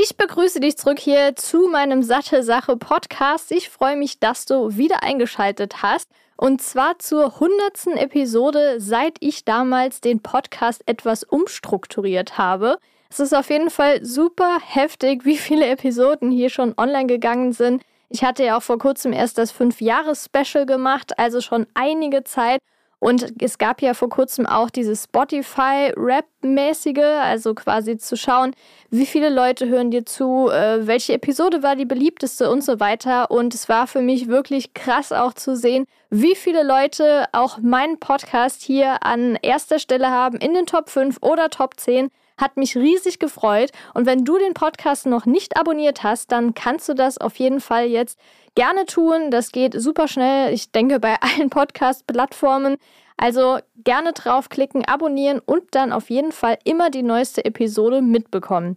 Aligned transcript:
Ich 0.00 0.16
begrüße 0.16 0.60
dich 0.60 0.76
zurück 0.76 1.00
hier 1.00 1.34
zu 1.34 1.66
meinem 1.66 2.04
Satte 2.04 2.44
Sache 2.44 2.76
Podcast. 2.76 3.50
Ich 3.50 3.68
freue 3.68 3.96
mich, 3.96 4.20
dass 4.20 4.46
du 4.46 4.76
wieder 4.76 5.02
eingeschaltet 5.02 5.82
hast. 5.82 6.08
Und 6.36 6.62
zwar 6.62 7.00
zur 7.00 7.40
hundertsten 7.40 7.96
Episode, 7.96 8.76
seit 8.78 9.16
ich 9.18 9.44
damals 9.44 10.00
den 10.00 10.20
Podcast 10.20 10.84
etwas 10.86 11.24
umstrukturiert 11.24 12.38
habe. 12.38 12.78
Es 13.10 13.18
ist 13.18 13.34
auf 13.34 13.50
jeden 13.50 13.70
Fall 13.70 14.04
super 14.04 14.58
heftig, 14.64 15.24
wie 15.24 15.36
viele 15.36 15.66
Episoden 15.66 16.30
hier 16.30 16.50
schon 16.50 16.74
online 16.76 17.08
gegangen 17.08 17.52
sind. 17.52 17.82
Ich 18.08 18.22
hatte 18.22 18.44
ja 18.44 18.56
auch 18.56 18.62
vor 18.62 18.78
kurzem 18.78 19.12
erst 19.12 19.36
das 19.36 19.52
5-Jahres-Special 19.52 20.64
gemacht, 20.64 21.18
also 21.18 21.40
schon 21.40 21.66
einige 21.74 22.22
Zeit. 22.22 22.60
Und 23.00 23.40
es 23.40 23.58
gab 23.58 23.80
ja 23.80 23.94
vor 23.94 24.08
kurzem 24.08 24.44
auch 24.44 24.70
dieses 24.70 25.04
Spotify-Rap-mäßige, 25.04 27.22
also 27.22 27.54
quasi 27.54 27.96
zu 27.96 28.16
schauen, 28.16 28.56
wie 28.90 29.06
viele 29.06 29.28
Leute 29.28 29.68
hören 29.68 29.92
dir 29.92 30.04
zu, 30.04 30.50
äh, 30.50 30.84
welche 30.86 31.12
Episode 31.12 31.62
war 31.62 31.76
die 31.76 31.84
beliebteste 31.84 32.50
und 32.50 32.64
so 32.64 32.80
weiter. 32.80 33.30
Und 33.30 33.54
es 33.54 33.68
war 33.68 33.86
für 33.86 34.00
mich 34.00 34.26
wirklich 34.26 34.74
krass 34.74 35.12
auch 35.12 35.34
zu 35.34 35.54
sehen, 35.54 35.86
wie 36.10 36.34
viele 36.34 36.64
Leute 36.64 37.26
auch 37.32 37.58
meinen 37.58 38.00
Podcast 38.00 38.62
hier 38.62 39.04
an 39.04 39.38
erster 39.42 39.78
Stelle 39.78 40.10
haben 40.10 40.38
in 40.38 40.54
den 40.54 40.66
Top 40.66 40.90
5 40.90 41.18
oder 41.20 41.50
Top 41.50 41.78
10. 41.78 42.10
Hat 42.38 42.56
mich 42.56 42.76
riesig 42.76 43.18
gefreut. 43.18 43.70
Und 43.92 44.06
wenn 44.06 44.24
du 44.24 44.38
den 44.38 44.54
Podcast 44.54 45.04
noch 45.04 45.26
nicht 45.26 45.58
abonniert 45.58 46.02
hast, 46.02 46.32
dann 46.32 46.54
kannst 46.54 46.88
du 46.88 46.94
das 46.94 47.18
auf 47.18 47.36
jeden 47.36 47.60
Fall 47.60 47.86
jetzt 47.86 48.18
gerne 48.54 48.86
tun. 48.86 49.30
Das 49.30 49.52
geht 49.52 49.78
super 49.78 50.08
schnell. 50.08 50.54
Ich 50.54 50.72
denke 50.72 50.98
bei 50.98 51.16
allen 51.20 51.50
Podcast-Plattformen. 51.50 52.76
Also 53.16 53.58
gerne 53.82 54.12
draufklicken, 54.12 54.84
abonnieren 54.84 55.40
und 55.44 55.64
dann 55.72 55.92
auf 55.92 56.08
jeden 56.08 56.30
Fall 56.30 56.56
immer 56.64 56.88
die 56.88 57.02
neueste 57.02 57.44
Episode 57.44 58.00
mitbekommen. 58.00 58.76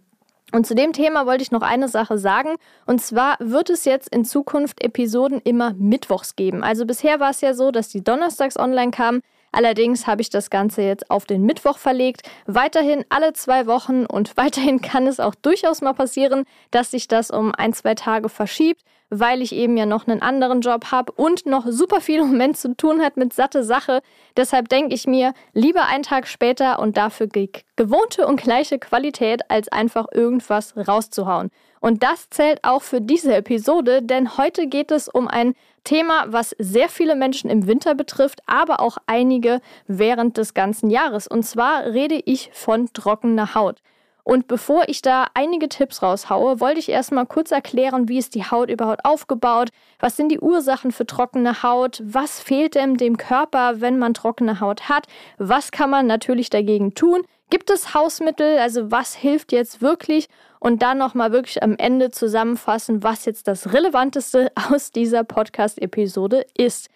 Und 0.52 0.66
zu 0.66 0.74
dem 0.74 0.92
Thema 0.92 1.26
wollte 1.26 1.42
ich 1.42 1.50
noch 1.50 1.62
eine 1.62 1.88
Sache 1.88 2.18
sagen. 2.18 2.56
Und 2.86 3.00
zwar 3.00 3.36
wird 3.40 3.70
es 3.70 3.86
jetzt 3.86 4.14
in 4.14 4.24
Zukunft 4.24 4.82
Episoden 4.84 5.40
immer 5.42 5.72
mittwochs 5.74 6.36
geben. 6.36 6.62
Also 6.62 6.84
bisher 6.84 7.20
war 7.20 7.30
es 7.30 7.40
ja 7.40 7.54
so, 7.54 7.70
dass 7.70 7.88
die 7.88 8.04
donnerstags 8.04 8.58
online 8.58 8.90
kamen. 8.90 9.22
Allerdings 9.52 10.06
habe 10.06 10.22
ich 10.22 10.30
das 10.30 10.50
Ganze 10.50 10.82
jetzt 10.82 11.10
auf 11.10 11.26
den 11.26 11.42
Mittwoch 11.42 11.78
verlegt. 11.78 12.28
Weiterhin 12.46 13.04
alle 13.10 13.34
zwei 13.34 13.66
Wochen 13.66 14.06
und 14.06 14.36
weiterhin 14.36 14.80
kann 14.80 15.06
es 15.06 15.20
auch 15.20 15.34
durchaus 15.34 15.82
mal 15.82 15.92
passieren, 15.92 16.44
dass 16.70 16.90
sich 16.90 17.06
das 17.06 17.30
um 17.30 17.54
ein, 17.54 17.72
zwei 17.72 17.94
Tage 17.94 18.28
verschiebt 18.28 18.82
weil 19.14 19.42
ich 19.42 19.54
eben 19.54 19.76
ja 19.76 19.84
noch 19.84 20.06
einen 20.06 20.22
anderen 20.22 20.62
Job 20.62 20.86
habe 20.90 21.12
und 21.12 21.44
noch 21.44 21.66
super 21.68 22.00
viel 22.00 22.20
im 22.20 22.28
Moment 22.28 22.56
zu 22.56 22.74
tun 22.74 23.02
hat 23.02 23.18
mit 23.18 23.34
satte 23.34 23.62
Sache. 23.62 24.00
Deshalb 24.38 24.70
denke 24.70 24.94
ich 24.94 25.06
mir, 25.06 25.34
lieber 25.52 25.84
einen 25.84 26.02
Tag 26.02 26.26
später 26.26 26.78
und 26.78 26.96
dafür 26.96 27.28
gewohnte 27.76 28.26
und 28.26 28.40
gleiche 28.40 28.78
Qualität, 28.78 29.42
als 29.50 29.68
einfach 29.68 30.06
irgendwas 30.12 30.74
rauszuhauen. 30.76 31.50
Und 31.80 32.02
das 32.02 32.30
zählt 32.30 32.64
auch 32.64 32.80
für 32.80 33.02
diese 33.02 33.34
Episode, 33.34 34.00
denn 34.00 34.38
heute 34.38 34.66
geht 34.66 34.90
es 34.90 35.08
um 35.08 35.28
ein 35.28 35.54
Thema, 35.84 36.24
was 36.28 36.54
sehr 36.58 36.88
viele 36.88 37.16
Menschen 37.16 37.50
im 37.50 37.66
Winter 37.66 37.94
betrifft, 37.94 38.40
aber 38.46 38.80
auch 38.80 38.98
einige 39.06 39.60
während 39.86 40.36
des 40.36 40.54
ganzen 40.54 40.90
Jahres. 40.90 41.26
Und 41.26 41.44
zwar 41.44 41.84
rede 41.86 42.20
ich 42.24 42.50
von 42.52 42.92
trockener 42.92 43.54
Haut. 43.54 43.80
Und 44.24 44.46
bevor 44.46 44.84
ich 44.88 45.02
da 45.02 45.26
einige 45.34 45.68
Tipps 45.68 46.02
raushaue, 46.02 46.60
wollte 46.60 46.78
ich 46.78 46.88
erstmal 46.88 47.26
kurz 47.26 47.50
erklären, 47.50 48.08
wie 48.08 48.18
ist 48.18 48.36
die 48.36 48.44
Haut 48.44 48.70
überhaupt 48.70 49.04
aufgebaut, 49.04 49.70
was 49.98 50.16
sind 50.16 50.28
die 50.30 50.38
Ursachen 50.38 50.92
für 50.92 51.06
trockene 51.06 51.64
Haut, 51.64 52.00
was 52.04 52.38
fehlt 52.38 52.76
denn 52.76 52.96
dem 52.96 53.16
Körper, 53.16 53.80
wenn 53.80 53.98
man 53.98 54.14
trockene 54.14 54.60
Haut 54.60 54.88
hat, 54.88 55.06
was 55.38 55.72
kann 55.72 55.90
man 55.90 56.06
natürlich 56.06 56.50
dagegen 56.50 56.94
tun, 56.94 57.22
gibt 57.52 57.68
es 57.68 57.92
Hausmittel, 57.92 58.58
also 58.58 58.90
was 58.90 59.14
hilft 59.14 59.52
jetzt 59.52 59.82
wirklich 59.82 60.30
und 60.58 60.80
dann 60.80 60.96
nochmal 60.96 61.32
wirklich 61.32 61.62
am 61.62 61.76
Ende 61.76 62.10
zusammenfassen, 62.10 63.02
was 63.02 63.26
jetzt 63.26 63.46
das 63.46 63.74
Relevanteste 63.74 64.50
aus 64.70 64.90
dieser 64.90 65.22
Podcast-Episode 65.22 66.46
ist. 66.56 66.88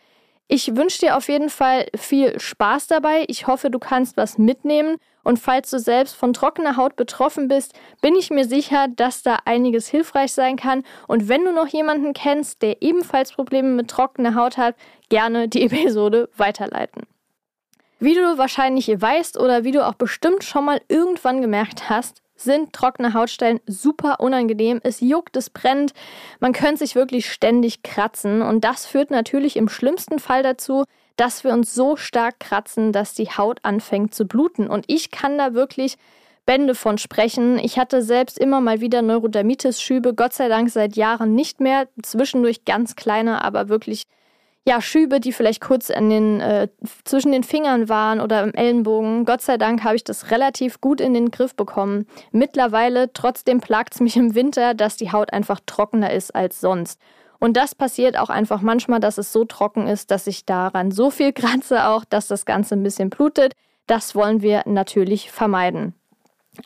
Ich 0.49 0.75
wünsche 0.75 1.01
dir 1.01 1.19
auf 1.19 1.29
jeden 1.29 1.51
Fall 1.51 1.89
viel 1.95 2.41
Spaß 2.41 2.87
dabei. 2.87 3.27
Ich 3.29 3.47
hoffe, 3.47 3.69
du 3.69 3.79
kannst 3.79 4.17
was 4.17 4.39
mitnehmen. 4.39 4.97
Und 5.23 5.39
falls 5.39 5.69
du 5.69 5.79
selbst 5.79 6.17
von 6.17 6.33
trockener 6.33 6.79
Haut 6.79 6.97
betroffen 6.97 7.49
bist, 7.49 7.75
bin 8.01 8.15
ich 8.17 8.31
mir 8.31 8.47
sicher, 8.47 8.87
dass 8.89 9.23
da 9.23 9.41
einiges 9.45 9.89
hilfreich 9.89 10.33
sein 10.33 10.57
kann. 10.57 10.85
Und 11.07 11.29
wenn 11.29 11.45
du 11.45 11.53
noch 11.53 11.69
jemanden 11.69 12.15
kennst, 12.15 12.63
der 12.63 12.81
ebenfalls 12.81 13.33
Probleme 13.33 13.69
mit 13.69 13.89
trockener 13.89 14.35
Haut 14.35 14.57
hat, 14.57 14.75
gerne 15.11 15.49
die 15.49 15.63
Episode 15.67 16.31
weiterleiten. 16.39 17.03
Wie 17.99 18.15
du 18.15 18.37
wahrscheinlich 18.37 18.89
weißt 18.89 19.39
oder 19.39 19.65
wie 19.65 19.73
du 19.73 19.87
auch 19.87 19.95
bestimmt 19.95 20.45
schon 20.45 20.67
mal 20.67 20.81
irgendwann 20.89 21.41
gemerkt 21.41 21.89
hast, 21.89 22.21
sind 22.37 22.75
trockene 22.75 23.15
Hautstellen 23.15 23.61
super 23.67 24.21
unangenehm. 24.21 24.81
Es 24.83 25.01
juckt, 25.01 25.37
es 25.37 25.49
brennt. 25.49 25.93
Man 26.39 26.53
könnte 26.53 26.79
sich 26.79 26.95
wirklich 26.95 27.33
ständig 27.33 27.83
kratzen. 27.83 28.43
Und 28.43 28.65
das 28.65 28.85
führt 28.85 29.11
natürlich 29.11 29.57
im 29.57 29.71
schlimmsten 29.71 30.19
Fall 30.19 30.43
dazu, 30.43 30.85
dass 31.17 31.45
wir 31.45 31.53
uns 31.53 31.75
so 31.75 31.97
stark 31.97 32.39
kratzen, 32.41 32.93
dass 32.93 33.15
die 33.15 33.31
Haut 33.31 33.61
anfängt 33.63 34.15
zu 34.15 34.27
bluten. 34.27 34.69
Und 34.69 34.85
ich 34.89 35.11
kann 35.11 35.39
da 35.39 35.55
wirklich 35.55 35.97
Bände 36.45 36.75
von 36.75 36.99
sprechen. 36.99 37.59
Ich 37.59 37.79
hatte 37.79 38.03
selbst 38.03 38.39
immer 38.39 38.61
mal 38.61 38.83
wieder 38.83 39.01
Neurodermitis-Schübe, 39.01 40.15
Gott 40.15 40.35
sei 40.35 40.49
Dank 40.49 40.71
seit 40.71 40.97
Jahren 40.97 41.35
nicht 41.35 41.61
mehr. 41.61 41.89
Zwischendurch 42.03 42.67
ganz 42.67 42.95
kleine, 42.95 43.43
aber 43.43 43.71
wirklich 43.71 44.05
ja, 44.69 44.81
Schübe, 44.81 45.21
die 45.21 45.33
vielleicht 45.33 45.61
kurz 45.61 45.91
an 45.91 46.11
den, 46.11 46.41
äh, 46.41 46.69
zwischen 47.05 47.31
den 47.31 47.45
Fingern 47.45 47.89
waren 47.89 48.21
oder 48.21 48.43
im 48.43 48.53
Ellenbogen. 48.53 49.25
Gott 49.25 49.41
sei 49.41 49.59
Dank 49.59 49.85
habe 49.85 49.95
ich 49.95 50.03
das 50.03 50.33
relativ 50.33 50.81
gut 50.81 51.01
in 51.01 51.15
den 51.15 51.31
Griff 51.31 51.55
bekommen. 51.55 52.07
Mittlerweile, 52.33 53.13
trotzdem 53.13 53.61
plagt 53.61 53.95
es 53.95 54.01
mich 54.01 54.17
im 54.17 54.35
Winter, 54.35 54.75
dass 54.75 54.97
die 54.97 55.13
Haut 55.13 55.33
einfach 55.33 55.61
trockener 55.67 56.13
ist 56.13 56.35
als 56.35 56.61
sonst. 56.61 57.01
Und 57.39 57.57
das 57.57 57.77
passiert 57.77 58.19
auch 58.19 58.29
einfach 58.29 58.61
manchmal, 58.61 58.99
dass 58.99 59.19
es 59.19 59.33
so 59.33 59.45
trocken 59.45 59.87
ist, 59.87 60.11
dass 60.11 60.27
ich 60.27 60.47
daran 60.47 60.91
so 60.91 61.11
viel 61.11 61.33
kratze 61.33 61.87
auch, 61.87 62.05
dass 62.05 62.27
das 62.27 62.45
Ganze 62.45 62.75
ein 62.75 62.83
bisschen 62.83 63.09
blutet. 63.11 63.53
Das 63.87 64.17
wollen 64.17 64.43
wir 64.43 64.63
natürlich 64.67 65.31
vermeiden. 65.31 65.95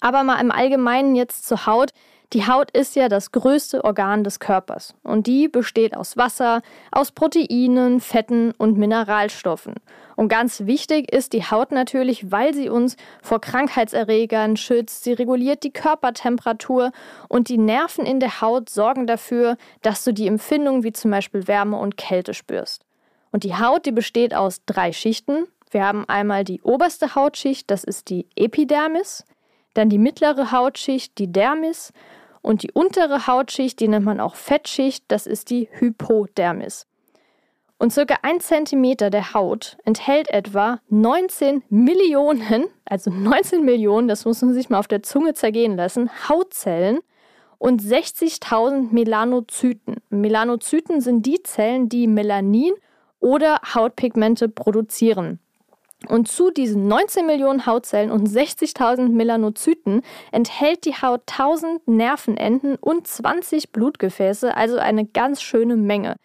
Aber 0.01 0.23
mal 0.23 0.41
im 0.41 0.53
Allgemeinen 0.53 1.17
jetzt 1.17 1.47
zur 1.47 1.67
Haut. 1.67 1.91
Die 2.33 2.47
Haut 2.47 2.71
ist 2.71 2.95
ja 2.95 3.09
das 3.09 3.33
größte 3.33 3.83
Organ 3.83 4.23
des 4.23 4.39
Körpers 4.39 4.95
und 5.03 5.27
die 5.27 5.49
besteht 5.49 5.97
aus 5.97 6.17
Wasser, 6.17 6.63
aus 6.93 7.11
Proteinen, 7.11 7.99
Fetten 7.99 8.53
und 8.53 8.79
Mineralstoffen. 8.79 9.75
Und 10.15 10.29
ganz 10.29 10.61
wichtig 10.61 11.13
ist 11.13 11.33
die 11.33 11.43
Haut 11.43 11.73
natürlich, 11.73 12.31
weil 12.31 12.55
sie 12.55 12.69
uns 12.69 12.97
vor 13.21 13.41
Krankheitserregern 13.41 14.57
schützt, 14.57 15.03
sie 15.03 15.13
reguliert 15.13 15.65
die 15.65 15.73
Körpertemperatur 15.73 16.93
und 17.29 17.49
die 17.49 17.59
Nerven 17.59 18.07
in 18.07 18.21
der 18.21 18.41
Haut 18.41 18.71
sorgen 18.71 19.09
dafür, 19.09 19.57
dass 19.83 20.05
du 20.05 20.13
die 20.13 20.29
Empfindungen 20.29 20.85
wie 20.85 20.93
zum 20.93 21.11
Beispiel 21.11 21.49
Wärme 21.49 21.79
und 21.79 21.97
Kälte 21.97 22.33
spürst. 22.33 22.85
Und 23.33 23.43
die 23.43 23.57
Haut, 23.57 23.87
die 23.87 23.93
besteht 23.93 24.35
aus 24.35 24.61
drei 24.67 24.93
Schichten. 24.93 25.49
Wir 25.73 25.85
haben 25.85 26.09
einmal 26.09 26.45
die 26.45 26.63
oberste 26.63 27.17
Hautschicht, 27.17 27.73
das 27.73 27.83
ist 27.83 28.09
die 28.09 28.29
Epidermis, 28.37 29.25
dann 29.75 29.89
die 29.89 29.99
mittlere 29.99 30.53
Hautschicht, 30.53 31.19
die 31.19 31.33
Dermis 31.33 31.93
und 32.43 32.63
die 32.63 32.73
untere 32.73 33.27
Hautschicht, 33.27 33.81
die 33.81 33.89
nennt 33.89 34.05
man 34.05 34.21
auch 34.21 34.35
Fettschicht, 34.35 35.05
das 35.09 35.27
ist 35.27 35.51
die 35.51 35.69
Hypodermis. 35.73 36.87
Und 37.79 37.95
circa 37.95 38.19
ein 38.23 38.41
Zentimeter 38.41 39.09
der 39.09 39.33
Haut 39.33 39.79
enthält 39.85 40.29
etwa 40.29 40.81
19 40.91 41.63
Millionen, 41.71 42.67
also 42.85 43.11
19 43.11 43.65
Millionen, 43.65 44.07
das 44.07 44.27
muss 44.27 44.43
man 44.43 44.53
sich 44.53 44.69
mal 44.69 44.79
auf 44.79 44.89
der 44.89 45.03
Zunge 45.03 45.33
zergehen 45.33 45.77
lassen, 45.77 46.11
Hautzellen 46.29 46.99
und 47.57 47.81
60.000 47.83 48.93
Melanozyten. 48.93 49.97
Melanozyten 50.11 51.01
sind 51.01 51.25
die 51.25 51.43
Zellen, 51.43 51.89
die 51.89 52.07
Melanin 52.07 52.75
oder 53.19 53.61
Hautpigmente 53.75 54.51
produzieren. 54.51 55.39
Und 56.09 56.29
zu 56.29 56.51
diesen 56.51 56.89
19 56.89 57.27
Millionen 57.27 57.67
Hautzellen 57.67 58.11
und 58.11 58.27
60.000 58.27 59.11
Melanozyten 59.11 60.03
enthält 60.33 60.87
die 60.87 60.95
Haut 60.95 61.23
1000 61.31 61.87
Nervenenden 61.87 62.77
und 62.77 63.07
20 63.07 63.71
Blutgefäße, 63.71 64.57
also 64.57 64.79
eine 64.79 65.05
ganz 65.05 65.43
schöne 65.43 65.77
Menge. 65.77 66.17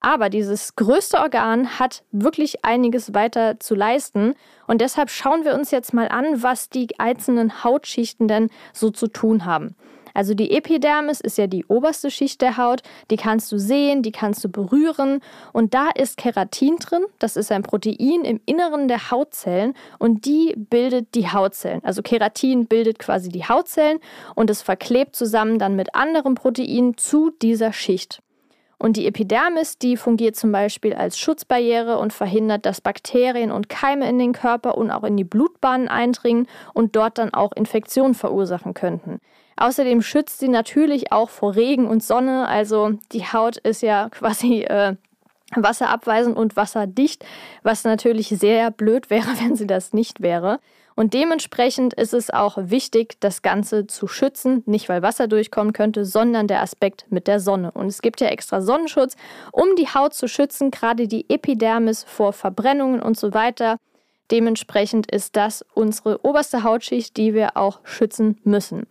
Aber 0.00 0.30
dieses 0.30 0.76
größte 0.76 1.18
Organ 1.18 1.78
hat 1.78 2.02
wirklich 2.10 2.64
einiges 2.64 3.12
weiter 3.12 3.60
zu 3.60 3.74
leisten. 3.74 4.34
Und 4.66 4.80
deshalb 4.80 5.10
schauen 5.10 5.44
wir 5.44 5.54
uns 5.54 5.70
jetzt 5.70 5.92
mal 5.92 6.08
an, 6.08 6.42
was 6.42 6.70
die 6.70 6.88
einzelnen 6.98 7.62
Hautschichten 7.62 8.26
denn 8.26 8.48
so 8.72 8.90
zu 8.90 9.08
tun 9.08 9.44
haben. 9.44 9.76
Also 10.14 10.34
die 10.34 10.50
Epidermis 10.50 11.20
ist 11.20 11.38
ja 11.38 11.46
die 11.46 11.64
oberste 11.66 12.10
Schicht 12.10 12.40
der 12.40 12.56
Haut, 12.56 12.82
die 13.10 13.16
kannst 13.16 13.50
du 13.52 13.58
sehen, 13.58 14.02
die 14.02 14.12
kannst 14.12 14.44
du 14.44 14.48
berühren 14.48 15.20
und 15.52 15.74
da 15.74 15.90
ist 15.90 16.16
Keratin 16.16 16.76
drin, 16.76 17.04
das 17.18 17.36
ist 17.36 17.52
ein 17.52 17.62
Protein 17.62 18.24
im 18.24 18.40
Inneren 18.46 18.88
der 18.88 19.10
Hautzellen 19.10 19.74
und 19.98 20.24
die 20.24 20.54
bildet 20.56 21.14
die 21.14 21.28
Hautzellen. 21.28 21.84
Also 21.84 22.02
Keratin 22.02 22.66
bildet 22.66 22.98
quasi 22.98 23.28
die 23.28 23.44
Hautzellen 23.44 23.98
und 24.34 24.50
es 24.50 24.62
verklebt 24.62 25.16
zusammen 25.16 25.58
dann 25.58 25.76
mit 25.76 25.94
anderen 25.94 26.34
Proteinen 26.34 26.96
zu 26.96 27.30
dieser 27.30 27.72
Schicht. 27.72 28.22
Und 28.82 28.96
die 28.96 29.06
Epidermis, 29.06 29.76
die 29.76 29.98
fungiert 29.98 30.36
zum 30.36 30.52
Beispiel 30.52 30.94
als 30.94 31.18
Schutzbarriere 31.18 31.98
und 31.98 32.14
verhindert, 32.14 32.64
dass 32.64 32.80
Bakterien 32.80 33.52
und 33.52 33.68
Keime 33.68 34.08
in 34.08 34.18
den 34.18 34.32
Körper 34.32 34.78
und 34.78 34.90
auch 34.90 35.04
in 35.04 35.18
die 35.18 35.24
Blutbahnen 35.24 35.86
eindringen 35.86 36.46
und 36.72 36.96
dort 36.96 37.18
dann 37.18 37.34
auch 37.34 37.52
Infektionen 37.52 38.14
verursachen 38.14 38.72
könnten. 38.72 39.20
Außerdem 39.60 40.00
schützt 40.00 40.38
sie 40.38 40.48
natürlich 40.48 41.12
auch 41.12 41.28
vor 41.28 41.54
Regen 41.54 41.86
und 41.86 42.02
Sonne. 42.02 42.48
Also 42.48 42.92
die 43.12 43.24
Haut 43.26 43.58
ist 43.58 43.82
ja 43.82 44.08
quasi 44.10 44.62
äh, 44.62 44.96
wasserabweisend 45.54 46.36
und 46.36 46.56
wasserdicht, 46.56 47.24
was 47.62 47.84
natürlich 47.84 48.28
sehr 48.28 48.70
blöd 48.70 49.10
wäre, 49.10 49.28
wenn 49.40 49.56
sie 49.56 49.66
das 49.66 49.92
nicht 49.92 50.22
wäre. 50.22 50.60
Und 50.96 51.14
dementsprechend 51.14 51.94
ist 51.94 52.14
es 52.14 52.30
auch 52.30 52.56
wichtig, 52.58 53.20
das 53.20 53.42
Ganze 53.42 53.86
zu 53.86 54.06
schützen, 54.06 54.62
nicht 54.66 54.88
weil 54.88 55.02
Wasser 55.02 55.28
durchkommen 55.28 55.72
könnte, 55.72 56.04
sondern 56.04 56.46
der 56.46 56.62
Aspekt 56.62 57.06
mit 57.10 57.26
der 57.26 57.38
Sonne. 57.38 57.70
Und 57.70 57.86
es 57.86 58.02
gibt 58.02 58.20
ja 58.20 58.28
extra 58.28 58.60
Sonnenschutz, 58.60 59.16
um 59.52 59.76
die 59.76 59.88
Haut 59.88 60.14
zu 60.14 60.26
schützen, 60.26 60.70
gerade 60.70 61.06
die 61.06 61.28
Epidermis 61.28 62.04
vor 62.04 62.32
Verbrennungen 62.32 63.00
und 63.00 63.18
so 63.18 63.34
weiter. 63.34 63.76
Dementsprechend 64.30 65.10
ist 65.10 65.36
das 65.36 65.64
unsere 65.74 66.24
oberste 66.24 66.64
Hautschicht, 66.64 67.16
die 67.16 67.34
wir 67.34 67.56
auch 67.56 67.80
schützen 67.84 68.38
müssen. 68.44 68.86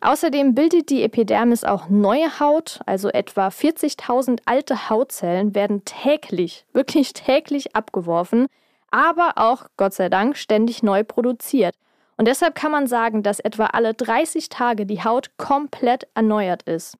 Außerdem 0.00 0.54
bildet 0.54 0.90
die 0.90 1.02
Epidermis 1.02 1.64
auch 1.64 1.88
neue 1.88 2.38
Haut, 2.38 2.80
also 2.86 3.08
etwa 3.08 3.48
40.000 3.48 4.40
alte 4.44 4.88
Hautzellen 4.88 5.54
werden 5.56 5.84
täglich, 5.84 6.64
wirklich 6.72 7.12
täglich 7.14 7.74
abgeworfen, 7.74 8.46
aber 8.90 9.32
auch, 9.36 9.66
Gott 9.76 9.94
sei 9.94 10.08
Dank, 10.08 10.36
ständig 10.36 10.82
neu 10.82 11.02
produziert. 11.02 11.74
Und 12.16 12.28
deshalb 12.28 12.54
kann 12.54 12.72
man 12.72 12.86
sagen, 12.86 13.22
dass 13.22 13.40
etwa 13.40 13.66
alle 13.66 13.94
30 13.94 14.48
Tage 14.48 14.86
die 14.86 15.02
Haut 15.02 15.36
komplett 15.36 16.06
erneuert 16.14 16.62
ist. 16.62 16.96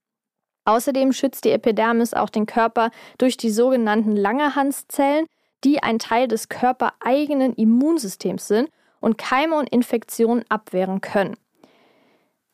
Außerdem 0.65 1.13
schützt 1.13 1.45
die 1.45 1.51
Epidermis 1.51 2.15
auch 2.15 2.31
den 2.31 2.47
Körper 2.47 2.91
durch 3.17 3.37
die 3.37 3.51
sogenannten 3.51 4.17
Langerhanszellen, 4.17 5.27
die 5.65 5.83
ein 5.83 5.99
Teil 5.99 6.29
des 6.29 6.49
körpereigenen 6.49 7.55
Immunsystems 7.55 8.49
sind 8.49 8.69
und 9.01 9.19
Keime 9.19 9.57
und 9.57 9.69
Infektionen 9.71 10.45
abwehren 10.49 11.01
können. 11.01 11.37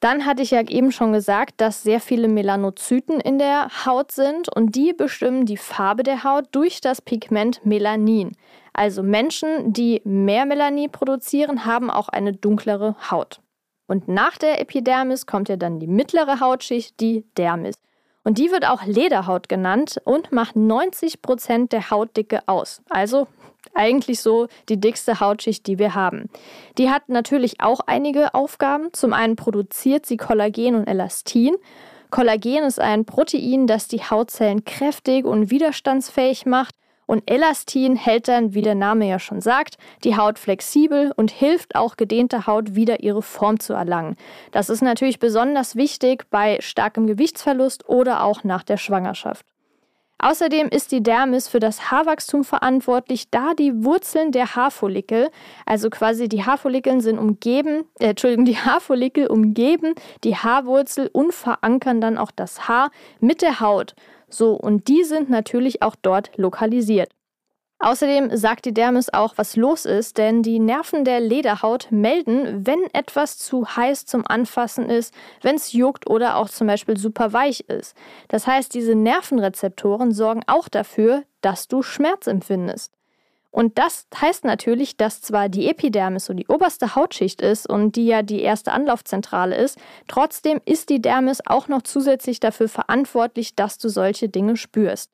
Dann 0.05 0.27
hatte 0.27 0.43
ich 0.43 0.51
ja 0.51 0.61
eben 0.61 0.93
schon 0.93 1.15
gesagt, 1.15 1.63
dass 1.63 1.83
sehr 1.83 1.99
viele 1.99 2.29
Melanozyten 2.29 3.21
in 3.21 3.39
der 3.39 3.87
Haut 3.87 4.13
sind 4.13 4.55
und 4.55 4.75
die 4.75 4.93
bestimmen 4.93 5.47
die 5.47 5.57
Farbe 5.57 6.03
der 6.03 6.25
Haut 6.25 6.45
durch 6.53 6.83
das 6.83 7.01
Pigment 7.01 7.65
Melanin. 7.65 8.37
Also 8.75 9.03
Menschen, 9.03 9.73
die 9.73 10.03
mehr 10.05 10.45
Melanin 10.45 10.91
produzieren, 10.91 11.65
haben 11.65 11.89
auch 11.89 12.11
eine 12.11 12.35
dunklere 12.35 12.97
Haut. 13.11 13.41
Und 13.87 14.07
nach 14.07 14.37
der 14.37 14.61
Epidermis 14.61 15.25
kommt 15.25 15.49
ja 15.49 15.57
dann 15.57 15.81
die 15.81 15.87
mittlere 15.87 16.39
Hautschicht, 16.39 17.01
die 17.01 17.25
Dermis. 17.39 17.77
Und 18.25 18.39
die 18.39 18.51
wird 18.51 18.67
auch 18.67 18.85
Lederhaut 18.85 19.49
genannt 19.49 20.01
und 20.05 20.33
macht 20.33 20.57
90 20.57 21.23
Prozent 21.23 21.73
der 21.73 21.91
Hautdicke 21.91 22.41
aus. 22.47 22.83
Also 22.89 23.29
eigentlich 23.75 24.21
so 24.21 24.49
die 24.69 24.81
dickste 24.81 25.21
Hautschicht, 25.21 25.67
die 25.67 25.79
wir 25.79 25.95
haben. 25.95 26.31
Die 26.79 26.91
hat 26.91 27.09
natürlich 27.09 27.61
auch 27.61 27.81
einige 27.81 28.35
Aufgaben. 28.35 28.93
Zum 28.93 29.13
einen 29.13 29.37
produziert 29.37 30.07
sie 30.07 30.17
Kollagen 30.17 30.75
und 30.75 30.87
Elastin. 30.87 31.55
Kollagen 32.11 32.65
ist 32.65 32.81
ein 32.81 33.05
Protein, 33.05 33.67
das 33.67 33.89
die 33.89 34.03
Hautzellen 34.03 34.65
kräftig 34.65 35.25
und 35.25 35.51
widerstandsfähig 35.51 36.47
macht. 36.47 36.75
Und 37.07 37.31
Elastin 37.31 37.97
hält 37.97 38.29
dann, 38.29 38.55
wie 38.55 38.63
der 38.63 38.75
Name 38.75 39.09
ja 39.09 39.19
schon 39.19 39.41
sagt, 39.41 39.77
die 40.05 40.17
Haut 40.17 40.39
flexibel 40.39 41.13
und 41.17 41.31
hilft 41.31 41.77
auch 41.77 41.97
gedehnter 41.97 42.47
Haut 42.47 42.75
wieder 42.75 43.03
ihre 43.03 43.23
Form 43.23 43.61
zu 43.61 43.73
erlangen. 43.73 44.17
Das 44.53 44.69
ist 44.69 44.83
natürlich 44.83 45.19
besonders 45.19 45.77
wichtig 45.77 46.25
bei 46.31 46.59
starkem 46.61 47.07
Gewichtsverlust 47.07 47.89
oder 47.89 48.25
auch 48.25 48.45
nach 48.45 48.63
der 48.63 48.77
Schwangerschaft. 48.77 49.45
Außerdem 50.19 50.69
ist 50.69 50.93
die 50.93 51.03
Dermis 51.03 51.49
für 51.49 51.61
das 51.61 51.91
Haarwachstum 51.91 52.45
verantwortlich, 52.45 53.31
da 53.31 53.53
die 53.55 53.85
Wurzeln 53.85 54.33
der 54.33 54.55
Haarfollikel, 54.55 55.31
also 55.67 55.91
quasi 55.91 56.29
die 56.29 56.45
Haarfollikel 56.45 57.01
sind 57.01 57.19
umgeben, 57.19 57.85
äh, 57.99 58.11
Entschuldigung, 58.11 58.45
die 58.45 58.57
Haarfollikel 58.57 59.27
umgeben 59.27 59.95
die 60.23 60.37
Haarwurzel 60.37 61.11
und 61.13 61.33
verankern 61.35 62.01
dann 62.01 62.19
auch 62.19 62.31
das 62.31 62.69
Haar 62.69 62.91
mit 63.21 63.43
der 63.43 63.61
Haut. 63.61 63.95
So, 64.29 64.55
und 64.55 64.89
die 64.89 65.05
sind 65.05 65.31
natürlich 65.31 65.83
auch 65.83 65.97
dort 66.01 66.37
lokalisiert. 66.37 67.11
Außerdem 67.85 68.35
sagt 68.35 68.65
die 68.65 68.73
Dermis 68.73 69.11
auch, 69.13 69.35
was 69.37 69.57
los 69.57 69.85
ist, 69.85 70.17
denn 70.17 70.43
die 70.43 70.59
Nerven 70.59 71.05
der 71.05 71.21
Lederhaut 71.21 71.89
melden, 71.91 72.67
wenn 72.67 72.83
etwas 72.95 73.37
zu 73.37 73.77
heiß 73.77 74.07
zum 74.07 74.27
Anfassen 74.27 74.89
ist, 74.89 75.13
wenn 75.43 75.57
es 75.57 75.75
juckt 75.75 76.09
oder 76.09 76.37
auch 76.37 76.49
zum 76.49 76.67
Beispiel 76.67 76.97
super 76.97 77.35
weich 77.35 77.61
ist. 77.69 77.95
Das 78.29 78.47
heißt, 78.47 78.73
diese 78.73 78.95
Nervenrezeptoren 78.95 80.13
sorgen 80.13 80.41
auch 80.47 80.71
dafür, 80.71 81.25
dass 81.43 81.69
du 81.69 81.83
Schmerz 81.83 82.27
empfindest. 82.27 82.91
Und 83.51 83.77
das 83.77 84.07
heißt 84.19 84.45
natürlich, 84.45 84.97
dass 84.97 85.21
zwar 85.21 85.51
die 85.51 85.69
Epidermis 85.69 86.25
so 86.25 86.33
die 86.33 86.47
oberste 86.47 86.95
Hautschicht 86.95 87.43
ist 87.43 87.69
und 87.69 87.97
die 87.97 88.07
ja 88.07 88.23
die 88.23 88.41
erste 88.41 88.73
Anlaufzentrale 88.73 89.57
ist, 89.57 89.79
trotzdem 90.09 90.59
ist 90.65 90.89
die 90.89 91.03
Dermis 91.03 91.43
auch 91.45 91.69
noch 91.69 91.83
zusätzlich 91.83 92.41
dafür 92.41 92.71
verantwortlich, 92.71 93.55
dass 93.57 93.77
du 93.77 93.91
solche 93.91 94.31
Dinge 94.31 94.57
spürst. 94.57 95.11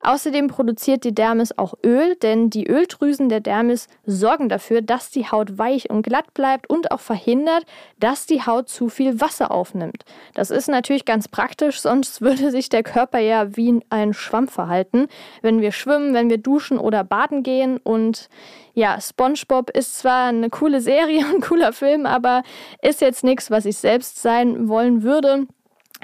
Außerdem 0.00 0.48
produziert 0.48 1.04
die 1.04 1.14
Dermis 1.14 1.56
auch 1.56 1.74
Öl, 1.84 2.16
denn 2.16 2.50
die 2.50 2.68
Öldrüsen 2.68 3.28
der 3.28 3.40
Dermis 3.40 3.88
sorgen 4.04 4.48
dafür, 4.48 4.82
dass 4.82 5.10
die 5.10 5.30
Haut 5.30 5.58
weich 5.58 5.88
und 5.88 6.02
glatt 6.02 6.34
bleibt 6.34 6.68
und 6.68 6.90
auch 6.92 7.00
verhindert, 7.00 7.64
dass 7.98 8.26
die 8.26 8.42
Haut 8.42 8.68
zu 8.68 8.88
viel 8.88 9.20
Wasser 9.20 9.50
aufnimmt. 9.50 10.04
Das 10.34 10.50
ist 10.50 10.68
natürlich 10.68 11.06
ganz 11.06 11.28
praktisch, 11.28 11.80
sonst 11.80 12.20
würde 12.20 12.50
sich 12.50 12.68
der 12.68 12.82
Körper 12.82 13.18
ja 13.18 13.56
wie 13.56 13.80
ein 13.88 14.12
Schwamm 14.12 14.48
verhalten, 14.48 15.08
wenn 15.40 15.60
wir 15.60 15.72
schwimmen, 15.72 16.12
wenn 16.12 16.28
wir 16.28 16.38
duschen 16.38 16.78
oder 16.78 17.02
baden 17.02 17.42
gehen. 17.42 17.78
Und 17.78 18.28
ja, 18.74 19.00
SpongeBob 19.00 19.70
ist 19.70 19.98
zwar 19.98 20.26
eine 20.28 20.50
coole 20.50 20.82
Serie 20.82 21.20
und 21.26 21.36
ein 21.36 21.40
cooler 21.40 21.72
Film, 21.72 22.04
aber 22.04 22.42
ist 22.82 23.00
jetzt 23.00 23.24
nichts, 23.24 23.50
was 23.50 23.64
ich 23.64 23.78
selbst 23.78 24.20
sein 24.20 24.68
wollen 24.68 25.02
würde. 25.02 25.46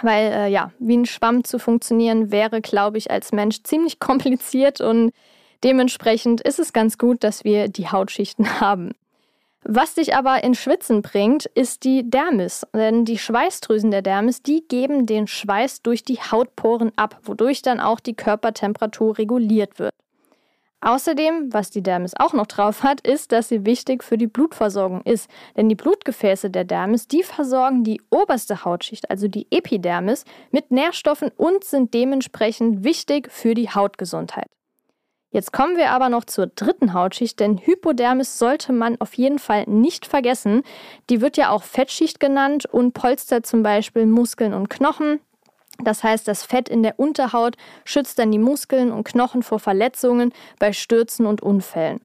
Weil 0.03 0.33
äh, 0.33 0.49
ja, 0.49 0.73
wie 0.79 0.97
ein 0.97 1.07
Schwamm 1.07 1.45
zu 1.45 1.59
funktionieren, 1.59 2.31
wäre, 2.31 2.61
glaube 2.61 2.99
ich, 2.99 3.11
als 3.11 3.33
Mensch 3.33 3.63
ziemlich 3.63 3.99
kompliziert 4.01 4.81
und 4.81 5.13
dementsprechend 5.65 6.41
ist 6.41 6.59
es 6.59 6.73
ganz 6.73 6.99
gut, 6.99 7.25
dass 7.25 7.45
wir 7.45 7.69
die 7.69 7.89
Hautschichten 7.89 8.61
haben. 8.61 8.93
Was 9.65 9.95
dich 9.95 10.17
aber 10.17 10.43
in 10.43 10.55
Schwitzen 10.55 11.03
bringt, 11.03 11.47
ist 11.47 11.85
die 11.85 12.09
Dermis. 12.11 12.67
Denn 12.75 13.05
die 13.05 13.19
Schweißdrüsen 13.19 13.93
der 13.93 14.03
Dermis, 14.03 14.43
die 14.43 14.65
geben 14.67 15.07
den 15.07 15.29
Schweiß 15.29 15.83
durch 15.83 16.03
die 16.03 16.19
Hautporen 16.19 16.91
ab, 16.97 17.21
wodurch 17.23 17.63
dann 17.63 17.79
auch 17.79 18.01
die 18.01 18.15
Körpertemperatur 18.15 19.19
reguliert 19.19 19.79
wird. 19.79 19.92
Außerdem, 20.85 21.53
was 21.53 21.71
die 21.71 21.83
Dermis 21.83 22.13
auch 22.19 22.33
noch 22.33 22.49
drauf 22.49 22.83
hat, 22.83 23.07
ist, 23.07 23.31
dass 23.31 23.49
sie 23.49 23.65
wichtig 23.65 24.03
für 24.03 24.19
die 24.19 24.27
Blutversorgung 24.27 25.03
ist. 25.03 25.31
Denn 25.57 25.69
die 25.69 25.77
Blutgefäße 25.77 26.51
der 26.51 26.65
Dermis, 26.65 27.07
die 27.07 27.23
versorgen 27.23 27.85
die 27.85 28.03
oberste 28.11 28.65
Hautschicht, 28.65 29.09
also 29.09 29.29
die 29.29 29.47
Epidermis, 29.53 30.25
mit 30.51 30.73
Nährstoffen 30.73 31.31
und 31.37 31.63
sind 31.63 31.95
dementsprechend 31.95 32.83
wichtig 32.83 33.31
für 33.31 33.55
die 33.55 33.71
Hautgesundheit. 33.71 34.49
Jetzt 35.31 35.53
kommen 35.53 35.77
wir 35.77 35.93
aber 35.93 36.09
noch 36.09 36.25
zur 36.25 36.49
dritten 36.49 36.95
Hautschicht, 36.95 37.39
denn 37.39 37.59
Hypodermis 37.59 38.41
sollte 38.41 38.73
man 38.73 39.01
auf 39.01 39.15
jeden 39.15 39.39
Fall 39.39 39.65
nicht 39.69 40.05
vergessen. 40.05 40.63
Die 41.09 41.21
wird 41.21 41.37
ja 41.37 41.51
auch 41.51 41.63
Fettschicht 41.63 42.19
genannt 42.19 42.67
und 42.67 42.93
polstert 42.93 43.47
zum 43.47 43.63
Beispiel 43.63 44.05
Muskeln 44.07 44.53
und 44.53 44.69
Knochen. 44.69 45.21
Das 45.79 46.05
heißt, 46.05 46.29
das 46.29 46.45
Fett 46.45 46.69
in 46.69 46.83
der 46.83 46.99
Unterhaut 46.99 47.57
schützt 47.85 48.19
dann 48.19 48.31
die 48.31 48.39
Muskeln 48.39 48.93
und 48.93 49.05
Knochen 49.05 49.43
vor 49.43 49.59
Verletzungen 49.59 50.33
bei 50.59 50.73
Stürzen 50.73 51.27
und 51.27 51.43
Unfällen. 51.43 52.01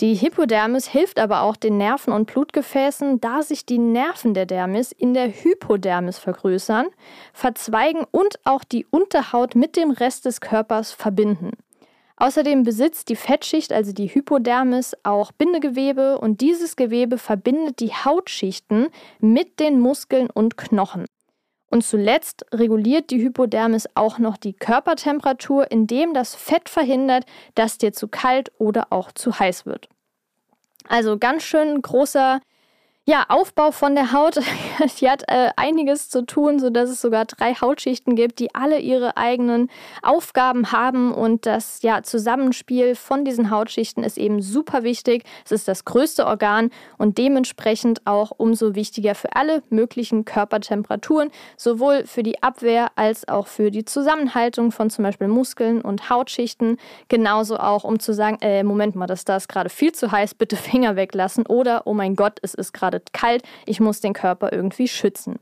Die 0.00 0.14
Hypodermis 0.14 0.86
hilft 0.86 1.18
aber 1.18 1.42
auch 1.42 1.56
den 1.56 1.76
Nerven 1.76 2.12
und 2.12 2.26
Blutgefäßen, 2.26 3.20
da 3.20 3.42
sich 3.42 3.66
die 3.66 3.78
Nerven 3.78 4.32
der 4.32 4.46
Dermis 4.46 4.92
in 4.92 5.12
der 5.12 5.28
Hypodermis 5.28 6.18
vergrößern, 6.18 6.86
verzweigen 7.32 8.06
und 8.12 8.38
auch 8.44 8.62
die 8.62 8.86
Unterhaut 8.90 9.56
mit 9.56 9.76
dem 9.76 9.90
Rest 9.90 10.24
des 10.24 10.40
Körpers 10.40 10.92
verbinden. 10.92 11.50
Außerdem 12.16 12.62
besitzt 12.62 13.08
die 13.08 13.16
Fettschicht, 13.16 13.72
also 13.72 13.92
die 13.92 14.06
Hypodermis, 14.06 14.96
auch 15.02 15.32
Bindegewebe 15.32 16.18
und 16.18 16.40
dieses 16.40 16.76
Gewebe 16.76 17.18
verbindet 17.18 17.80
die 17.80 17.92
Hautschichten 17.92 18.88
mit 19.18 19.58
den 19.58 19.80
Muskeln 19.80 20.30
und 20.30 20.56
Knochen. 20.56 21.06
Und 21.70 21.84
zuletzt 21.84 22.46
reguliert 22.52 23.10
die 23.10 23.22
Hypodermis 23.22 23.88
auch 23.94 24.18
noch 24.18 24.36
die 24.38 24.54
Körpertemperatur, 24.54 25.70
indem 25.70 26.14
das 26.14 26.34
Fett 26.34 26.68
verhindert, 26.68 27.24
dass 27.54 27.78
dir 27.78 27.92
zu 27.92 28.08
kalt 28.08 28.50
oder 28.58 28.86
auch 28.90 29.12
zu 29.12 29.38
heiß 29.38 29.66
wird. 29.66 29.88
Also 30.88 31.18
ganz 31.18 31.42
schön 31.42 31.82
großer 31.82 32.40
Ja, 33.08 33.24
Aufbau 33.30 33.70
von 33.70 33.94
der 33.94 34.12
Haut. 34.12 34.38
Die 35.00 35.08
hat 35.08 35.22
äh, 35.28 35.48
einiges 35.56 36.10
zu 36.10 36.26
tun, 36.26 36.58
sodass 36.58 36.90
es 36.90 37.00
sogar 37.00 37.24
drei 37.24 37.54
Hautschichten 37.54 38.16
gibt, 38.16 38.38
die 38.38 38.54
alle 38.54 38.80
ihre 38.80 39.16
eigenen 39.16 39.70
Aufgaben 40.02 40.72
haben. 40.72 41.14
Und 41.14 41.46
das 41.46 41.80
ja, 41.80 42.02
Zusammenspiel 42.02 42.94
von 42.94 43.24
diesen 43.24 43.50
Hautschichten 43.50 44.04
ist 44.04 44.18
eben 44.18 44.42
super 44.42 44.82
wichtig. 44.82 45.24
Es 45.46 45.52
ist 45.52 45.68
das 45.68 45.86
größte 45.86 46.26
Organ 46.26 46.68
und 46.98 47.16
dementsprechend 47.16 48.06
auch 48.06 48.30
umso 48.36 48.74
wichtiger 48.74 49.14
für 49.14 49.34
alle 49.34 49.62
möglichen 49.70 50.26
Körpertemperaturen, 50.26 51.30
sowohl 51.56 52.04
für 52.04 52.22
die 52.22 52.42
Abwehr 52.42 52.88
als 52.96 53.26
auch 53.26 53.46
für 53.46 53.70
die 53.70 53.86
Zusammenhaltung 53.86 54.70
von 54.70 54.90
zum 54.90 55.04
Beispiel 55.04 55.28
Muskeln 55.28 55.80
und 55.80 56.10
Hautschichten. 56.10 56.76
Genauso 57.08 57.56
auch, 57.56 57.84
um 57.84 58.00
zu 58.00 58.12
sagen, 58.12 58.36
äh, 58.42 58.62
Moment 58.64 58.96
mal, 58.96 59.06
das 59.06 59.24
da 59.24 59.38
ist 59.38 59.48
gerade 59.48 59.70
viel 59.70 59.92
zu 59.92 60.12
heiß, 60.12 60.34
bitte 60.34 60.56
Finger 60.58 60.94
weglassen. 60.94 61.46
Oder, 61.46 61.86
oh 61.86 61.94
mein 61.94 62.14
Gott, 62.14 62.38
es 62.42 62.52
ist 62.52 62.74
gerade 62.74 62.97
wird 62.98 63.12
kalt, 63.12 63.42
ich 63.66 63.80
muss 63.80 64.00
den 64.00 64.12
Körper 64.12 64.52
irgendwie 64.52 64.88
schützen. 64.88 65.38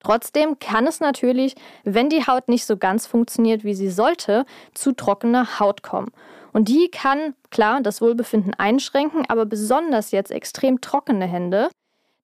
Trotzdem 0.00 0.58
kann 0.58 0.86
es 0.86 1.00
natürlich, 1.00 1.54
wenn 1.84 2.10
die 2.10 2.26
Haut 2.26 2.48
nicht 2.48 2.66
so 2.66 2.76
ganz 2.76 3.06
funktioniert, 3.06 3.64
wie 3.64 3.74
sie 3.74 3.88
sollte, 3.88 4.44
zu 4.74 4.92
trockener 4.92 5.58
Haut 5.60 5.82
kommen. 5.82 6.10
Und 6.52 6.68
die 6.68 6.90
kann, 6.90 7.34
klar, 7.50 7.80
das 7.80 8.02
Wohlbefinden 8.02 8.52
einschränken, 8.54 9.24
aber 9.28 9.46
besonders 9.46 10.10
jetzt 10.10 10.30
extrem 10.30 10.80
trockene 10.82 11.26
Hände 11.26 11.70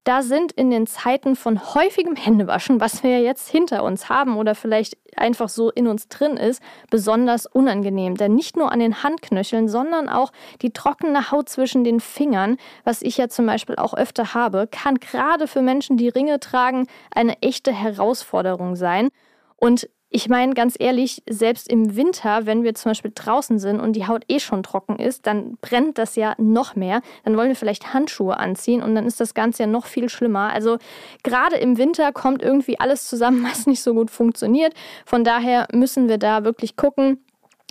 da 0.05 0.23
sind 0.23 0.53
in 0.53 0.71
den 0.71 0.87
Zeiten 0.87 1.37
von 1.37 1.75
häufigem 1.75 2.17
Händewaschen, 2.17 2.81
was 2.81 3.03
wir 3.03 3.21
jetzt 3.21 3.49
hinter 3.49 3.85
uns 3.85 4.09
haben 4.09 4.37
oder 4.37 4.55
vielleicht 4.55 4.97
einfach 5.17 5.49
so 5.49 5.71
in 5.71 5.87
uns 5.87 6.09
drin 6.09 6.37
ist, 6.37 6.63
besonders 6.91 7.47
unangenehm. 7.47 8.17
Denn 8.17 8.35
nicht 8.35 8.57
nur 8.57 8.73
an 8.73 8.81
den 8.81 9.03
Handknöcheln, 9.03 9.69
sondern 9.69 10.09
auch 10.09 10.33
die 10.63 10.73
trockene 10.73 11.31
Haut 11.31 11.49
zwischen 11.49 11.85
den 11.85 12.01
Fingern, 12.01 12.57
was 12.85 13.03
ich 13.03 13.19
ja 13.19 13.29
zum 13.29 13.47
Beispiel 13.47 13.77
auch 13.77 13.95
öfter 13.95 14.33
habe, 14.33 14.67
kann 14.71 14.97
gerade 14.97 15.47
für 15.47 15.61
Menschen, 15.61 15.99
die 15.99 16.09
Ringe 16.09 16.41
tragen, 16.41 16.87
eine 17.15 17.41
echte 17.43 17.73
Herausforderung 17.73 18.77
sein. 18.77 19.11
Und 19.57 19.89
ich 20.13 20.29
meine, 20.29 20.55
ganz 20.55 20.75
ehrlich, 20.77 21.23
selbst 21.31 21.71
im 21.71 21.95
Winter, 21.95 22.45
wenn 22.45 22.65
wir 22.65 22.75
zum 22.75 22.91
Beispiel 22.91 23.13
draußen 23.15 23.61
sind 23.61 23.79
und 23.79 23.95
die 23.95 24.09
Haut 24.09 24.25
eh 24.27 24.41
schon 24.41 24.65
trocken 24.65 24.97
ist, 24.97 25.25
dann 25.29 25.57
brennt 25.61 25.99
das 25.99 26.17
ja 26.17 26.35
noch 26.37 26.75
mehr. 26.75 27.01
Dann 27.25 27.37
wollen 27.37 27.49
wir 27.49 27.55
vielleicht 27.55 27.95
Handschuhe 27.95 28.37
anziehen 28.37 28.83
und 28.83 28.97
dann 28.97 29.07
ist 29.07 29.21
das 29.21 29.35
Ganze 29.35 29.63
ja 29.63 29.67
noch 29.69 29.87
viel 29.87 30.09
schlimmer. 30.09 30.53
Also 30.53 30.79
gerade 31.23 31.57
im 31.57 31.79
Winter 31.79 32.13
kommt 32.13 32.43
irgendwie 32.43 32.81
alles 32.81 33.09
zusammen, 33.09 33.45
was 33.49 33.69
nicht 33.69 33.83
so 33.83 33.95
gut 33.95 34.11
funktioniert. 34.11 34.75
Von 35.07 35.23
daher 35.23 35.69
müssen 35.73 36.09
wir 36.09 36.19
da 36.19 36.43
wirklich 36.43 36.75
gucken, 36.75 37.25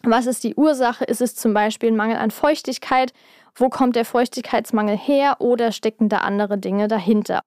was 0.03 0.25
ist 0.25 0.45
die 0.45 0.55
Ursache? 0.55 1.03
Ist 1.03 1.21
es 1.21 1.35
zum 1.35 1.53
Beispiel 1.53 1.91
ein 1.91 1.97
Mangel 1.97 2.15
an 2.15 2.31
Feuchtigkeit? 2.31 3.11
Wo 3.53 3.67
kommt 3.67 3.97
der 3.97 4.05
Feuchtigkeitsmangel 4.05 4.97
her 4.97 5.37
oder 5.39 5.73
stecken 5.73 6.07
da 6.07 6.19
andere 6.19 6.57
Dinge 6.57 6.87
dahinter? 6.87 7.41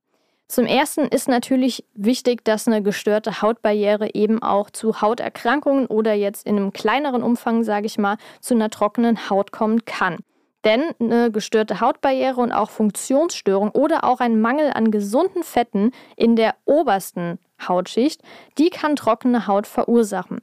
Zum 0.52 0.66
Ersten 0.66 1.06
ist 1.06 1.28
natürlich 1.28 1.82
wichtig, 1.94 2.44
dass 2.44 2.68
eine 2.68 2.82
gestörte 2.82 3.40
Hautbarriere 3.40 4.10
eben 4.12 4.42
auch 4.42 4.68
zu 4.68 5.00
Hauterkrankungen 5.00 5.86
oder 5.86 6.12
jetzt 6.12 6.46
in 6.46 6.58
einem 6.58 6.74
kleineren 6.74 7.22
Umfang, 7.22 7.64
sage 7.64 7.86
ich 7.86 7.96
mal, 7.96 8.18
zu 8.42 8.52
einer 8.52 8.68
trockenen 8.68 9.30
Haut 9.30 9.50
kommen 9.50 9.86
kann. 9.86 10.18
Denn 10.62 10.82
eine 11.00 11.30
gestörte 11.30 11.80
Hautbarriere 11.80 12.38
und 12.38 12.52
auch 12.52 12.68
Funktionsstörung 12.68 13.70
oder 13.70 14.04
auch 14.04 14.20
ein 14.20 14.42
Mangel 14.42 14.70
an 14.74 14.90
gesunden 14.90 15.42
Fetten 15.42 15.90
in 16.16 16.36
der 16.36 16.54
obersten 16.66 17.38
Hautschicht, 17.66 18.20
die 18.58 18.68
kann 18.68 18.94
trockene 18.94 19.46
Haut 19.46 19.66
verursachen. 19.66 20.42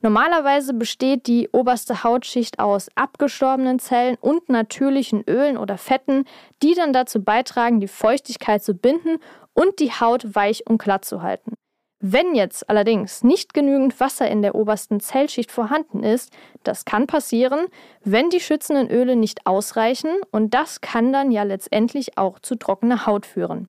Normalerweise 0.00 0.74
besteht 0.74 1.26
die 1.26 1.48
oberste 1.52 2.04
Hautschicht 2.04 2.60
aus 2.60 2.88
abgestorbenen 2.94 3.78
Zellen 3.78 4.16
und 4.20 4.48
natürlichen 4.48 5.24
Ölen 5.28 5.56
oder 5.56 5.76
Fetten, 5.76 6.24
die 6.62 6.74
dann 6.74 6.92
dazu 6.92 7.22
beitragen, 7.22 7.80
die 7.80 7.88
Feuchtigkeit 7.88 8.62
zu 8.62 8.74
binden 8.74 9.18
und 9.54 9.80
die 9.80 9.90
Haut 9.90 10.34
weich 10.36 10.64
und 10.68 10.80
glatt 10.80 11.04
zu 11.04 11.22
halten. 11.22 11.54
Wenn 12.00 12.36
jetzt 12.36 12.70
allerdings 12.70 13.24
nicht 13.24 13.54
genügend 13.54 13.98
Wasser 13.98 14.28
in 14.30 14.40
der 14.40 14.54
obersten 14.54 15.00
Zellschicht 15.00 15.50
vorhanden 15.50 16.04
ist, 16.04 16.32
das 16.62 16.84
kann 16.84 17.08
passieren, 17.08 17.66
wenn 18.04 18.30
die 18.30 18.38
schützenden 18.38 18.88
Öle 18.88 19.16
nicht 19.16 19.48
ausreichen 19.48 20.10
und 20.30 20.54
das 20.54 20.80
kann 20.80 21.12
dann 21.12 21.32
ja 21.32 21.42
letztendlich 21.42 22.16
auch 22.16 22.38
zu 22.38 22.54
trockener 22.54 23.06
Haut 23.06 23.26
führen. 23.26 23.66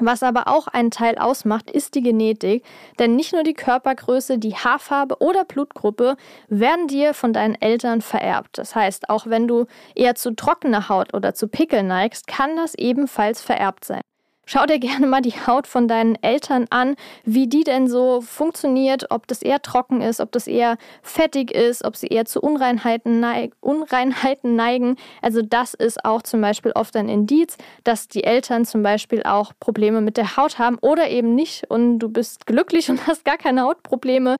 Was 0.00 0.22
aber 0.22 0.48
auch 0.48 0.68
einen 0.68 0.90
Teil 0.90 1.18
ausmacht, 1.18 1.70
ist 1.70 1.94
die 1.94 2.02
Genetik, 2.02 2.64
denn 2.98 3.14
nicht 3.14 3.32
nur 3.32 3.42
die 3.42 3.52
Körpergröße, 3.54 4.38
die 4.38 4.54
Haarfarbe 4.54 5.18
oder 5.20 5.44
Blutgruppe 5.44 6.16
werden 6.48 6.88
dir 6.88 7.12
von 7.12 7.32
deinen 7.32 7.60
Eltern 7.60 8.00
vererbt. 8.00 8.56
Das 8.56 8.74
heißt, 8.74 9.10
auch 9.10 9.26
wenn 9.26 9.46
du 9.46 9.66
eher 9.94 10.14
zu 10.14 10.34
trockener 10.34 10.88
Haut 10.88 11.12
oder 11.12 11.34
zu 11.34 11.46
Pickel 11.46 11.82
neigst, 11.82 12.26
kann 12.26 12.56
das 12.56 12.74
ebenfalls 12.74 13.42
vererbt 13.42 13.84
sein. 13.84 14.00
Schau 14.52 14.66
dir 14.66 14.78
gerne 14.78 15.06
mal 15.06 15.22
die 15.22 15.32
Haut 15.46 15.66
von 15.66 15.88
deinen 15.88 16.22
Eltern 16.22 16.66
an, 16.68 16.96
wie 17.24 17.46
die 17.46 17.64
denn 17.64 17.88
so 17.88 18.20
funktioniert, 18.20 19.10
ob 19.10 19.26
das 19.26 19.40
eher 19.40 19.62
trocken 19.62 20.02
ist, 20.02 20.20
ob 20.20 20.30
das 20.30 20.46
eher 20.46 20.76
fettig 21.00 21.52
ist, 21.52 21.82
ob 21.86 21.96
sie 21.96 22.08
eher 22.08 22.26
zu 22.26 22.42
Unreinheiten, 22.42 23.18
neig 23.18 23.54
Unreinheiten 23.60 24.54
neigen. 24.54 24.96
Also 25.22 25.40
das 25.40 25.72
ist 25.72 26.04
auch 26.04 26.20
zum 26.20 26.42
Beispiel 26.42 26.72
oft 26.72 26.94
ein 26.96 27.08
Indiz, 27.08 27.56
dass 27.84 28.08
die 28.08 28.24
Eltern 28.24 28.66
zum 28.66 28.82
Beispiel 28.82 29.22
auch 29.22 29.52
Probleme 29.58 30.02
mit 30.02 30.18
der 30.18 30.36
Haut 30.36 30.58
haben 30.58 30.76
oder 30.82 31.08
eben 31.08 31.34
nicht 31.34 31.70
und 31.70 31.98
du 31.98 32.10
bist 32.10 32.44
glücklich 32.44 32.90
und 32.90 33.06
hast 33.06 33.24
gar 33.24 33.38
keine 33.38 33.62
Hautprobleme. 33.62 34.36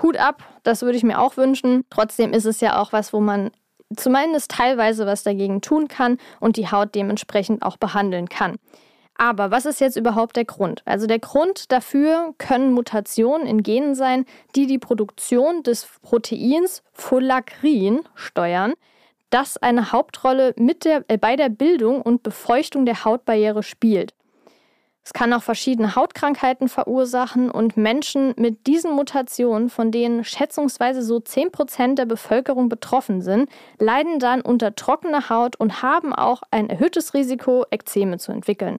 Hut 0.00 0.16
ab, 0.16 0.44
das 0.62 0.82
würde 0.82 0.96
ich 0.96 1.02
mir 1.02 1.18
auch 1.18 1.36
wünschen. 1.36 1.82
Trotzdem 1.90 2.32
ist 2.32 2.44
es 2.44 2.60
ja 2.60 2.80
auch 2.80 2.92
was, 2.92 3.12
wo 3.12 3.18
man 3.18 3.50
zumindest 3.96 4.52
teilweise 4.52 5.06
was 5.06 5.24
dagegen 5.24 5.60
tun 5.60 5.88
kann 5.88 6.18
und 6.38 6.56
die 6.56 6.70
Haut 6.70 6.94
dementsprechend 6.94 7.62
auch 7.62 7.78
behandeln 7.78 8.28
kann. 8.28 8.54
Aber 9.20 9.50
was 9.50 9.66
ist 9.66 9.82
jetzt 9.82 9.98
überhaupt 9.98 10.36
der 10.36 10.46
Grund? 10.46 10.80
Also 10.86 11.06
der 11.06 11.18
Grund 11.18 11.70
dafür 11.72 12.32
können 12.38 12.72
Mutationen 12.72 13.46
in 13.46 13.62
Genen 13.62 13.94
sein, 13.94 14.24
die 14.56 14.66
die 14.66 14.78
Produktion 14.78 15.62
des 15.62 15.86
Proteins 16.00 16.82
Folacrin 16.94 18.00
steuern, 18.14 18.72
das 19.28 19.58
eine 19.58 19.92
Hauptrolle 19.92 20.54
der, 20.56 21.04
äh, 21.08 21.18
bei 21.18 21.36
der 21.36 21.50
Bildung 21.50 22.00
und 22.00 22.22
Befeuchtung 22.22 22.86
der 22.86 23.04
Hautbarriere 23.04 23.62
spielt. 23.62 24.14
Es 25.04 25.12
kann 25.12 25.34
auch 25.34 25.42
verschiedene 25.42 25.96
Hautkrankheiten 25.96 26.70
verursachen 26.70 27.50
und 27.50 27.76
Menschen 27.76 28.32
mit 28.38 28.66
diesen 28.66 28.92
Mutationen, 28.92 29.68
von 29.68 29.90
denen 29.92 30.24
schätzungsweise 30.24 31.02
so 31.02 31.20
10% 31.20 31.98
der 31.98 32.06
Bevölkerung 32.06 32.70
betroffen 32.70 33.20
sind, 33.20 33.50
leiden 33.78 34.18
dann 34.18 34.40
unter 34.40 34.74
trockener 34.74 35.28
Haut 35.28 35.56
und 35.56 35.82
haben 35.82 36.14
auch 36.14 36.40
ein 36.50 36.70
erhöhtes 36.70 37.12
Risiko, 37.12 37.66
Ekzeme 37.70 38.16
zu 38.16 38.32
entwickeln. 38.32 38.78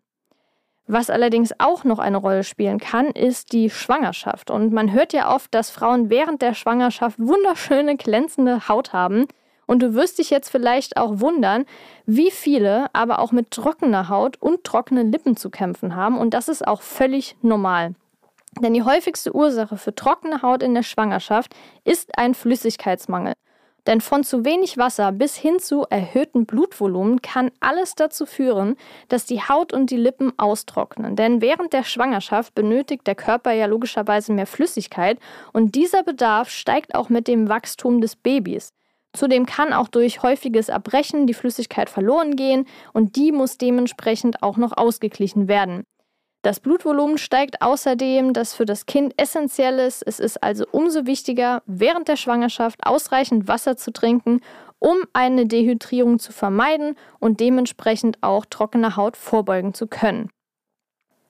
Was 0.88 1.10
allerdings 1.10 1.54
auch 1.60 1.84
noch 1.84 2.00
eine 2.00 2.18
Rolle 2.18 2.44
spielen 2.44 2.80
kann, 2.80 3.08
ist 3.08 3.54
die 3.54 3.70
Schwangerschaft. 3.70 4.52
Und 4.52 4.74
man 4.74 4.92
hört 4.92 5.14
ja 5.14 5.34
oft, 5.34 5.54
dass 5.54 5.70
Frauen 5.70 6.10
während 6.10 6.42
der 6.42 6.54
Schwangerschaft 6.54 7.20
wunderschöne, 7.20 7.96
glänzende 7.98 8.68
Haut 8.68 8.92
haben. 8.92 9.28
Und 9.68 9.82
du 9.82 9.94
wirst 9.94 10.20
dich 10.20 10.30
jetzt 10.30 10.50
vielleicht 10.50 10.98
auch 10.98 11.20
wundern, 11.20 11.66
wie 12.06 12.32
viele 12.32 12.94
aber 12.94 13.20
auch 13.20 13.32
mit 13.32 13.52
trockener 13.52 14.10
Haut 14.10 14.36
und 14.42 14.64
trockenen 14.64 15.12
Lippen 15.12 15.38
zu 15.38 15.50
kämpfen 15.50 15.96
haben. 15.96 16.18
Und 16.18 16.34
das 16.34 16.50
ist 16.50 16.68
auch 16.68 16.82
völlig 16.82 17.38
normal. 17.42 17.96
Denn 18.60 18.74
die 18.74 18.84
häufigste 18.84 19.34
Ursache 19.34 19.78
für 19.78 19.96
trockene 19.96 20.42
Haut 20.42 20.62
in 20.62 20.74
der 20.74 20.84
Schwangerschaft 20.84 21.56
ist 21.86 22.18
ein 22.18 22.34
Flüssigkeitsmangel. 22.34 23.34
Denn 23.88 24.00
von 24.00 24.24
zu 24.24 24.46
wenig 24.46 24.78
Wasser 24.78 25.12
bis 25.12 25.36
hin 25.36 25.60
zu 25.60 25.86
erhöhtem 25.90 26.46
Blutvolumen 26.46 27.22
kann 27.22 27.52
alles 27.60 27.96
dazu 27.96 28.26
führen, 28.26 28.76
dass 29.10 29.26
die 29.26 29.42
Haut 29.42 29.74
und 29.74 29.90
die 29.90 29.98
Lippen 29.98 30.34
austrocknen. 30.38 31.16
Denn 31.16 31.42
während 31.42 31.74
der 31.74 31.84
Schwangerschaft 31.84 32.54
benötigt 32.54 33.08
der 33.08 33.16
Körper 33.16 33.52
ja 33.52 33.66
logischerweise 33.66 34.34
mehr 34.34 34.48
Flüssigkeit 34.48 35.20
und 35.52 35.74
dieser 35.76 36.04
Bedarf 36.04 36.50
steigt 36.50 36.94
auch 36.94 37.10
mit 37.10 37.28
dem 37.28 37.50
Wachstum 37.50 38.02
des 38.02 38.16
Babys. 38.16 38.72
Zudem 39.14 39.46
kann 39.46 39.74
auch 39.74 39.90
durch 39.90 40.24
häufiges 40.24 40.70
Erbrechen 40.70 41.28
die 41.28 41.34
Flüssigkeit 41.34 41.90
verloren 41.90 42.36
gehen 42.36 42.66
und 42.94 43.16
die 43.16 43.32
muss 43.32 43.58
dementsprechend 43.58 44.42
auch 44.42 44.58
noch 44.58 44.78
ausgeglichen 44.78 45.48
werden. 45.48 45.84
Das 46.42 46.60
Blutvolumen 46.60 47.20
steigt 47.20 47.62
außerdem, 47.62 48.34
das 48.34 48.56
für 48.56 48.66
das 48.66 48.88
Kind 48.88 49.14
essentiell 49.18 49.78
ist. 49.78 50.02
Es 50.02 50.20
ist 50.20 50.42
also 50.42 50.66
umso 50.72 51.06
wichtiger, 51.06 51.62
während 51.68 52.08
der 52.08 52.16
Schwangerschaft 52.16 52.80
ausreichend 52.84 53.48
Wasser 53.48 53.78
zu 53.78 53.92
trinken, 53.92 54.42
um 54.80 54.98
eine 55.14 55.46
Dehydrierung 55.46 56.18
zu 56.18 56.32
vermeiden 56.32 56.96
und 57.20 57.40
dementsprechend 57.40 58.18
auch 58.22 58.46
trockene 58.46 58.96
Haut 58.96 59.18
vorbeugen 59.18 59.76
zu 59.76 59.86
können. 59.86 60.32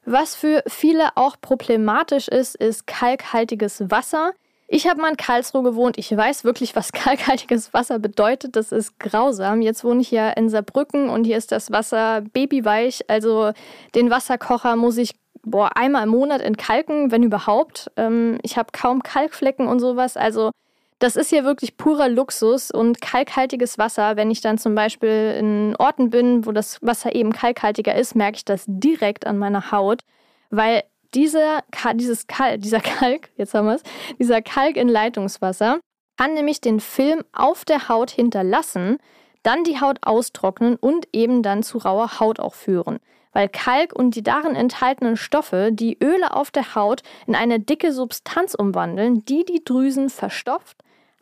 Was 0.06 0.36
für 0.36 0.64
viele 0.68 1.10
auch 1.18 1.36
problematisch 1.42 2.30
ist, 2.30 2.56
ist 2.56 2.88
kalkhaltiges 2.88 3.92
Wasser. 3.92 4.32
Ich 4.74 4.88
habe 4.88 5.02
mal 5.02 5.10
in 5.10 5.18
Karlsruhe 5.18 5.64
gewohnt. 5.64 5.98
Ich 5.98 6.16
weiß 6.16 6.46
wirklich, 6.46 6.78
was 6.78 6.92
kalkhaltiges 6.94 7.74
Wasser 7.74 8.00
bedeutet. 8.00 8.56
Das 8.56 8.72
ist 8.72 9.00
grausam. 9.00 9.62
Jetzt 9.62 9.84
wohne 9.84 10.00
ich 10.00 10.12
ja 10.12 10.30
in 10.30 10.48
Saarbrücken 10.48 11.10
und 11.10 11.26
hier 11.26 11.36
ist 11.36 11.52
das 11.52 11.72
Wasser 11.72 12.22
babyweich. 12.22 13.04
Also 13.10 13.52
den 13.96 14.10
Wasserkocher 14.10 14.78
muss 14.78 14.98
ich 14.98 15.12
boah, 15.44 15.76
einmal 15.76 16.04
im 16.04 16.10
Monat 16.10 16.40
entkalken, 16.40 17.12
wenn 17.12 17.22
überhaupt. 17.22 17.92
Ähm, 17.98 18.38
ich 18.44 18.58
habe 18.58 18.70
kaum 18.72 19.04
Kalkflecken 19.04 19.68
und 19.68 19.82
sowas. 19.82 20.16
Also 20.16 20.52
Das 21.00 21.18
ist 21.18 21.32
hier 21.32 21.44
wirklich 21.44 21.76
purer 21.76 22.08
Luxus 22.08 22.72
und 22.72 23.02
kalkhaltiges 23.02 23.78
Wasser. 23.78 24.16
Wenn 24.16 24.32
ich 24.32 24.40
dann 24.40 24.58
zum 24.58 24.74
Beispiel 24.74 25.36
in 25.38 25.76
Orten 25.80 26.12
bin, 26.12 26.46
wo 26.46 26.54
das 26.54 26.78
Wasser 26.82 27.14
eben 27.14 27.34
kalkhaltiger 27.34 27.96
ist, 27.96 28.16
merke 28.16 28.38
ich 28.38 28.46
das 28.46 28.64
direkt 28.68 29.28
an 29.28 29.38
meiner 29.38 29.72
Haut, 29.72 30.02
weil 30.50 30.84
dieser, 31.14 31.64
dieses 31.96 32.28
Kalk, 32.28 32.62
dieser 32.62 32.80
Kalk, 32.80 33.30
jetzt 33.38 33.54
haben 33.54 33.68
wir 33.68 33.76
es, 33.76 33.84
dieser 34.20 34.42
Kalk 34.42 34.78
in 34.78 34.88
Leitungswasser 34.88 35.80
kann 36.18 36.34
nämlich 36.36 36.62
den 36.62 36.80
Film 36.80 37.24
auf 37.34 37.66
der 37.66 37.90
Haut 37.90 38.12
hinterlassen, 38.12 39.00
dann 39.42 39.64
die 39.64 39.82
Haut 39.82 39.98
austrocknen 40.04 40.76
und 40.76 41.08
eben 41.14 41.42
dann 41.42 41.64
zu 41.64 41.80
rauer 41.80 42.20
Haut 42.20 42.40
auch 42.40 42.54
führen. 42.54 43.00
Weil 43.34 43.50
Kalk 43.50 43.94
und 43.94 44.16
die 44.16 44.24
darin 44.24 44.56
enthaltenen 44.56 45.18
Stoffe 45.18 45.72
die 45.72 45.98
Öle 46.00 46.36
auf 46.36 46.52
der 46.52 46.76
Haut 46.76 47.02
in 47.26 47.34
eine 47.34 47.60
dicke 47.60 47.92
Substanz 47.92 48.54
umwandeln, 48.54 49.26
die 49.26 49.46
die 49.46 49.64
Drüsen 49.64 50.10
verstopft, 50.10 50.78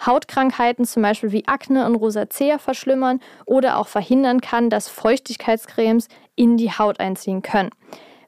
Hautkrankheiten 0.05 0.86
zum 0.86 1.03
Beispiel 1.03 1.31
wie 1.31 1.48
Akne 1.48 1.86
und 1.86 1.96
Rosacea 1.96 2.58
verschlimmern 2.58 3.19
oder 3.46 3.77
auch 3.77 3.88
verhindern 3.88 4.41
kann, 4.41 4.69
dass 4.69 4.89
Feuchtigkeitscremes 4.89 6.08
in 6.36 6.58
die 6.58 6.72
Haut 6.72 7.00
einziehen 7.00 7.41
können. 7.41 7.69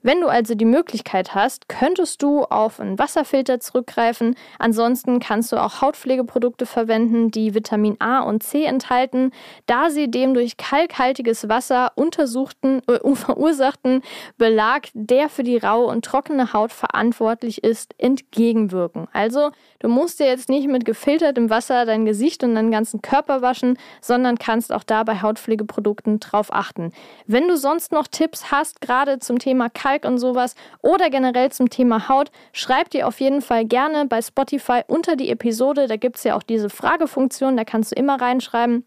Wenn 0.03 0.19
du 0.19 0.27
also 0.27 0.55
die 0.55 0.65
Möglichkeit 0.65 1.35
hast, 1.35 1.69
könntest 1.69 2.23
du 2.23 2.43
auf 2.45 2.79
einen 2.79 2.97
Wasserfilter 2.97 3.59
zurückgreifen. 3.59 4.35
Ansonsten 4.57 5.19
kannst 5.19 5.51
du 5.51 5.57
auch 5.57 5.81
Hautpflegeprodukte 5.81 6.65
verwenden, 6.65 7.29
die 7.29 7.53
Vitamin 7.53 7.97
A 7.99 8.21
und 8.21 8.41
C 8.41 8.65
enthalten, 8.65 9.31
da 9.67 9.91
sie 9.91 10.09
dem 10.09 10.33
durch 10.33 10.57
kalkhaltiges 10.57 11.49
Wasser 11.49 11.91
untersuchten, 11.95 12.81
äh, 12.87 13.15
verursachten 13.15 14.01
Belag, 14.39 14.87
der 14.93 15.29
für 15.29 15.43
die 15.43 15.57
raue 15.57 15.85
und 15.85 16.03
trockene 16.03 16.51
Haut 16.53 16.71
verantwortlich 16.71 17.63
ist, 17.63 17.93
entgegenwirken. 17.99 19.07
Also, 19.13 19.51
du 19.79 19.87
musst 19.87 20.19
dir 20.19 20.25
jetzt 20.25 20.49
nicht 20.49 20.67
mit 20.67 20.83
gefiltertem 20.83 21.51
Wasser 21.51 21.85
dein 21.85 22.05
Gesicht 22.05 22.43
und 22.43 22.55
deinen 22.55 22.71
ganzen 22.71 23.03
Körper 23.03 23.43
waschen, 23.43 23.77
sondern 24.01 24.39
kannst 24.39 24.73
auch 24.73 24.83
da 24.83 25.03
bei 25.03 25.21
Hautpflegeprodukten 25.21 26.19
drauf 26.19 26.51
achten. 26.51 26.91
Wenn 27.27 27.47
du 27.47 27.55
sonst 27.55 27.91
noch 27.91 28.07
Tipps 28.07 28.51
hast, 28.51 28.81
gerade 28.81 29.19
zum 29.19 29.37
Thema 29.37 29.69
Kalk, 29.69 29.90
Kalk 29.91 30.05
und 30.05 30.17
sowas 30.17 30.55
oder 30.81 31.09
generell 31.09 31.51
zum 31.51 31.69
Thema 31.69 32.07
Haut, 32.07 32.31
schreib 32.53 32.89
dir 32.89 33.07
auf 33.07 33.19
jeden 33.19 33.41
Fall 33.41 33.65
gerne 33.65 34.05
bei 34.05 34.21
Spotify 34.21 34.81
unter 34.87 35.15
die 35.15 35.29
Episode. 35.29 35.87
Da 35.87 35.97
gibt 35.97 36.17
es 36.17 36.23
ja 36.23 36.35
auch 36.35 36.43
diese 36.43 36.69
Fragefunktion, 36.69 37.57
da 37.57 37.65
kannst 37.65 37.91
du 37.91 37.95
immer 37.95 38.21
reinschreiben. 38.21 38.85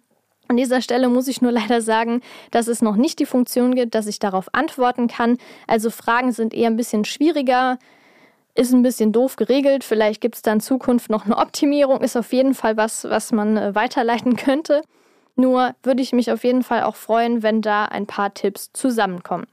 An 0.48 0.56
dieser 0.56 0.82
Stelle 0.82 1.08
muss 1.08 1.28
ich 1.28 1.42
nur 1.42 1.52
leider 1.52 1.80
sagen, 1.80 2.20
dass 2.50 2.68
es 2.68 2.82
noch 2.82 2.96
nicht 2.96 3.18
die 3.18 3.26
Funktion 3.26 3.74
gibt, 3.74 3.94
dass 3.94 4.06
ich 4.06 4.18
darauf 4.18 4.48
antworten 4.52 5.08
kann. 5.08 5.38
Also 5.66 5.90
Fragen 5.90 6.32
sind 6.32 6.54
eher 6.54 6.68
ein 6.68 6.76
bisschen 6.76 7.04
schwieriger, 7.04 7.78
ist 8.54 8.72
ein 8.72 8.82
bisschen 8.82 9.12
doof 9.12 9.36
geregelt. 9.36 9.84
Vielleicht 9.84 10.20
gibt 10.20 10.36
es 10.36 10.42
da 10.42 10.52
in 10.52 10.60
Zukunft 10.60 11.10
noch 11.10 11.24
eine 11.24 11.38
Optimierung. 11.38 12.02
Ist 12.02 12.16
auf 12.16 12.32
jeden 12.32 12.54
Fall 12.54 12.76
was, 12.76 13.04
was 13.04 13.32
man 13.32 13.56
äh, 13.56 13.74
weiterleiten 13.74 14.36
könnte. 14.36 14.82
Nur 15.34 15.74
würde 15.82 16.02
ich 16.02 16.12
mich 16.12 16.30
auf 16.30 16.44
jeden 16.44 16.62
Fall 16.62 16.84
auch 16.84 16.94
freuen, 16.94 17.42
wenn 17.42 17.60
da 17.60 17.86
ein 17.86 18.06
paar 18.06 18.32
Tipps 18.34 18.70
zusammenkommen. 18.72 19.46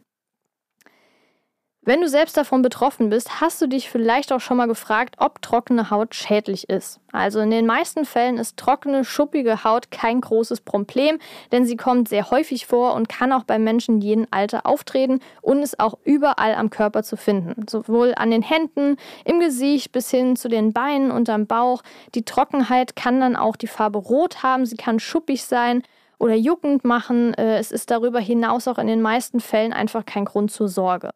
Wenn 1.84 2.02
du 2.02 2.08
selbst 2.08 2.38
davon 2.38 2.62
betroffen 2.62 3.10
bist, 3.10 3.42
hast 3.42 3.60
du 3.60 3.66
dich 3.66 3.90
vielleicht 3.90 4.32
auch 4.32 4.40
schon 4.40 4.58
mal 4.58 4.68
gefragt, 4.68 5.16
ob 5.18 5.42
trockene 5.42 5.90
Haut 5.90 6.14
schädlich 6.14 6.70
ist. 6.70 7.00
Also 7.12 7.40
in 7.40 7.50
den 7.50 7.66
meisten 7.66 8.06
Fällen 8.06 8.38
ist 8.38 8.56
trockene, 8.56 9.04
schuppige 9.04 9.64
Haut 9.64 9.90
kein 9.90 10.22
großes 10.22 10.62
Problem, 10.62 11.18
denn 11.52 11.66
sie 11.66 11.78
kommt 11.78 12.08
sehr 12.08 12.30
häufig 12.30 12.68
vor 12.68 12.94
und 12.94 13.10
kann 13.10 13.32
auch 13.32 13.46
bei 13.46 13.58
Menschen 13.58 14.00
jeden 14.00 14.28
Alter 14.30 14.68
auftreten 14.68 15.22
und 15.42 15.64
ist 15.64 15.80
auch 15.80 15.98
überall 16.04 16.54
am 16.54 16.70
Körper 16.70 17.02
zu 17.02 17.18
finden. 17.18 17.66
Sowohl 17.68 18.14
an 18.16 18.30
den 18.30 18.44
Händen, 18.44 18.98
im 19.26 19.40
Gesicht 19.40 19.92
bis 19.92 20.12
hin 20.12 20.36
zu 20.36 20.50
den 20.50 20.74
Beinen 20.74 21.10
und 21.10 21.32
am 21.32 21.48
Bauch. 21.48 21.82
Die 22.14 22.26
Trockenheit 22.26 22.96
kann 22.96 23.20
dann 23.20 23.36
auch 23.36 23.56
die 23.56 23.66
Farbe 23.66 23.98
rot 23.98 24.44
haben, 24.44 24.68
sie 24.68 24.78
kann 24.78 25.00
schuppig 25.00 25.46
sein 25.46 25.82
oder 26.20 26.36
juckend 26.36 26.86
machen. 26.86 27.34
Äh, 27.34 27.58
es 27.58 27.72
ist 27.72 27.90
darüber 27.90 28.20
hinaus 28.20 28.68
auch 28.68 28.78
in 28.78 28.86
den 28.86 29.02
meisten 29.02 29.40
Fällen 29.40 29.74
einfach 29.74 30.06
kein 30.06 30.26
Grund 30.26 30.52
zur 30.52 30.68
Sorge. 30.68 31.10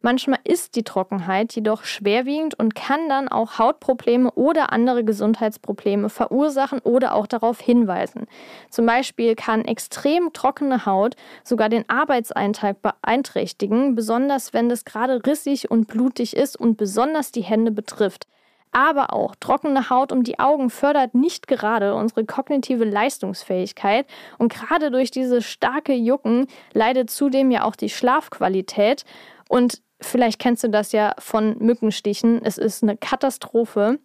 Manchmal 0.00 0.38
ist 0.44 0.76
die 0.76 0.84
Trockenheit 0.84 1.54
jedoch 1.54 1.82
schwerwiegend 1.82 2.56
und 2.56 2.76
kann 2.76 3.08
dann 3.08 3.28
auch 3.28 3.58
Hautprobleme 3.58 4.30
oder 4.32 4.72
andere 4.72 5.02
Gesundheitsprobleme 5.02 6.08
verursachen 6.08 6.78
oder 6.78 7.14
auch 7.14 7.26
darauf 7.26 7.60
hinweisen. 7.60 8.26
Zum 8.70 8.86
Beispiel 8.86 9.34
kann 9.34 9.64
extrem 9.64 10.32
trockene 10.32 10.86
Haut 10.86 11.16
sogar 11.42 11.68
den 11.68 11.88
Arbeitseintrag 11.88 12.80
beeinträchtigen, 12.80 13.96
besonders 13.96 14.52
wenn 14.54 14.70
es 14.70 14.84
gerade 14.84 15.20
rissig 15.26 15.68
und 15.68 15.88
blutig 15.88 16.36
ist 16.36 16.56
und 16.56 16.76
besonders 16.76 17.32
die 17.32 17.42
Hände 17.42 17.72
betrifft. 17.72 18.28
Aber 18.70 19.12
auch 19.12 19.34
trockene 19.34 19.90
Haut 19.90 20.12
um 20.12 20.22
die 20.22 20.38
Augen 20.38 20.70
fördert 20.70 21.14
nicht 21.14 21.48
gerade 21.48 21.94
unsere 21.94 22.24
kognitive 22.24 22.84
Leistungsfähigkeit 22.84 24.06
und 24.36 24.52
gerade 24.52 24.90
durch 24.90 25.10
diese 25.10 25.42
starke 25.42 25.94
Jucken 25.94 26.46
leidet 26.74 27.10
zudem 27.10 27.50
ja 27.50 27.64
auch 27.64 27.74
die 27.74 27.88
Schlafqualität 27.88 29.04
und 29.48 29.80
Vielleicht 30.00 30.38
kennst 30.38 30.64
du 30.64 30.68
das 30.68 30.92
ja 30.92 31.14
von 31.18 31.56
Mückenstichen. 31.58 32.40
Es 32.44 32.58
ist 32.58 32.82
eine 32.82 32.96
Katastrophe. 32.96 33.98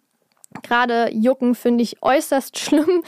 Gerade 0.62 1.10
Jucken 1.12 1.54
finde 1.54 1.82
ich 1.82 2.02
äußerst 2.02 2.58
schlimm, 2.58 3.02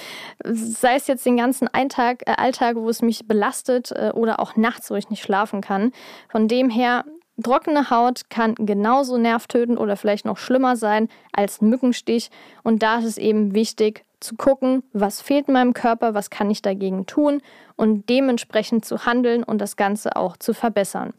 sei 0.45 0.97
es 0.97 1.07
jetzt 1.07 1.25
den 1.27 1.37
ganzen 1.37 1.69
Alltag, 1.69 2.23
äh, 2.27 2.35
Alltag, 2.37 2.77
wo 2.77 2.89
es 2.89 3.03
mich 3.03 3.27
belastet 3.27 3.93
äh, 3.93 4.11
oder 4.15 4.41
auch 4.41 4.57
nachts, 4.57 4.91
wo 4.91 4.95
ich 4.95 5.11
nicht 5.11 5.23
schlafen 5.23 5.61
kann. 5.61 5.93
Von 6.29 6.49
dem 6.49 6.71
her, 6.71 7.05
trockene 7.43 7.91
Haut 7.91 8.31
kann 8.31 8.55
genauso 8.55 9.19
nervtötend 9.19 9.79
oder 9.79 9.97
vielleicht 9.97 10.25
noch 10.25 10.39
schlimmer 10.39 10.77
sein 10.77 11.09
als 11.33 11.61
ein 11.61 11.69
Mückenstich. 11.69 12.31
Und 12.63 12.83
da 12.83 12.99
ist 12.99 13.05
es 13.05 13.19
eben 13.19 13.55
wichtig 13.55 14.05
zu 14.21 14.37
gucken, 14.37 14.83
was 14.93 15.21
fehlt 15.21 15.49
in 15.49 15.55
meinem 15.55 15.75
Körper, 15.75 16.15
was 16.15 16.31
kann 16.31 16.51
ich 16.51 16.63
dagegen 16.63 17.07
tun 17.07 17.43
und 17.77 18.09
dementsprechend 18.09 18.85
zu 18.85 19.05
handeln 19.05 19.45
und 19.45 19.61
das 19.61 19.77
Ganze 19.77 20.17
auch 20.17 20.37
zu 20.37 20.55
verbessern. 20.55 21.13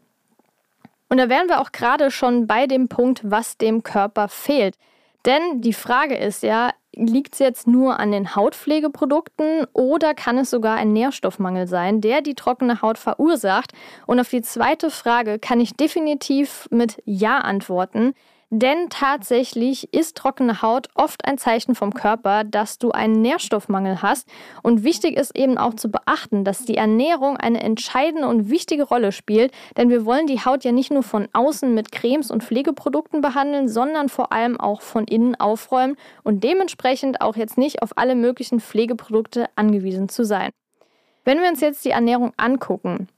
Und 1.08 1.18
da 1.18 1.28
wären 1.28 1.48
wir 1.48 1.60
auch 1.60 1.72
gerade 1.72 2.10
schon 2.10 2.46
bei 2.46 2.66
dem 2.66 2.88
Punkt, 2.88 3.22
was 3.24 3.56
dem 3.56 3.82
Körper 3.82 4.28
fehlt. 4.28 4.76
Denn 5.24 5.60
die 5.60 5.72
Frage 5.72 6.16
ist 6.16 6.42
ja, 6.42 6.70
liegt 6.94 7.34
es 7.34 7.38
jetzt 7.38 7.66
nur 7.66 7.98
an 7.98 8.12
den 8.12 8.34
Hautpflegeprodukten 8.34 9.66
oder 9.72 10.14
kann 10.14 10.38
es 10.38 10.50
sogar 10.50 10.76
ein 10.76 10.92
Nährstoffmangel 10.92 11.66
sein, 11.66 12.00
der 12.00 12.22
die 12.22 12.34
trockene 12.34 12.82
Haut 12.82 12.98
verursacht? 12.98 13.72
Und 14.06 14.20
auf 14.20 14.28
die 14.28 14.42
zweite 14.42 14.90
Frage 14.90 15.38
kann 15.38 15.60
ich 15.60 15.76
definitiv 15.76 16.68
mit 16.70 17.02
Ja 17.04 17.38
antworten. 17.38 18.14
Denn 18.50 18.88
tatsächlich 18.88 19.92
ist 19.92 20.16
trockene 20.16 20.62
Haut 20.62 20.88
oft 20.94 21.26
ein 21.26 21.36
Zeichen 21.36 21.74
vom 21.74 21.92
Körper, 21.92 22.44
dass 22.44 22.78
du 22.78 22.92
einen 22.92 23.20
Nährstoffmangel 23.20 24.00
hast. 24.00 24.26
Und 24.62 24.84
wichtig 24.84 25.18
ist 25.18 25.36
eben 25.36 25.58
auch 25.58 25.74
zu 25.74 25.90
beachten, 25.90 26.44
dass 26.44 26.64
die 26.64 26.78
Ernährung 26.78 27.36
eine 27.36 27.60
entscheidende 27.60 28.26
und 28.26 28.48
wichtige 28.48 28.84
Rolle 28.84 29.12
spielt. 29.12 29.52
Denn 29.76 29.90
wir 29.90 30.06
wollen 30.06 30.26
die 30.26 30.42
Haut 30.42 30.64
ja 30.64 30.72
nicht 30.72 30.90
nur 30.90 31.02
von 31.02 31.28
außen 31.34 31.74
mit 31.74 31.92
Cremes 31.92 32.30
und 32.30 32.42
Pflegeprodukten 32.42 33.20
behandeln, 33.20 33.68
sondern 33.68 34.08
vor 34.08 34.32
allem 34.32 34.58
auch 34.58 34.80
von 34.80 35.04
innen 35.04 35.34
aufräumen 35.34 35.96
und 36.24 36.42
dementsprechend 36.42 37.20
auch 37.20 37.36
jetzt 37.36 37.58
nicht 37.58 37.82
auf 37.82 37.98
alle 37.98 38.14
möglichen 38.14 38.60
Pflegeprodukte 38.60 39.50
angewiesen 39.56 40.08
zu 40.08 40.24
sein. 40.24 40.50
Wenn 41.24 41.42
wir 41.42 41.50
uns 41.50 41.60
jetzt 41.60 41.84
die 41.84 41.90
Ernährung 41.90 42.32
angucken, 42.38 43.08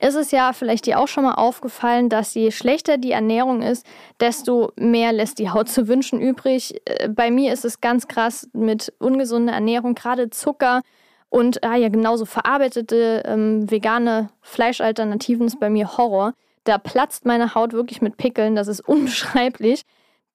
ist 0.00 0.14
es 0.14 0.30
ja 0.30 0.52
vielleicht 0.52 0.86
dir 0.86 0.98
auch 0.98 1.08
schon 1.08 1.24
mal 1.24 1.34
aufgefallen, 1.34 2.08
dass 2.08 2.34
je 2.34 2.50
schlechter 2.50 2.98
die 2.98 3.12
Ernährung 3.12 3.62
ist, 3.62 3.86
desto 4.20 4.72
mehr 4.76 5.12
lässt 5.12 5.38
die 5.38 5.50
Haut 5.50 5.68
zu 5.68 5.88
wünschen 5.88 6.20
übrig. 6.20 6.80
Äh, 6.84 7.08
bei 7.08 7.30
mir 7.30 7.52
ist 7.52 7.64
es 7.64 7.80
ganz 7.80 8.08
krass 8.08 8.48
mit 8.52 8.92
ungesunder 8.98 9.52
Ernährung, 9.52 9.94
gerade 9.94 10.30
Zucker 10.30 10.82
und 11.28 11.64
ah 11.64 11.76
ja, 11.76 11.88
genauso 11.88 12.24
verarbeitete 12.24 13.22
ähm, 13.26 13.70
vegane 13.70 14.30
Fleischalternativen 14.42 15.46
ist 15.46 15.60
bei 15.60 15.70
mir 15.70 15.96
Horror. 15.96 16.34
Da 16.64 16.78
platzt 16.78 17.26
meine 17.26 17.54
Haut 17.54 17.72
wirklich 17.72 18.00
mit 18.00 18.16
Pickeln, 18.16 18.56
das 18.56 18.68
ist 18.68 18.80
unbeschreiblich. 18.88 19.82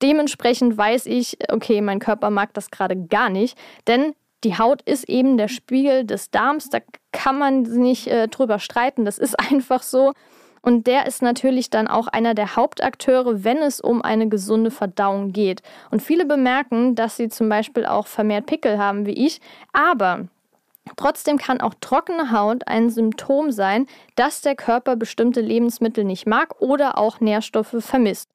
Dementsprechend 0.02 0.78
weiß 0.78 1.06
ich, 1.06 1.38
okay, 1.50 1.82
mein 1.82 2.00
Körper 2.00 2.30
mag 2.30 2.54
das 2.54 2.72
gerade 2.72 2.96
gar 2.96 3.30
nicht, 3.30 3.58
denn 3.88 4.14
die 4.44 4.58
Haut 4.58 4.82
ist 4.84 5.08
eben 5.08 5.38
der 5.38 5.48
Spiegel 5.48 6.06
des 6.06 6.32
Darms, 6.32 6.70
da 6.70 6.80
kann 7.12 7.38
man 7.38 7.62
nicht 7.62 8.08
äh, 8.08 8.28
drüber 8.28 8.60
streiten, 8.60 9.06
das 9.06 9.18
ist 9.18 9.40
einfach 9.52 9.84
so. 9.84 10.14
Und 10.64 10.86
der 10.86 11.08
ist 11.08 11.24
natürlich 11.24 11.72
dann 11.72 11.88
auch 11.88 12.08
einer 12.08 12.36
der 12.36 12.56
Hauptakteure, 12.56 13.44
wenn 13.44 13.58
es 13.58 13.82
um 13.82 14.04
eine 14.04 14.30
gesunde 14.30 14.70
Verdauung 14.70 15.32
geht. 15.32 15.64
Und 15.90 16.04
viele 16.04 16.26
bemerken, 16.26 16.94
dass 16.94 17.18
sie 17.18 17.30
zum 17.30 17.50
Beispiel 17.50 17.86
auch 17.88 18.06
vermehrt 18.06 18.46
Pickel 18.46 18.78
haben 18.78 19.06
wie 19.06 19.26
ich, 19.26 19.42
aber 19.74 20.28
Trotzdem 20.98 21.38
kann 21.38 21.62
auch 21.62 21.76
trockene 21.80 22.32
Haut 22.32 22.68
ein 22.68 22.90
Symptom 22.90 23.52
sein, 23.52 23.86
dass 24.16 24.42
der 24.42 24.56
Körper 24.56 24.96
bestimmte 24.96 25.40
Lebensmittel 25.40 26.04
nicht 26.04 26.26
mag 26.26 26.60
oder 26.60 26.98
auch 26.98 27.20
Nährstoffe 27.20 27.76
vermisst. 27.80 28.30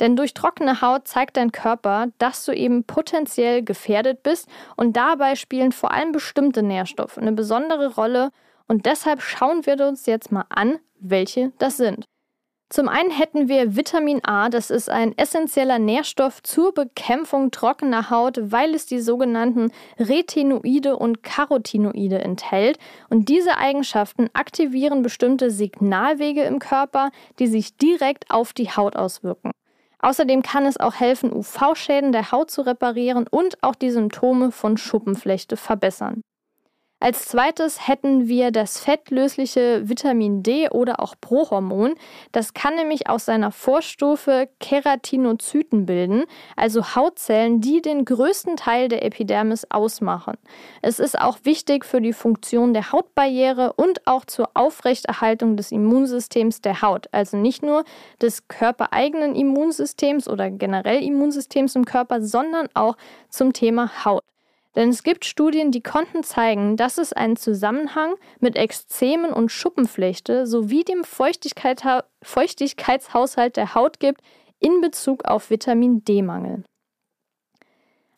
Denn 0.00 0.16
durch 0.16 0.34
trockene 0.34 0.80
Haut 0.80 1.08
zeigt 1.08 1.36
dein 1.36 1.52
Körper, 1.52 2.08
dass 2.18 2.44
du 2.44 2.52
eben 2.52 2.84
potenziell 2.84 3.62
gefährdet 3.62 4.22
bist 4.22 4.48
und 4.76 4.96
dabei 4.96 5.34
spielen 5.34 5.72
vor 5.72 5.92
allem 5.92 6.12
bestimmte 6.12 6.62
Nährstoffe 6.62 7.18
eine 7.18 7.32
besondere 7.32 7.94
Rolle 7.94 8.30
und 8.66 8.86
deshalb 8.86 9.22
schauen 9.22 9.66
wir 9.66 9.86
uns 9.86 10.06
jetzt 10.06 10.30
mal 10.30 10.44
an, 10.50 10.78
welche 11.00 11.52
das 11.58 11.76
sind. 11.76 12.04
Zum 12.70 12.86
einen 12.86 13.10
hätten 13.10 13.48
wir 13.48 13.76
Vitamin 13.76 14.20
A, 14.24 14.50
das 14.50 14.70
ist 14.70 14.90
ein 14.90 15.16
essentieller 15.16 15.78
Nährstoff 15.78 16.42
zur 16.42 16.74
Bekämpfung 16.74 17.50
trockener 17.50 18.10
Haut, 18.10 18.38
weil 18.52 18.74
es 18.74 18.84
die 18.84 19.00
sogenannten 19.00 19.72
Retinoide 19.98 20.96
und 20.96 21.22
Carotinoide 21.22 22.18
enthält. 22.18 22.78
Und 23.08 23.30
diese 23.30 23.56
Eigenschaften 23.56 24.28
aktivieren 24.34 25.00
bestimmte 25.00 25.50
Signalwege 25.50 26.42
im 26.42 26.58
Körper, 26.58 27.10
die 27.38 27.46
sich 27.46 27.78
direkt 27.78 28.30
auf 28.30 28.52
die 28.52 28.68
Haut 28.68 28.96
auswirken. 28.96 29.50
Außerdem 30.00 30.42
kann 30.42 30.66
es 30.66 30.78
auch 30.78 30.94
helfen, 30.94 31.32
UV-Schäden 31.32 32.12
der 32.12 32.30
Haut 32.30 32.50
zu 32.50 32.62
reparieren 32.62 33.26
und 33.28 33.62
auch 33.62 33.74
die 33.74 33.90
Symptome 33.90 34.52
von 34.52 34.76
Schuppenflechte 34.76 35.56
verbessern. 35.56 36.22
Als 37.00 37.26
zweites 37.26 37.86
hätten 37.86 38.26
wir 38.26 38.50
das 38.50 38.80
fettlösliche 38.80 39.88
Vitamin 39.88 40.42
D 40.42 40.68
oder 40.68 40.98
auch 40.98 41.14
Prohormon. 41.20 41.94
Das 42.32 42.54
kann 42.54 42.74
nämlich 42.74 43.08
aus 43.08 43.24
seiner 43.24 43.52
Vorstufe 43.52 44.48
Keratinozyten 44.58 45.86
bilden, 45.86 46.24
also 46.56 46.96
Hautzellen, 46.96 47.60
die 47.60 47.82
den 47.82 48.04
größten 48.04 48.56
Teil 48.56 48.88
der 48.88 49.04
Epidermis 49.04 49.64
ausmachen. 49.70 50.38
Es 50.82 50.98
ist 50.98 51.16
auch 51.16 51.38
wichtig 51.44 51.84
für 51.84 52.00
die 52.00 52.12
Funktion 52.12 52.74
der 52.74 52.90
Hautbarriere 52.90 53.74
und 53.74 54.04
auch 54.08 54.24
zur 54.24 54.50
Aufrechterhaltung 54.54 55.56
des 55.56 55.70
Immunsystems 55.70 56.62
der 56.62 56.82
Haut, 56.82 57.06
also 57.12 57.36
nicht 57.36 57.62
nur 57.62 57.84
des 58.20 58.48
körpereigenen 58.48 59.36
Immunsystems 59.36 60.26
oder 60.26 60.50
generell 60.50 61.04
Immunsystems 61.04 61.76
im 61.76 61.84
Körper, 61.84 62.22
sondern 62.22 62.68
auch 62.74 62.96
zum 63.28 63.52
Thema 63.52 64.04
Haut. 64.04 64.24
Denn 64.78 64.88
es 64.90 65.02
gibt 65.02 65.24
Studien, 65.24 65.72
die 65.72 65.82
konnten 65.82 66.22
zeigen, 66.22 66.76
dass 66.76 66.98
es 66.98 67.12
einen 67.12 67.34
Zusammenhang 67.34 68.14
mit 68.38 68.54
Ekzemen 68.54 69.32
und 69.32 69.50
Schuppenflechte 69.50 70.46
sowie 70.46 70.84
dem 70.84 71.02
Feuchtigkeitshaushalt 71.02 73.56
der 73.56 73.74
Haut 73.74 73.98
gibt 73.98 74.20
in 74.60 74.80
Bezug 74.80 75.24
auf 75.24 75.50
Vitamin 75.50 76.04
D-Mangel. 76.04 76.62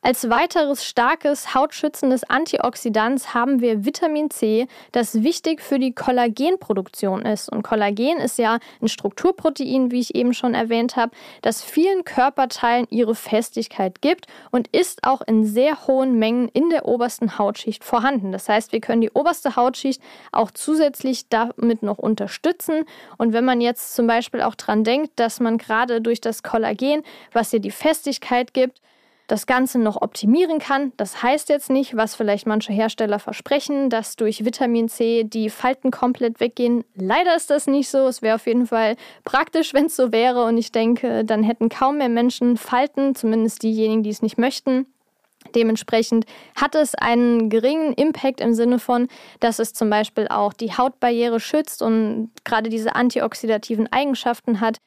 Als 0.02 0.30
weiteres 0.30 0.82
starkes 0.86 1.54
hautschützendes 1.54 2.24
Antioxidant 2.24 3.34
haben 3.34 3.60
wir 3.60 3.84
Vitamin 3.84 4.30
C, 4.30 4.66
das 4.92 5.22
wichtig 5.22 5.60
für 5.60 5.78
die 5.78 5.92
Kollagenproduktion 5.92 7.26
ist. 7.26 7.50
Und 7.50 7.62
Kollagen 7.62 8.16
ist 8.16 8.38
ja 8.38 8.60
ein 8.80 8.88
Strukturprotein, 8.88 9.90
wie 9.90 10.00
ich 10.00 10.14
eben 10.14 10.32
schon 10.32 10.54
erwähnt 10.54 10.96
habe, 10.96 11.12
das 11.42 11.62
vielen 11.62 12.04
Körperteilen 12.04 12.86
ihre 12.88 13.14
Festigkeit 13.14 14.00
gibt 14.00 14.26
und 14.50 14.68
ist 14.68 15.04
auch 15.04 15.20
in 15.20 15.44
sehr 15.44 15.86
hohen 15.86 16.18
Mengen 16.18 16.48
in 16.48 16.70
der 16.70 16.86
obersten 16.86 17.36
Hautschicht 17.36 17.84
vorhanden. 17.84 18.32
Das 18.32 18.48
heißt, 18.48 18.72
wir 18.72 18.80
können 18.80 19.02
die 19.02 19.10
oberste 19.10 19.54
Hautschicht 19.54 20.00
auch 20.32 20.50
zusätzlich 20.50 21.28
damit 21.28 21.82
noch 21.82 21.98
unterstützen. 21.98 22.86
Und 23.18 23.34
wenn 23.34 23.44
man 23.44 23.60
jetzt 23.60 23.94
zum 23.94 24.06
Beispiel 24.06 24.40
auch 24.40 24.54
dran 24.54 24.82
denkt, 24.82 25.12
dass 25.16 25.40
man 25.40 25.58
gerade 25.58 26.00
durch 26.00 26.22
das 26.22 26.42
Kollagen, 26.42 27.02
was 27.34 27.52
ihr 27.52 27.60
die 27.60 27.70
Festigkeit 27.70 28.54
gibt, 28.54 28.80
das 29.30 29.46
Ganze 29.46 29.78
noch 29.78 30.02
optimieren 30.02 30.58
kann. 30.58 30.92
Das 30.96 31.22
heißt 31.22 31.48
jetzt 31.50 31.70
nicht, 31.70 31.96
was 31.96 32.16
vielleicht 32.16 32.46
manche 32.46 32.72
Hersteller 32.72 33.20
versprechen, 33.20 33.88
dass 33.88 34.16
durch 34.16 34.44
Vitamin 34.44 34.88
C 34.88 35.22
die 35.22 35.50
Falten 35.50 35.92
komplett 35.92 36.40
weggehen. 36.40 36.84
Leider 36.96 37.36
ist 37.36 37.48
das 37.48 37.68
nicht 37.68 37.88
so. 37.88 38.08
Es 38.08 38.22
wäre 38.22 38.34
auf 38.34 38.46
jeden 38.46 38.66
Fall 38.66 38.96
praktisch, 39.24 39.72
wenn 39.74 39.86
es 39.86 39.94
so 39.94 40.10
wäre. 40.10 40.44
Und 40.44 40.58
ich 40.58 40.72
denke, 40.72 41.24
dann 41.24 41.44
hätten 41.44 41.68
kaum 41.68 41.98
mehr 41.98 42.08
Menschen 42.08 42.56
Falten, 42.56 43.14
zumindest 43.14 43.62
diejenigen, 43.62 44.02
die 44.02 44.10
es 44.10 44.22
nicht 44.22 44.36
möchten. 44.36 44.86
Dementsprechend 45.54 46.26
hat 46.54 46.74
es 46.74 46.94
einen 46.94 47.48
geringen 47.48 47.94
Impact 47.94 48.40
im 48.40 48.52
Sinne 48.52 48.78
von, 48.78 49.08
dass 49.38 49.58
es 49.58 49.72
zum 49.72 49.88
Beispiel 49.88 50.26
auch 50.28 50.52
die 50.52 50.76
Hautbarriere 50.76 51.40
schützt 51.40 51.82
und 51.82 52.30
gerade 52.44 52.68
diese 52.68 52.94
antioxidativen 52.94 53.90
Eigenschaften 53.90 54.60
hat. 54.60 54.78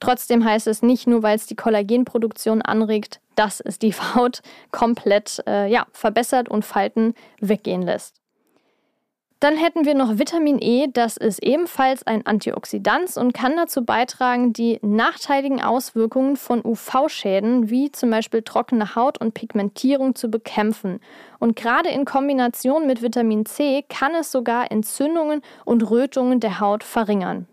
Trotzdem 0.00 0.44
heißt 0.44 0.66
es 0.66 0.82
nicht 0.82 1.06
nur, 1.06 1.22
weil 1.22 1.36
es 1.36 1.46
die 1.46 1.56
Kollagenproduktion 1.56 2.60
anregt, 2.60 3.20
dass 3.36 3.60
es 3.60 3.78
die 3.78 3.94
Haut 3.94 4.40
komplett 4.72 5.42
äh, 5.46 5.70
ja, 5.70 5.86
verbessert 5.92 6.48
und 6.48 6.64
Falten 6.64 7.14
weggehen 7.40 7.82
lässt. 7.82 8.20
Dann 9.38 9.58
hätten 9.58 9.84
wir 9.84 9.94
noch 9.94 10.18
Vitamin 10.18 10.58
E, 10.62 10.88
das 10.90 11.18
ist 11.18 11.42
ebenfalls 11.42 12.06
ein 12.06 12.24
Antioxidant 12.24 13.18
und 13.18 13.34
kann 13.34 13.54
dazu 13.54 13.84
beitragen, 13.84 14.54
die 14.54 14.78
nachteiligen 14.80 15.60
Auswirkungen 15.60 16.36
von 16.36 16.64
UV-Schäden 16.64 17.68
wie 17.68 17.92
zum 17.92 18.10
Beispiel 18.10 18.40
trockene 18.40 18.94
Haut 18.94 19.20
und 19.20 19.34
Pigmentierung 19.34 20.14
zu 20.14 20.30
bekämpfen. 20.30 21.00
Und 21.38 21.54
gerade 21.54 21.90
in 21.90 22.06
Kombination 22.06 22.86
mit 22.86 23.02
Vitamin 23.02 23.44
C 23.44 23.84
kann 23.86 24.14
es 24.14 24.32
sogar 24.32 24.72
Entzündungen 24.72 25.42
und 25.66 25.82
Rötungen 25.90 26.40
der 26.40 26.58
Haut 26.60 26.82
verringern. 26.82 27.46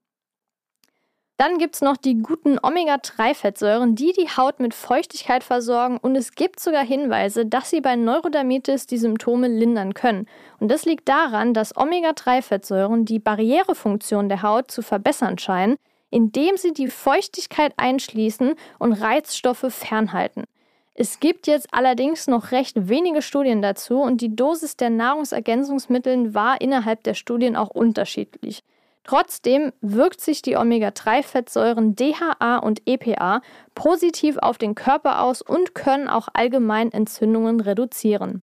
Dann 1.44 1.58
gibt 1.58 1.76
es 1.76 1.82
noch 1.82 1.98
die 1.98 2.20
guten 2.20 2.58
Omega-3-Fettsäuren, 2.58 3.96
die 3.96 4.14
die 4.14 4.30
Haut 4.30 4.62
mit 4.62 4.74
Feuchtigkeit 4.74 5.44
versorgen 5.44 5.98
und 5.98 6.16
es 6.16 6.36
gibt 6.36 6.62
sogar 6.62 6.86
Hinweise, 6.86 7.46
dass 7.46 7.70
sie 7.70 7.82
bei 7.82 7.98
Neurodermitis 7.98 8.88
die 8.88 8.98
Symptome 8.98 9.50
lindern 9.50 9.94
können. 9.94 10.26
Und 10.62 10.72
das 10.72 10.86
liegt 10.86 11.10
daran, 11.10 11.54
dass 11.54 11.76
Omega-3-Fettsäuren 11.76 13.04
die 13.04 13.20
Barrierefunktion 13.20 14.30
der 14.30 14.42
Haut 14.42 14.72
zu 14.72 14.82
verbessern 14.82 15.38
scheinen, 15.38 15.76
indem 16.10 16.56
sie 16.56 16.72
die 16.72 16.88
Feuchtigkeit 16.88 17.74
einschließen 17.76 18.56
und 18.80 18.94
Reizstoffe 18.94 19.66
fernhalten. 19.68 20.46
Es 20.94 21.20
gibt 21.20 21.48
jetzt 21.48 21.68
allerdings 21.74 22.28
noch 22.28 22.52
recht 22.52 22.88
wenige 22.88 23.22
Studien 23.22 23.62
dazu 23.62 24.00
und 24.00 24.22
die 24.22 24.34
Dosis 24.34 24.78
der 24.78 24.92
Nahrungsergänzungsmittel 24.92 26.34
war 26.34 26.62
innerhalb 26.62 27.04
der 27.04 27.16
Studien 27.16 27.58
auch 27.58 27.70
unterschiedlich. 27.70 28.64
Trotzdem 29.04 29.74
wirkt 29.82 30.22
sich 30.22 30.42
die 30.42 30.56
Omega-3-Fettsäuren 30.56 31.96
DHA 31.96 32.58
und 32.58 32.82
EPA 32.86 33.42
positiv 33.76 34.38
auf 34.38 34.58
den 34.58 34.76
Körper 34.76 35.22
aus 35.22 35.42
und 35.42 35.76
können 35.76 36.08
auch 36.08 36.30
allgemein 36.34 36.92
Entzündungen 36.92 37.60
reduzieren. 37.60 38.42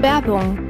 Werbung 0.00 0.69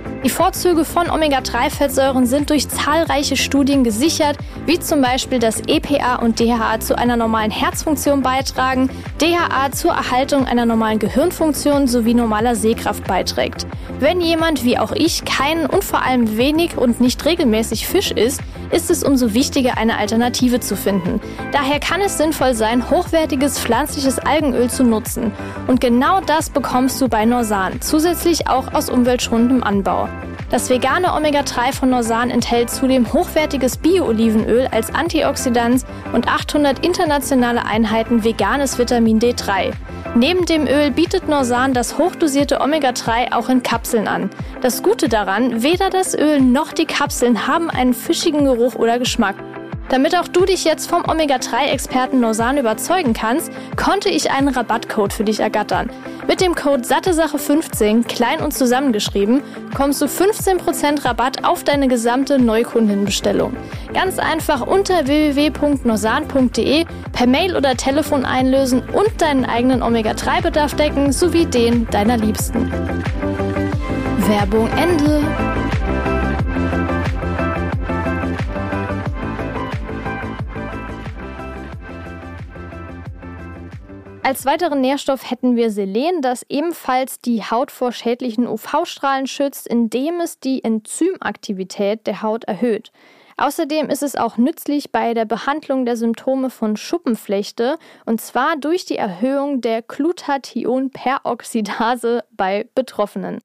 Die 0.23 0.29
Vorzüge 0.29 0.85
von 0.85 1.09
Omega-3-Fettsäuren 1.09 2.27
sind 2.27 2.51
durch 2.51 2.69
zahlreiche 2.69 3.35
Studien 3.35 3.83
gesichert, 3.83 4.37
wie 4.67 4.77
zum 4.77 5.01
Beispiel, 5.01 5.39
dass 5.39 5.61
EPA 5.61 6.17
und 6.17 6.39
DHA 6.39 6.79
zu 6.79 6.95
einer 6.95 7.17
normalen 7.17 7.49
Herzfunktion 7.49 8.21
beitragen, 8.21 8.91
DHA 9.19 9.71
zur 9.71 9.93
Erhaltung 9.93 10.45
einer 10.45 10.67
normalen 10.67 10.99
Gehirnfunktion 10.99 11.87
sowie 11.87 12.13
normaler 12.13 12.55
Sehkraft 12.55 13.05
beiträgt. 13.07 13.65
Wenn 13.99 14.21
jemand 14.21 14.63
wie 14.63 14.77
auch 14.77 14.91
ich 14.91 15.25
keinen 15.25 15.65
und 15.65 15.83
vor 15.83 16.05
allem 16.05 16.37
wenig 16.37 16.77
und 16.77 17.01
nicht 17.01 17.25
regelmäßig 17.25 17.87
Fisch 17.87 18.11
isst, 18.11 18.41
ist 18.71 18.89
es 18.89 19.03
umso 19.03 19.33
wichtiger, 19.33 19.77
eine 19.77 19.97
Alternative 19.97 20.59
zu 20.59 20.75
finden. 20.75 21.19
Daher 21.51 21.79
kann 21.79 21.99
es 22.01 22.17
sinnvoll 22.17 22.53
sein, 22.53 22.89
hochwertiges 22.89 23.59
pflanzliches 23.59 24.19
Algenöl 24.19 24.69
zu 24.69 24.83
nutzen. 24.83 25.31
Und 25.67 25.81
genau 25.81 26.21
das 26.21 26.49
bekommst 26.49 27.01
du 27.01 27.09
bei 27.09 27.25
Norsan, 27.25 27.81
zusätzlich 27.81 28.47
auch 28.47 28.73
aus 28.73 28.89
umweltschonendem 28.89 29.63
Anbau. 29.63 30.07
Das 30.51 30.69
vegane 30.69 31.13
Omega-3 31.13 31.71
von 31.71 31.91
Norsan 31.91 32.29
enthält 32.29 32.69
zudem 32.69 33.13
hochwertiges 33.13 33.77
Bio-Olivenöl 33.77 34.67
als 34.69 34.93
Antioxidant 34.93 35.85
und 36.11 36.27
800 36.27 36.85
internationale 36.85 37.65
Einheiten 37.65 38.25
veganes 38.25 38.77
Vitamin 38.77 39.21
D3. 39.21 39.71
Neben 40.13 40.45
dem 40.45 40.67
Öl 40.67 40.91
bietet 40.91 41.29
Norsan 41.29 41.73
das 41.73 41.97
hochdosierte 41.97 42.59
Omega-3 42.59 43.31
auch 43.31 43.47
in 43.47 43.63
Kapseln 43.63 44.09
an. 44.09 44.29
Das 44.61 44.83
Gute 44.83 45.07
daran, 45.07 45.63
weder 45.63 45.89
das 45.89 46.13
Öl 46.17 46.41
noch 46.41 46.73
die 46.73 46.85
Kapseln 46.85 47.47
haben 47.47 47.69
einen 47.69 47.93
fischigen 47.93 48.43
Geruch 48.43 48.75
oder 48.75 48.99
Geschmack. 48.99 49.35
Damit 49.87 50.17
auch 50.17 50.27
du 50.27 50.43
dich 50.43 50.65
jetzt 50.65 50.89
vom 50.89 51.03
Omega-3-Experten 51.09 52.19
Norsan 52.19 52.57
überzeugen 52.57 53.13
kannst, 53.13 53.53
konnte 53.77 54.09
ich 54.09 54.31
einen 54.31 54.49
Rabattcode 54.49 55.13
für 55.13 55.23
dich 55.23 55.39
ergattern. 55.39 55.89
Mit 56.31 56.39
dem 56.39 56.55
Code 56.55 56.83
SatteSache15, 56.83 58.07
klein 58.07 58.39
und 58.39 58.53
zusammengeschrieben, 58.53 59.43
kommst 59.75 60.01
du 60.01 60.05
15% 60.05 61.03
Rabatt 61.03 61.43
auf 61.43 61.65
deine 61.65 61.89
gesamte 61.89 62.39
Neukundenbestellung. 62.39 63.53
Ganz 63.93 64.17
einfach 64.17 64.65
unter 64.65 65.07
www.norsan.de 65.07 66.85
per 67.11 67.27
Mail 67.27 67.57
oder 67.57 67.75
Telefon 67.75 68.23
einlösen 68.23 68.81
und 68.93 69.21
deinen 69.21 69.43
eigenen 69.43 69.83
Omega-3-Bedarf 69.83 70.73
decken 70.75 71.11
sowie 71.11 71.47
den 71.47 71.85
deiner 71.87 72.15
Liebsten. 72.15 72.71
Werbung 74.29 74.69
Ende. 74.77 75.60
Als 84.23 84.45
weiteren 84.45 84.81
Nährstoff 84.81 85.31
hätten 85.31 85.55
wir 85.55 85.71
Selen, 85.71 86.21
das 86.21 86.45
ebenfalls 86.47 87.19
die 87.19 87.43
Haut 87.43 87.71
vor 87.71 87.91
schädlichen 87.91 88.45
UV-Strahlen 88.47 89.25
schützt, 89.25 89.67
indem 89.67 90.21
es 90.21 90.39
die 90.39 90.63
Enzymaktivität 90.63 92.05
der 92.05 92.21
Haut 92.21 92.43
erhöht. 92.43 92.91
Außerdem 93.37 93.89
ist 93.89 94.03
es 94.03 94.15
auch 94.15 94.37
nützlich 94.37 94.91
bei 94.91 95.15
der 95.15 95.25
Behandlung 95.25 95.85
der 95.85 95.97
Symptome 95.97 96.51
von 96.51 96.77
Schuppenflechte 96.77 97.79
und 98.05 98.21
zwar 98.21 98.57
durch 98.57 98.85
die 98.85 98.97
Erhöhung 98.97 99.61
der 99.61 99.81
Glutathion-Peroxidase 99.81 102.23
bei 102.29 102.69
Betroffenen. 102.75 103.39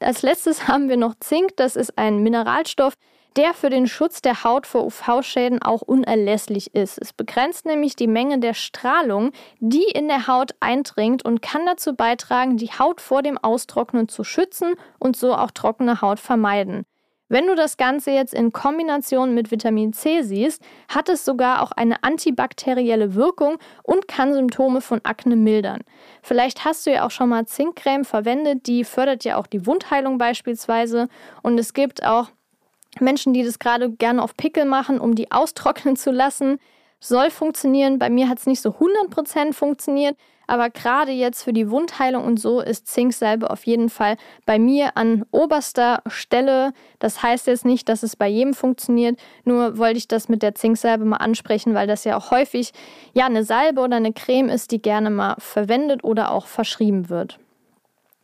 Als 0.00 0.20
letztes 0.20 0.68
haben 0.68 0.90
wir 0.90 0.98
noch 0.98 1.14
Zink, 1.20 1.56
das 1.56 1.76
ist 1.76 1.96
ein 1.96 2.22
Mineralstoff, 2.22 2.92
der 3.36 3.54
für 3.54 3.70
den 3.70 3.86
Schutz 3.86 4.20
der 4.20 4.44
Haut 4.44 4.66
vor 4.66 4.84
UV-Schäden 4.84 5.62
auch 5.62 5.82
unerlässlich 5.82 6.74
ist. 6.74 6.98
Es 6.98 7.12
begrenzt 7.12 7.66
nämlich 7.66 7.96
die 7.96 8.06
Menge 8.06 8.38
der 8.38 8.54
Strahlung, 8.54 9.32
die 9.60 9.84
in 9.84 10.08
der 10.08 10.26
Haut 10.26 10.54
eindringt 10.60 11.24
und 11.24 11.42
kann 11.42 11.66
dazu 11.66 11.94
beitragen, 11.94 12.56
die 12.56 12.70
Haut 12.70 13.00
vor 13.00 13.22
dem 13.22 13.38
Austrocknen 13.38 14.08
zu 14.08 14.24
schützen 14.24 14.74
und 14.98 15.16
so 15.16 15.34
auch 15.34 15.50
trockene 15.50 16.00
Haut 16.00 16.20
vermeiden. 16.20 16.84
Wenn 17.30 17.46
du 17.46 17.54
das 17.54 17.76
Ganze 17.76 18.10
jetzt 18.10 18.32
in 18.32 18.52
Kombination 18.52 19.34
mit 19.34 19.50
Vitamin 19.50 19.92
C 19.92 20.22
siehst, 20.22 20.62
hat 20.88 21.10
es 21.10 21.26
sogar 21.26 21.62
auch 21.62 21.72
eine 21.72 22.02
antibakterielle 22.02 23.14
Wirkung 23.14 23.58
und 23.82 24.08
kann 24.08 24.32
Symptome 24.32 24.80
von 24.80 25.00
Akne 25.04 25.36
mildern. 25.36 25.82
Vielleicht 26.22 26.64
hast 26.64 26.86
du 26.86 26.90
ja 26.92 27.04
auch 27.04 27.10
schon 27.10 27.28
mal 27.28 27.44
Zinkcreme 27.44 28.06
verwendet, 28.06 28.66
die 28.66 28.82
fördert 28.82 29.24
ja 29.24 29.36
auch 29.36 29.46
die 29.46 29.66
Wundheilung 29.66 30.16
beispielsweise. 30.16 31.08
Und 31.42 31.58
es 31.58 31.74
gibt 31.74 32.02
auch 32.02 32.30
Menschen, 33.00 33.32
die 33.32 33.44
das 33.44 33.58
gerade 33.58 33.90
gerne 33.90 34.22
auf 34.22 34.36
Pickel 34.36 34.64
machen, 34.64 35.00
um 35.00 35.14
die 35.14 35.30
austrocknen 35.30 35.96
zu 35.96 36.10
lassen. 36.10 36.58
Soll 37.00 37.30
funktionieren. 37.30 37.98
Bei 37.98 38.10
mir 38.10 38.28
hat 38.28 38.38
es 38.38 38.46
nicht 38.46 38.60
so 38.60 38.70
100% 38.70 39.52
funktioniert, 39.52 40.16
aber 40.48 40.70
gerade 40.70 41.12
jetzt 41.12 41.44
für 41.44 41.52
die 41.52 41.70
Wundheilung 41.70 42.24
und 42.24 42.40
so 42.40 42.60
ist 42.60 42.88
Zinksalbe 42.88 43.50
auf 43.50 43.66
jeden 43.66 43.88
Fall 43.88 44.16
bei 44.46 44.58
mir 44.58 44.96
an 44.96 45.24
oberster 45.30 46.02
Stelle. 46.08 46.72
Das 46.98 47.22
heißt 47.22 47.46
jetzt 47.46 47.64
nicht, 47.64 47.88
dass 47.88 48.02
es 48.02 48.16
bei 48.16 48.26
jedem 48.26 48.54
funktioniert, 48.54 49.20
nur 49.44 49.78
wollte 49.78 49.98
ich 49.98 50.08
das 50.08 50.28
mit 50.28 50.42
der 50.42 50.54
Zinksalbe 50.54 51.04
mal 51.04 51.18
ansprechen, 51.18 51.74
weil 51.74 51.86
das 51.86 52.02
ja 52.04 52.16
auch 52.16 52.32
häufig 52.32 52.72
ja 53.12 53.26
eine 53.26 53.44
Salbe 53.44 53.82
oder 53.82 53.96
eine 53.96 54.12
Creme 54.12 54.48
ist, 54.48 54.72
die 54.72 54.82
gerne 54.82 55.10
mal 55.10 55.36
verwendet 55.38 56.02
oder 56.02 56.32
auch 56.32 56.46
verschrieben 56.46 57.10
wird. 57.10 57.38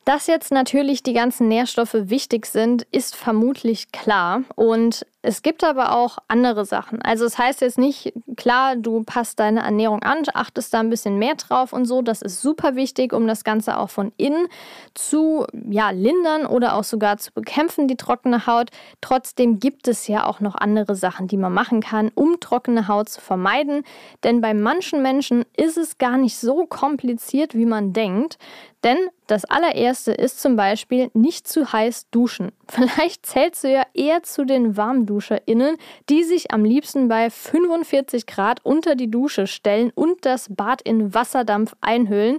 Dass 0.05 0.27
jetzt 0.27 0.53
natürlich 0.53 1.03
die 1.03 1.15
ganzen 1.15 1.49
Nährstoffe 1.49 1.95
wichtig 1.95 2.45
sind, 2.47 2.87
ist 2.91 3.17
vermutlich 3.17 3.91
klar. 3.91 4.43
Und 4.55 5.07
es 5.23 5.41
gibt 5.41 5.65
aber 5.65 5.97
auch 5.97 6.19
andere 6.29 6.67
Sachen. 6.67 7.01
Also 7.01 7.25
es 7.25 7.39
heißt 7.39 7.63
jetzt 7.63 7.79
nicht, 7.79 8.13
klar, 8.37 8.77
du 8.77 9.05
passt 9.05 9.41
deine 9.41 9.61
Ernährung 9.61 10.03
an, 10.03 10.19
achtest 10.35 10.75
da 10.75 10.81
ein 10.81 10.91
bisschen 10.91 11.19
mehr 11.19 11.37
drauf 11.37 11.73
und 11.73 11.87
so. 11.87 12.03
Das 12.03 12.21
ist 12.21 12.43
super 12.43 12.77
wichtig, 12.77 13.15
um 13.15 13.27
das 13.27 13.43
Ganze 13.43 13.79
auch 13.79 13.89
von 13.89 14.13
innen 14.19 14.47
zu 14.93 15.47
ja, 15.71 15.89
lindern 15.89 16.45
oder 16.45 16.75
auch 16.75 16.85
sogar 16.85 17.17
zu 17.17 17.33
bekämpfen, 17.33 17.89
die 17.89 17.97
trockene 17.97 18.47
Haut. 18.47 18.69
Trotzdem 19.01 19.59
gibt 19.59 19.89
es 19.89 20.07
ja 20.07 20.27
auch 20.27 20.41
noch 20.41 20.57
andere 20.57 20.95
Sachen, 20.95 21.27
die 21.27 21.39
man 21.39 21.55
machen 21.55 21.81
kann, 21.81 22.11
um 22.15 22.39
trockene 22.41 22.87
Haut 22.89 23.09
zu 23.09 23.23
vermeiden. 23.23 23.85
Denn 24.25 24.43
bei 24.43 24.53
manchen 24.53 25.01
Menschen 25.01 25.47
ist 25.57 25.79
es 25.79 25.97
gar 25.97 26.19
nicht 26.19 26.37
so 26.37 26.67
kompliziert, 26.67 27.55
wie 27.55 27.65
man 27.65 27.95
denkt. 27.95 28.37
Denn 28.85 28.99
das 29.27 29.47
allererste 29.47 30.13
ist 30.13 30.41
zum 30.41 30.57
Beispiel 30.57 31.11
nicht 31.15 31.49
zu 31.49 31.73
heiß 31.73 32.11
duschen. 32.11 32.53
Vielleicht 32.69 33.25
zählst 33.25 33.65
du 33.65 33.73
ja 33.73 33.83
eher 33.95 34.23
zu 34.23 34.45
den 34.45 34.77
WarmduscherInnen, 34.77 35.79
die 36.11 36.23
sich 36.23 36.53
am 36.53 36.65
liebsten 36.65 37.09
bei 37.09 37.31
45 37.31 38.27
Grad 38.27 38.61
unter 38.63 38.95
die 38.95 39.11
Dusche 39.11 39.47
stellen 39.47 39.91
und 39.95 40.27
das 40.27 40.49
Bad 40.51 40.83
in 40.83 41.15
Wasserdampf 41.15 41.75
einhüllen. 41.81 42.39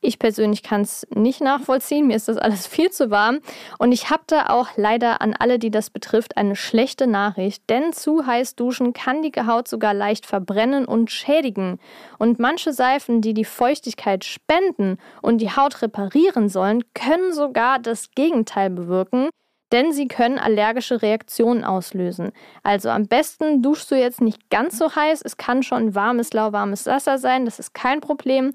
Ich 0.00 0.20
persönlich 0.20 0.62
kann 0.62 0.82
es 0.82 1.06
nicht 1.12 1.40
nachvollziehen, 1.40 2.06
mir 2.06 2.14
ist 2.14 2.28
das 2.28 2.36
alles 2.36 2.66
viel 2.68 2.90
zu 2.90 3.10
warm. 3.10 3.40
Und 3.78 3.90
ich 3.90 4.10
habe 4.10 4.22
da 4.26 4.46
auch 4.50 4.68
leider 4.76 5.20
an 5.20 5.34
alle, 5.36 5.58
die 5.58 5.72
das 5.72 5.90
betrifft, 5.90 6.36
eine 6.36 6.54
schlechte 6.54 7.08
Nachricht, 7.08 7.68
denn 7.68 7.92
zu 7.92 8.24
heiß 8.24 8.54
duschen 8.54 8.92
kann 8.92 9.22
die 9.22 9.32
Haut 9.32 9.66
sogar 9.66 9.94
leicht 9.94 10.24
verbrennen 10.24 10.84
und 10.84 11.10
schädigen. 11.10 11.80
Und 12.18 12.38
manche 12.38 12.72
Seifen, 12.72 13.22
die 13.22 13.34
die 13.34 13.44
Feuchtigkeit 13.44 14.24
spenden 14.24 14.98
und 15.20 15.38
die 15.38 15.50
Haut 15.50 15.82
reparieren 15.82 16.48
sollen, 16.48 16.84
können 16.94 17.32
sogar 17.32 17.78
das 17.78 18.12
Gegenteil 18.12 18.70
bewirken 18.70 19.30
denn 19.72 19.92
sie 19.92 20.08
können 20.08 20.38
allergische 20.38 21.02
Reaktionen 21.02 21.64
auslösen. 21.64 22.32
Also 22.62 22.88
am 22.88 23.06
besten 23.06 23.62
duschst 23.62 23.90
du 23.90 23.96
jetzt 23.96 24.20
nicht 24.20 24.48
ganz 24.50 24.78
so 24.78 24.94
heiß. 24.94 25.20
Es 25.22 25.36
kann 25.36 25.62
schon 25.62 25.94
warmes, 25.94 26.32
lauwarmes 26.32 26.86
Wasser 26.86 27.18
sein, 27.18 27.44
das 27.44 27.58
ist 27.58 27.74
kein 27.74 28.00
Problem. 28.00 28.54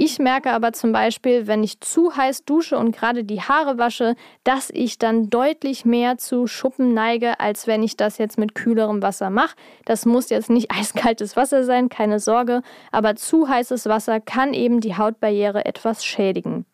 Ich 0.00 0.20
merke 0.20 0.52
aber 0.52 0.72
zum 0.72 0.92
Beispiel, 0.92 1.48
wenn 1.48 1.64
ich 1.64 1.80
zu 1.80 2.16
heiß 2.16 2.44
dusche 2.44 2.78
und 2.78 2.92
gerade 2.92 3.24
die 3.24 3.42
Haare 3.42 3.78
wasche, 3.78 4.14
dass 4.44 4.70
ich 4.70 4.98
dann 4.98 5.28
deutlich 5.28 5.84
mehr 5.84 6.18
zu 6.18 6.46
Schuppen 6.46 6.94
neige, 6.94 7.40
als 7.40 7.66
wenn 7.66 7.82
ich 7.82 7.96
das 7.96 8.16
jetzt 8.16 8.38
mit 8.38 8.54
kühlerem 8.54 9.02
Wasser 9.02 9.28
mache. 9.28 9.56
Das 9.86 10.06
muss 10.06 10.30
jetzt 10.30 10.50
nicht 10.50 10.70
eiskaltes 10.78 11.34
Wasser 11.34 11.64
sein, 11.64 11.88
keine 11.88 12.20
Sorge, 12.20 12.62
aber 12.92 13.16
zu 13.16 13.48
heißes 13.48 13.86
Wasser 13.86 14.20
kann 14.20 14.54
eben 14.54 14.78
die 14.78 14.96
Hautbarriere 14.96 15.64
etwas 15.64 16.04
schädigen. 16.04 16.64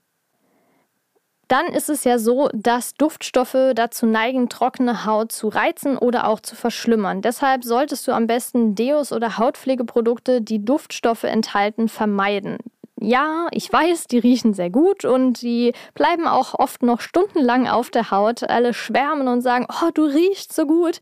Dann 1.49 1.69
ist 1.69 1.89
es 1.89 2.05
ja 2.05 2.19
so, 2.19 2.51
dass 2.53 2.93
Duftstoffe 2.93 3.73
dazu 3.75 4.05
neigen, 4.05 4.51
trockene 4.51 5.07
Haut 5.07 5.33
zu 5.33 5.49
reizen 5.49 5.97
oder 5.97 6.29
auch 6.29 6.41
zu 6.41 6.57
verschlimmern. 6.57 7.23
Deshalb 7.23 7.65
solltest 7.65 8.07
du 8.07 8.13
am 8.13 8.27
besten 8.27 8.75
Deos 8.75 9.13
oder 9.13 9.39
Hautpflegeprodukte, 9.39 10.43
die 10.43 10.63
Duftstoffe 10.63 11.25
enthalten, 11.25 11.89
vermeiden 11.89 12.59
ja, 13.05 13.49
ich 13.53 13.73
weiß, 13.73 14.07
die 14.07 14.19
riechen 14.19 14.55
sehr 14.55 14.71
gut 14.71 15.05
und 15.05 15.43
die 15.43 15.73
bleiben 15.95 16.27
auch 16.27 16.55
oft 16.55 16.83
noch 16.83 17.01
stundenlang 17.01 17.69
auf 17.69 17.90
der 17.90 18.11
Haut. 18.11 18.49
Alle 18.49 18.75
schwärmen 18.75 19.29
und 19.29 19.43
sagen, 19.43 19.67
oh, 19.69 19.90
du 19.93 20.05
riechst 20.05 20.53
so 20.53 20.67
gut. 20.67 21.01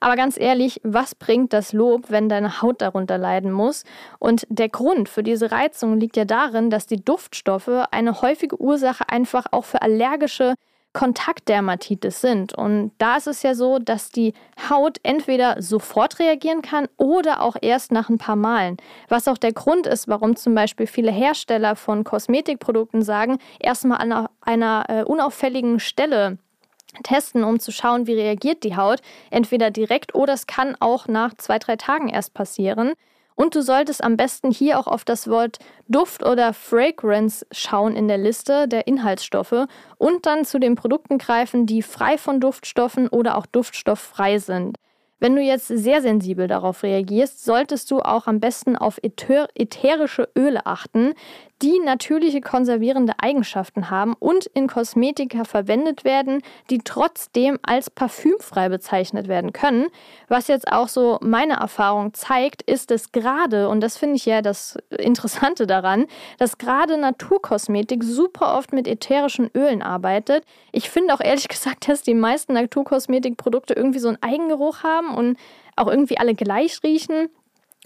Aber 0.00 0.16
ganz 0.16 0.36
ehrlich, 0.36 0.80
was 0.82 1.14
bringt 1.14 1.52
das 1.52 1.72
Lob, 1.72 2.06
wenn 2.08 2.28
deine 2.28 2.60
Haut 2.60 2.82
darunter 2.82 3.18
leiden 3.18 3.52
muss? 3.52 3.84
Und 4.18 4.46
der 4.48 4.68
Grund 4.68 5.08
für 5.08 5.22
diese 5.22 5.52
Reizung 5.52 6.00
liegt 6.00 6.16
ja 6.16 6.24
darin, 6.24 6.70
dass 6.70 6.86
die 6.86 7.04
Duftstoffe 7.04 7.86
eine 7.92 8.20
häufige 8.20 8.60
Ursache 8.60 9.08
einfach 9.08 9.46
auch 9.52 9.64
für 9.64 9.80
allergische 9.80 10.54
Kontaktdermatitis 10.92 12.20
sind. 12.20 12.54
Und 12.54 12.92
da 12.98 13.16
ist 13.16 13.26
es 13.26 13.42
ja 13.42 13.54
so, 13.54 13.78
dass 13.78 14.10
die 14.10 14.34
Haut 14.68 14.98
entweder 15.02 15.62
sofort 15.62 16.18
reagieren 16.18 16.62
kann 16.62 16.86
oder 16.96 17.40
auch 17.40 17.56
erst 17.60 17.92
nach 17.92 18.10
ein 18.10 18.18
paar 18.18 18.36
Malen. 18.36 18.76
Was 19.08 19.28
auch 19.28 19.38
der 19.38 19.52
Grund 19.52 19.86
ist, 19.86 20.08
warum 20.08 20.36
zum 20.36 20.54
Beispiel 20.54 20.86
viele 20.86 21.10
Hersteller 21.10 21.76
von 21.76 22.04
Kosmetikprodukten 22.04 23.02
sagen, 23.02 23.38
erstmal 23.58 23.98
an 23.98 24.28
einer 24.42 24.84
äh, 24.88 25.02
unauffälligen 25.02 25.80
Stelle 25.80 26.38
testen, 27.02 27.42
um 27.42 27.58
zu 27.58 27.72
schauen, 27.72 28.06
wie 28.06 28.14
reagiert 28.14 28.64
die 28.64 28.76
Haut. 28.76 29.00
Entweder 29.30 29.70
direkt 29.70 30.14
oder 30.14 30.34
es 30.34 30.46
kann 30.46 30.76
auch 30.78 31.08
nach 31.08 31.34
zwei, 31.34 31.58
drei 31.58 31.76
Tagen 31.76 32.08
erst 32.08 32.34
passieren. 32.34 32.92
Und 33.34 33.54
du 33.54 33.62
solltest 33.62 34.04
am 34.04 34.16
besten 34.16 34.50
hier 34.50 34.78
auch 34.78 34.86
auf 34.86 35.04
das 35.04 35.28
Wort 35.28 35.58
Duft 35.88 36.24
oder 36.24 36.52
Fragrance 36.52 37.46
schauen 37.50 37.96
in 37.96 38.08
der 38.08 38.18
Liste 38.18 38.68
der 38.68 38.86
Inhaltsstoffe 38.86 39.66
und 39.98 40.26
dann 40.26 40.44
zu 40.44 40.58
den 40.58 40.74
Produkten 40.74 41.18
greifen, 41.18 41.66
die 41.66 41.82
frei 41.82 42.18
von 42.18 42.40
Duftstoffen 42.40 43.08
oder 43.08 43.36
auch 43.36 43.46
duftstofffrei 43.46 44.38
sind. 44.38 44.76
Wenn 45.22 45.36
du 45.36 45.40
jetzt 45.40 45.68
sehr 45.68 46.02
sensibel 46.02 46.48
darauf 46.48 46.82
reagierst, 46.82 47.44
solltest 47.44 47.92
du 47.92 48.00
auch 48.00 48.26
am 48.26 48.40
besten 48.40 48.74
auf 48.74 48.98
ätherische 49.00 50.28
Öle 50.36 50.66
achten, 50.66 51.14
die 51.62 51.78
natürliche 51.78 52.40
konservierende 52.40 53.12
Eigenschaften 53.18 53.88
haben 53.88 54.14
und 54.18 54.46
in 54.46 54.66
Kosmetika 54.66 55.44
verwendet 55.44 56.04
werden, 56.04 56.42
die 56.70 56.78
trotzdem 56.78 57.58
als 57.62 57.88
parfümfrei 57.88 58.68
bezeichnet 58.68 59.28
werden 59.28 59.52
können. 59.52 59.86
Was 60.28 60.48
jetzt 60.48 60.70
auch 60.72 60.88
so 60.88 61.18
meine 61.22 61.54
Erfahrung 61.54 62.14
zeigt, 62.14 62.62
ist 62.62 62.90
es 62.90 63.12
gerade, 63.12 63.68
und 63.68 63.80
das 63.80 63.96
finde 63.96 64.16
ich 64.16 64.26
ja 64.26 64.42
das 64.42 64.76
Interessante 64.90 65.68
daran, 65.68 66.06
dass 66.38 66.58
gerade 66.58 66.98
Naturkosmetik 66.98 68.02
super 68.02 68.56
oft 68.56 68.72
mit 68.72 68.88
ätherischen 68.88 69.48
Ölen 69.54 69.82
arbeitet. 69.82 70.44
Ich 70.72 70.90
finde 70.90 71.14
auch 71.14 71.20
ehrlich 71.20 71.48
gesagt, 71.52 71.88
dass 71.88 72.02
die 72.02 72.14
meisten 72.14 72.54
Naturkosmetikprodukte 72.54 73.74
irgendwie 73.74 74.00
so 74.00 74.08
einen 74.08 74.22
Eigengeruch 74.22 74.82
haben 74.82 75.14
und 75.14 75.38
auch 75.76 75.86
irgendwie 75.86 76.18
alle 76.18 76.34
gleich 76.34 76.82
riechen. 76.82 77.28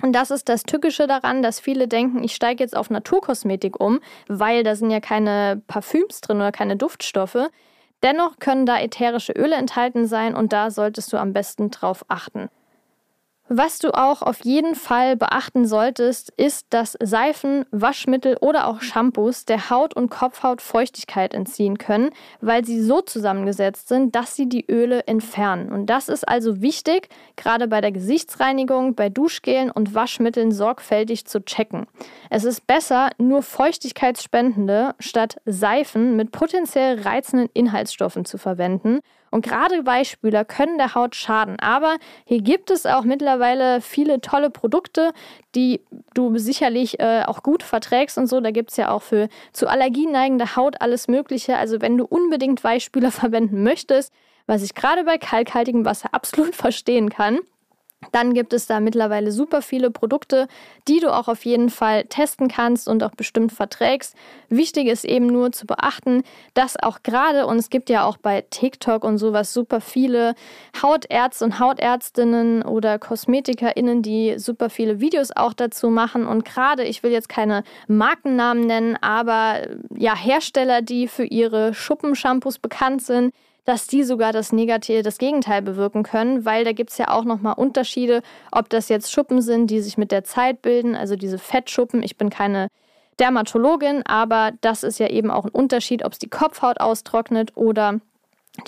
Und 0.03 0.13
das 0.13 0.31
ist 0.31 0.49
das 0.49 0.65
Tückische 0.65 1.07
daran, 1.07 1.43
dass 1.43 1.59
viele 1.59 1.89
denken, 1.89 2.23
ich 2.23 2.35
steige 2.35 2.63
jetzt 2.63 2.77
auf 2.77 2.91
Naturkosmetik 2.91 3.81
um, 3.81 4.01
weil 4.29 4.63
da 4.63 4.77
sind 4.77 4.91
ja 4.91 5.01
keine 5.01 5.63
Parfüms 5.67 6.21
drin 6.21 6.37
oder 6.37 6.53
keine 6.53 6.77
Duftstoffe. 6.77 7.49
Dennoch 8.03 8.39
können 8.39 8.67
da 8.67 8.79
ätherische 8.79 9.33
Öle 9.33 9.57
enthalten 9.57 10.07
sein 10.07 10.35
und 10.35 10.53
da 10.53 10.71
solltest 10.71 11.13
du 11.13 11.17
am 11.17 11.33
besten 11.33 11.71
drauf 11.71 12.05
achten. 12.09 12.51
Was 13.49 13.79
du 13.79 13.93
auch 13.95 14.23
auf 14.23 14.41
jeden 14.45 14.75
Fall 14.75 15.15
beachten 15.15 15.67
solltest, 15.67 16.31
ist, 16.37 16.67
dass 16.71 16.97
Seifen, 17.01 17.65
Waschmittel 17.71 18.37
oder 18.41 18.67
auch 18.67 18.81
Shampoos 18.81 19.45
der 19.45 19.71
Haut 19.71 19.95
und 19.95 20.11
Kopfhaut 20.11 20.61
Feuchtigkeit 20.61 21.33
entziehen 21.33 21.79
können, 21.79 22.11
weil 22.41 22.65
sie 22.65 22.83
so 22.83 23.03
zusammengesetzt 23.03 23.87
sind, 23.87 24.17
dass 24.17 24.35
sie 24.35 24.49
die 24.49 24.67
Öle 24.69 25.07
entfernen. 25.07 25.71
Und 25.71 25.87
das 25.87 26.09
ist 26.09 26.27
also 26.27 26.61
wichtig, 26.61 27.09
gerade 27.37 27.69
bei 27.69 27.81
der 27.81 27.93
Gesichtsreinigung, 27.93 28.97
bei 28.97 29.11
Duschgelen 29.11 29.71
und 29.71 29.95
Waschmitteln 29.95 30.51
sorgfältig 30.51 31.27
zu 31.27 31.45
checken. 31.45 31.87
Es 32.31 32.43
ist 32.43 32.67
besser, 32.67 33.11
nur 33.17 33.43
feuchtigkeitsspendende 33.43 34.97
statt 34.99 35.37
Seifen 35.45 36.17
mit 36.17 36.33
potenziell 36.33 37.01
reizenden 37.01 37.49
Inhaltsstoffen 37.55 38.25
zu 38.25 38.39
verwenden 38.39 39.03
und 39.31 39.45
gerade 39.45 39.85
Weichspüler 39.85 40.45
können 40.45 40.79
der 40.79 40.95
Haut 40.95 41.15
schaden. 41.15 41.59
Aber 41.61 41.97
hier 42.25 42.41
gibt 42.41 42.71
es 42.71 42.87
auch 42.87 43.03
mittlerweile 43.03 43.81
viele 43.81 44.21
tolle 44.21 44.51
Produkte, 44.51 45.13
die 45.55 45.81
du 46.15 46.39
sicherlich 46.39 47.01
äh, 47.01 47.23
auch 47.27 47.43
gut 47.43 47.63
verträgst 47.63 48.19
und 48.19 48.27
so. 48.27 48.41
Da 48.41 48.51
gibt 48.51 48.71
es 48.71 48.77
ja 48.77 48.91
auch 48.91 49.03
für 49.03 49.29
zu 49.53 49.69
Allergien 49.69 50.13
neigende 50.13 50.57
Haut 50.57 50.81
alles 50.81 51.09
Mögliche. 51.09 51.57
Also 51.57 51.81
wenn 51.81 51.97
du 51.97 52.05
unbedingt 52.05 52.63
Weichspüler 52.65 53.11
verwenden 53.13 53.63
möchtest, 53.63 54.13
was 54.47 54.63
ich 54.63 54.75
gerade 54.75 55.05
bei 55.05 55.19
kalkhaltigem 55.19 55.85
Wasser 55.85 56.15
absolut 56.15 56.55
verstehen 56.55 57.11
kann, 57.11 57.41
dann 58.13 58.35
gibt 58.35 58.53
es 58.53 58.67
da 58.67 58.81
mittlerweile 58.81 59.33
super 59.33 59.63
viele 59.63 59.91
Produkte, 59.91 60.49
die 60.89 61.01
du 61.01 61.15
auch 61.15 61.29
auf 61.29 61.45
jeden 61.45 61.71
Fall 61.71 62.05
testen 62.05 62.49
kannst 62.49 62.89
und 62.89 63.03
auch 63.03 63.13
bestimmt 63.13 63.53
verträgst. 63.53 64.15
Wichtig 64.49 64.87
ist 64.87 65.05
eben 65.05 65.27
nur 65.27 65.53
zu 65.53 65.67
beachten, 65.67 66.23
dass 66.55 66.77
auch 66.83 67.03
gerade, 67.03 67.47
und 67.47 67.59
es 67.59 67.71
gibt 67.71 67.91
ja 67.91 68.05
auch 68.05 68.17
bei 68.17 68.45
TikTok 68.51 69.05
und 69.05 69.19
sowas 69.19 69.53
super 69.53 69.81
viele 69.81 70.35
Hautärzte 70.83 71.45
und 71.45 71.59
Hautärztinnen 71.61 72.63
oder 72.63 72.99
KosmetikerInnen, 72.99 74.03
die 74.03 74.39
super 74.39 74.71
viele 74.71 75.01
Videos 75.01 75.31
auch 75.35 75.53
dazu 75.53 75.91
machen. 75.91 76.27
Und 76.27 76.45
gerade, 76.45 76.85
ich 76.85 77.03
will 77.03 77.11
jetzt 77.11 77.29
keine 77.29 77.65
Markennamen 77.89 78.67
nennen, 78.67 78.97
aber 79.01 79.63
ja, 79.95 80.17
Hersteller, 80.17 80.83
die 80.83 81.09
für 81.09 81.25
ihre 81.25 81.75
Schuppenshampoos 81.75 82.59
bekannt 82.59 83.03
sind, 83.03 83.33
dass 83.67 83.89
die 83.89 84.05
sogar 84.05 84.33
das 84.33 84.53
Negative, 84.53 85.03
das 85.03 85.19
Gegenteil 85.19 85.61
bewirken 85.61 86.05
können, 86.05 86.45
weil 86.45 86.65
da 86.65 86.73
gibt 86.73 86.91
es 86.91 86.99
ja 86.99 87.09
auch 87.09 87.25
nochmal 87.25 87.55
Unterschiede, 87.55 88.23
ob 88.53 88.71
das 88.71 88.89
jetzt 88.89 89.13
Schuppen 89.13 89.43
sind, 89.43 89.67
die 89.71 89.81
sich 89.81 89.99
mit 89.99 90.13
der 90.13 90.25
Zeit 90.25 90.63
bilden, 90.63 90.95
also 90.95 91.17
diese 91.17 91.39
Fettschuppen. 91.39 92.03
Ich 92.03 92.17
bin 92.17 92.31
keine 92.31 92.69
Dermatologin, 93.19 94.07
aber 94.07 94.53
das 94.61 94.85
ist 94.85 95.01
ja 95.01 95.09
eben 95.09 95.33
auch 95.33 95.45
ein 95.45 95.51
Unterschied, 95.51 96.05
ob 96.05 96.13
es 96.13 96.21
die 96.21 96.29
Kopfhaut 96.29 96.81
austrocknet 96.81 97.57
oder 97.57 98.01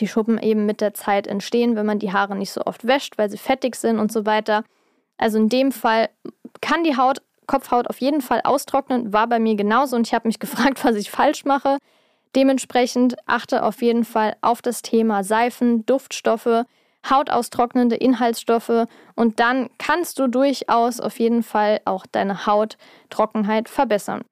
die 0.00 0.08
Schuppen 0.08 0.36
eben 0.36 0.66
mit 0.66 0.80
der 0.80 0.94
Zeit 0.94 1.28
entstehen, 1.28 1.76
wenn 1.76 1.86
man 1.86 2.00
die 2.00 2.12
Haare 2.12 2.34
nicht 2.34 2.52
so 2.52 2.62
oft 2.62 2.86
wäscht, 2.86 3.18
weil 3.18 3.30
sie 3.30 3.38
fettig 3.38 3.76
sind 3.76 4.00
und 4.00 4.10
so 4.10 4.26
weiter. 4.26 4.64
Also 5.16 5.38
in 5.38 5.48
dem 5.48 5.70
Fall 5.70 6.08
kann 6.60 6.82
die 6.82 6.96
Haut, 6.96 7.22
Kopfhaut 7.46 7.88
auf 7.88 8.00
jeden 8.00 8.20
Fall 8.20 8.40
austrocknen, 8.42 9.12
war 9.12 9.28
bei 9.28 9.38
mir 9.38 9.54
genauso 9.54 9.94
und 9.94 10.08
ich 10.08 10.12
habe 10.12 10.26
mich 10.26 10.38
gefragt, 10.40 10.84
was 10.84 10.96
ich 10.96 11.10
falsch 11.10 11.44
mache. 11.44 11.78
Dementsprechend 12.36 13.16
achte 13.26 13.62
auf 13.62 13.82
jeden 13.82 14.04
Fall 14.04 14.36
auf 14.40 14.62
das 14.62 14.82
Thema 14.82 15.24
Seifen, 15.24 15.86
Duftstoffe, 15.86 16.64
hautaustrocknende 17.08 17.96
Inhaltsstoffe 17.96 18.86
und 19.14 19.40
dann 19.40 19.70
kannst 19.78 20.18
du 20.18 20.28
durchaus 20.28 21.00
auf 21.00 21.18
jeden 21.18 21.42
Fall 21.42 21.80
auch 21.84 22.06
deine 22.06 22.46
Hauttrockenheit 22.46 23.68
verbessern. 23.68 24.22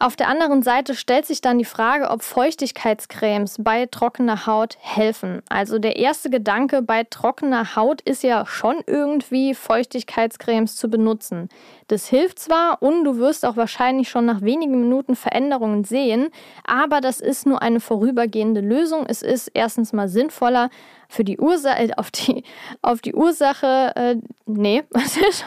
Auf 0.00 0.16
der 0.16 0.28
anderen 0.28 0.62
Seite 0.62 0.96
stellt 0.96 1.24
sich 1.24 1.40
dann 1.40 1.56
die 1.56 1.64
Frage, 1.64 2.10
ob 2.10 2.22
Feuchtigkeitscremes 2.22 3.58
bei 3.60 3.86
trockener 3.86 4.44
Haut 4.44 4.76
helfen. 4.80 5.40
Also 5.48 5.78
der 5.78 5.96
erste 5.96 6.30
Gedanke 6.30 6.82
bei 6.82 7.04
trockener 7.04 7.76
Haut 7.76 8.00
ist 8.00 8.24
ja 8.24 8.44
schon 8.44 8.82
irgendwie 8.88 9.54
Feuchtigkeitscremes 9.54 10.74
zu 10.74 10.88
benutzen. 10.88 11.48
Das 11.86 12.08
hilft 12.08 12.40
zwar 12.40 12.82
und 12.82 13.04
du 13.04 13.18
wirst 13.18 13.46
auch 13.46 13.56
wahrscheinlich 13.56 14.08
schon 14.08 14.26
nach 14.26 14.42
wenigen 14.42 14.80
Minuten 14.80 15.14
Veränderungen 15.14 15.84
sehen, 15.84 16.28
aber 16.66 17.00
das 17.00 17.20
ist 17.20 17.46
nur 17.46 17.62
eine 17.62 17.78
vorübergehende 17.78 18.62
Lösung. 18.62 19.06
Es 19.06 19.22
ist 19.22 19.48
erstens 19.54 19.92
mal 19.92 20.08
sinnvoller, 20.08 20.70
für 21.14 21.24
die 21.24 21.38
Ursache, 21.38 21.78
äh, 21.78 21.90
auf 21.96 22.10
die, 22.10 22.44
auf 22.82 23.00
die 23.00 23.14
Ursache, 23.14 23.92
äh, 23.94 24.16
nee, 24.46 24.82
es 24.94 25.16
ist, 25.16 25.44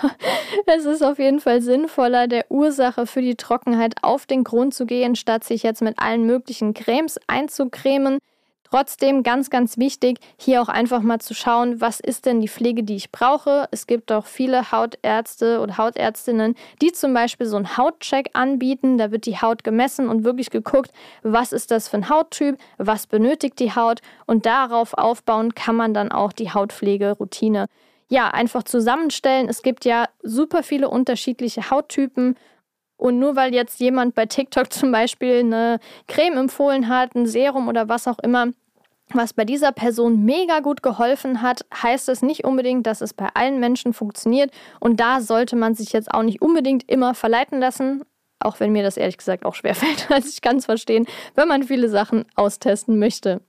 es 0.65 0.85
ist 0.85 1.03
auf 1.03 1.19
jeden 1.19 1.39
Fall 1.39 1.61
sinnvoller, 1.61 2.27
der 2.27 2.49
Ursache 2.49 3.05
für 3.05 3.21
die 3.21 3.35
Trockenheit 3.35 3.95
auf 4.01 4.25
den 4.25 4.43
Grund 4.47 4.73
zu 4.73 4.85
gehen, 4.85 5.15
statt 5.15 5.43
sich 5.43 5.61
jetzt 5.61 5.81
mit 5.81 5.99
allen 5.99 6.25
möglichen 6.25 6.73
Cremes 6.73 7.19
einzucremen. 7.27 8.19
Trotzdem 8.63 9.23
ganz, 9.23 9.49
ganz 9.49 9.77
wichtig, 9.77 10.19
hier 10.37 10.61
auch 10.61 10.69
einfach 10.69 11.01
mal 11.01 11.19
zu 11.19 11.33
schauen, 11.33 11.79
was 11.79 11.99
ist 11.99 12.25
denn 12.25 12.41
die 12.41 12.47
Pflege, 12.47 12.83
die 12.83 12.95
ich 12.95 13.11
brauche. 13.11 13.67
Es 13.71 13.87
gibt 13.87 14.11
auch 14.11 14.25
viele 14.25 14.71
Hautärzte 14.71 15.59
oder 15.59 15.77
Hautärztinnen, 15.77 16.55
die 16.81 16.91
zum 16.91 17.13
Beispiel 17.13 17.45
so 17.45 17.57
einen 17.57 17.77
Hautcheck 17.77 18.29
anbieten. 18.33 18.97
Da 18.97 19.11
wird 19.11 19.25
die 19.25 19.39
Haut 19.39 19.63
gemessen 19.63 20.09
und 20.09 20.23
wirklich 20.23 20.49
geguckt, 20.49 20.91
was 21.23 21.51
ist 21.51 21.71
das 21.71 21.89
für 21.89 21.97
ein 21.97 22.09
Hauttyp, 22.09 22.57
was 22.77 23.07
benötigt 23.07 23.59
die 23.59 23.73
Haut 23.73 24.01
und 24.25 24.45
darauf 24.45 24.93
aufbauen 24.93 25.55
kann 25.55 25.75
man 25.75 25.93
dann 25.93 26.11
auch 26.11 26.33
die 26.33 26.51
Hautpflegeroutine 26.51 27.67
ja, 28.09 28.29
einfach 28.29 28.63
zusammenstellen. 28.63 29.49
Es 29.49 29.61
gibt 29.61 29.83
ja 29.85 30.07
super 30.23 30.63
viele 30.63 30.89
unterschiedliche 30.89 31.69
Hauttypen 31.69 32.35
und 32.97 33.19
nur 33.19 33.35
weil 33.35 33.53
jetzt 33.53 33.79
jemand 33.79 34.15
bei 34.15 34.25
TikTok 34.25 34.73
zum 34.73 34.91
Beispiel 34.91 35.39
eine 35.39 35.79
Creme 36.07 36.37
empfohlen 36.37 36.89
hat, 36.89 37.15
ein 37.15 37.25
Serum 37.25 37.67
oder 37.67 37.87
was 37.87 38.07
auch 38.07 38.19
immer, 38.19 38.47
was 39.13 39.33
bei 39.33 39.45
dieser 39.45 39.71
Person 39.71 40.25
mega 40.25 40.59
gut 40.59 40.83
geholfen 40.83 41.41
hat, 41.41 41.65
heißt 41.81 42.09
es 42.09 42.21
nicht 42.21 42.43
unbedingt, 42.43 42.85
dass 42.85 43.01
es 43.01 43.13
bei 43.13 43.29
allen 43.33 43.59
Menschen 43.59 43.93
funktioniert. 43.93 44.51
Und 44.81 44.99
da 44.99 45.21
sollte 45.21 45.55
man 45.55 45.75
sich 45.75 45.93
jetzt 45.93 46.13
auch 46.13 46.23
nicht 46.23 46.41
unbedingt 46.41 46.89
immer 46.89 47.13
verleiten 47.13 47.59
lassen. 47.59 48.03
Auch 48.39 48.59
wenn 48.59 48.73
mir 48.73 48.83
das 48.83 48.97
ehrlich 48.97 49.17
gesagt 49.17 49.45
auch 49.45 49.55
schwerfällt. 49.55 50.07
Also 50.13 50.27
ich 50.29 50.41
kann 50.41 50.57
es 50.57 50.65
verstehen, 50.65 51.05
wenn 51.35 51.47
man 51.47 51.63
viele 51.63 51.89
Sachen 51.89 52.25
austesten 52.35 52.99
möchte. 52.99 53.41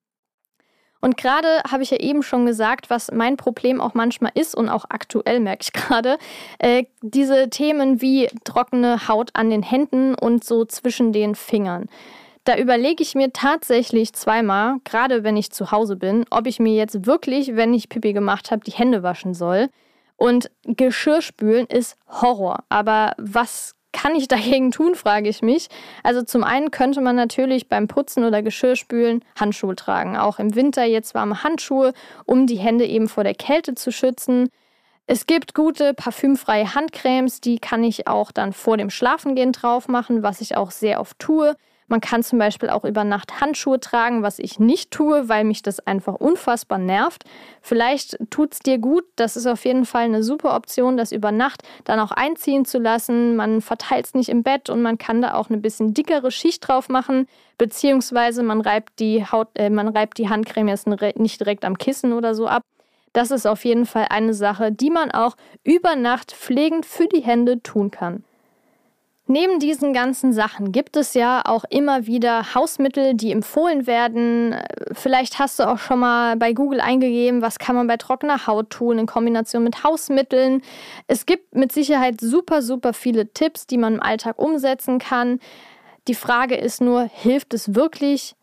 Und 1.00 1.16
gerade 1.16 1.62
habe 1.70 1.82
ich 1.82 1.90
ja 1.90 1.98
eben 1.98 2.22
schon 2.22 2.46
gesagt, 2.46 2.90
was 2.90 3.11
mein 3.12 3.37
Problem 3.37 3.80
auch 3.80 3.94
manchmal 3.94 4.32
ist 4.34 4.54
und 4.54 4.68
auch 4.68 4.84
aktuell 4.88 5.40
merke 5.40 5.62
ich 5.62 5.72
gerade, 5.72 6.18
äh, 6.58 6.84
diese 7.02 7.50
Themen 7.50 8.00
wie 8.00 8.28
trockene 8.44 9.08
Haut 9.08 9.30
an 9.34 9.50
den 9.50 9.62
Händen 9.62 10.14
und 10.14 10.44
so 10.44 10.64
zwischen 10.64 11.12
den 11.12 11.34
Fingern. 11.34 11.87
Da 12.44 12.56
überlege 12.56 13.02
ich 13.02 13.14
mir 13.14 13.32
tatsächlich 13.32 14.14
zweimal, 14.14 14.76
gerade 14.84 15.22
wenn 15.22 15.37
ich 15.37 15.50
zu 15.50 15.70
Hause 15.70 15.96
bin, 15.96 16.24
ob 16.30 16.46
ich 16.46 16.58
mir 16.58 16.74
jetzt 16.74 17.04
wirklich, 17.04 17.56
wenn 17.56 17.74
ich 17.74 17.90
Pipi 17.90 18.14
gemacht 18.14 18.50
habe, 18.50 18.64
die 18.64 18.70
Hände 18.70 19.02
waschen 19.02 19.34
soll. 19.34 19.68
Und 20.16 20.50
Geschirrspülen 20.64 21.66
ist 21.66 21.96
Horror. 22.08 22.64
Aber 22.70 23.12
was 23.18 23.76
kann 23.92 24.14
ich 24.14 24.29
dagegen 24.29 24.70
tun, 24.70 24.94
frage 24.94 25.29
ich 25.29 25.42
mich. 25.42 25.68
Also 26.03 26.22
zum 26.22 26.44
einen 26.44 26.70
könnte 26.70 27.01
man 27.01 27.16
natürlich 27.16 27.68
beim 27.68 27.88
Putzen 27.88 28.24
oder 28.24 28.42
Geschirrspülen 28.42 29.24
Handschuhe 29.38 29.77
tragen. 29.77 30.16
Auch 30.16 30.38
im 30.38 30.55
Winter 30.55 30.85
jetzt 30.85 31.14
warme 31.14 31.42
Handschuhe, 31.42 31.92
um 32.24 32.46
die 32.46 32.59
Hände 32.59 32.87
eben 32.87 33.09
vor 33.09 33.24
der 33.24 33.35
Kälte 33.35 33.74
zu 33.74 33.92
schützen. 33.92 34.48
Es 35.07 35.24
gibt 35.24 35.55
gute 35.55 35.94
parfümfreie 35.94 36.74
Handcremes, 36.74 37.40
die 37.40 37.59
kann 37.59 37.83
ich 37.83 38.07
auch 38.07 38.31
dann 38.31 38.53
vor 38.53 38.77
dem 38.77 38.90
Schlafengehen 38.90 39.53
drauf 39.53 39.88
machen, 39.88 40.22
was 40.22 40.42
ich 40.42 40.55
auch 40.57 40.70
sehr 40.70 41.01
oft 41.01 41.18
tue. 41.18 41.57
Man 41.88 42.03
kann 42.03 42.22
zum 42.22 42.38
Beispiel 42.38 42.68
auch 42.68 42.85
über 42.85 43.03
Nacht 43.03 43.40
Handschuhe 43.40 43.81
tragen, 43.81 44.22
was 44.22 44.38
ich 44.38 44.61
nicht 44.61 44.90
tue, 44.90 45.29
weil 45.29 45.44
mich 45.44 45.62
das 45.62 45.81
einfach 45.81 46.14
unfassbar 46.14 46.79
nervt. 46.79 47.24
Vielleicht 47.62 48.18
tut 48.31 48.53
es 48.53 48.59
dir 48.59 48.79
gut. 48.79 49.05
Das 49.16 49.37
ist 49.37 49.46
auf 49.46 49.64
jeden 49.64 49.87
Fall 49.87 50.05
eine 50.05 50.22
super 50.22 50.55
Option, 50.55 50.98
das 50.98 51.12
über 51.12 51.33
Nacht 51.33 51.62
dann 51.85 51.98
auch 51.98 52.11
einziehen 52.11 52.66
zu 52.66 52.79
lassen. 52.79 53.37
Man 53.37 53.62
verteilt 53.62 54.07
es 54.07 54.14
nicht 54.14 54.29
im 54.29 54.42
Bett 54.42 54.68
und 54.68 54.83
man 54.83 54.98
kann 54.98 55.22
da 55.22 55.35
auch 55.35 55.48
eine 55.48 55.59
bisschen 55.59 55.94
dickere 55.94 56.31
Schicht 56.31 56.68
drauf 56.68 56.90
machen. 56.90 57.27
Beziehungsweise 57.57 58.42
man 58.42 58.61
reibt 58.61 59.01
die 59.01 59.24
Haut, 59.24 59.48
äh, 59.55 59.70
man 59.70 59.88
reibt 59.88 60.18
die 60.18 60.29
Handcreme 60.29 60.68
jetzt 60.68 60.87
nicht 60.87 61.40
direkt 61.40 61.64
am 61.64 61.79
Kissen 61.79 62.12
oder 62.12 62.35
so 62.35 62.46
ab. 62.46 62.62
Das 63.14 63.31
ist 63.31 63.46
auf 63.46 63.64
jeden 63.64 63.87
Fall 63.87 64.07
eine 64.11 64.35
Sache, 64.35 64.70
die 64.70 64.90
man 64.90 65.11
auch 65.11 65.37
über 65.64 65.96
Nacht 65.96 66.33
pflegend 66.33 66.85
für 66.85 67.07
die 67.07 67.22
Hände 67.22 67.62
tun 67.62 67.90
kann. 67.90 68.24
Neben 69.30 69.60
diesen 69.60 69.92
ganzen 69.92 70.32
Sachen 70.32 70.72
gibt 70.72 70.96
es 70.96 71.12
ja 71.12 71.42
auch 71.44 71.64
immer 71.68 72.06
wieder 72.06 72.54
Hausmittel, 72.54 73.12
die 73.12 73.30
empfohlen 73.30 73.86
werden. 73.86 74.56
Vielleicht 74.92 75.38
hast 75.38 75.58
du 75.58 75.68
auch 75.68 75.76
schon 75.76 75.98
mal 75.98 76.36
bei 76.36 76.54
Google 76.54 76.80
eingegeben, 76.80 77.42
was 77.42 77.58
kann 77.58 77.76
man 77.76 77.86
bei 77.86 77.98
trockener 77.98 78.46
Haut 78.46 78.70
tun 78.70 78.98
in 78.98 79.04
Kombination 79.04 79.64
mit 79.64 79.84
Hausmitteln. 79.84 80.62
Es 81.08 81.26
gibt 81.26 81.54
mit 81.54 81.72
Sicherheit 81.72 82.22
super, 82.22 82.62
super 82.62 82.94
viele 82.94 83.30
Tipps, 83.30 83.66
die 83.66 83.76
man 83.76 83.96
im 83.96 84.02
Alltag 84.02 84.38
umsetzen 84.38 84.98
kann. 84.98 85.40
Die 86.08 86.14
Frage 86.14 86.56
ist 86.56 86.80
nur, 86.80 87.02
hilft 87.02 87.52
es 87.52 87.74
wirklich? 87.74 88.34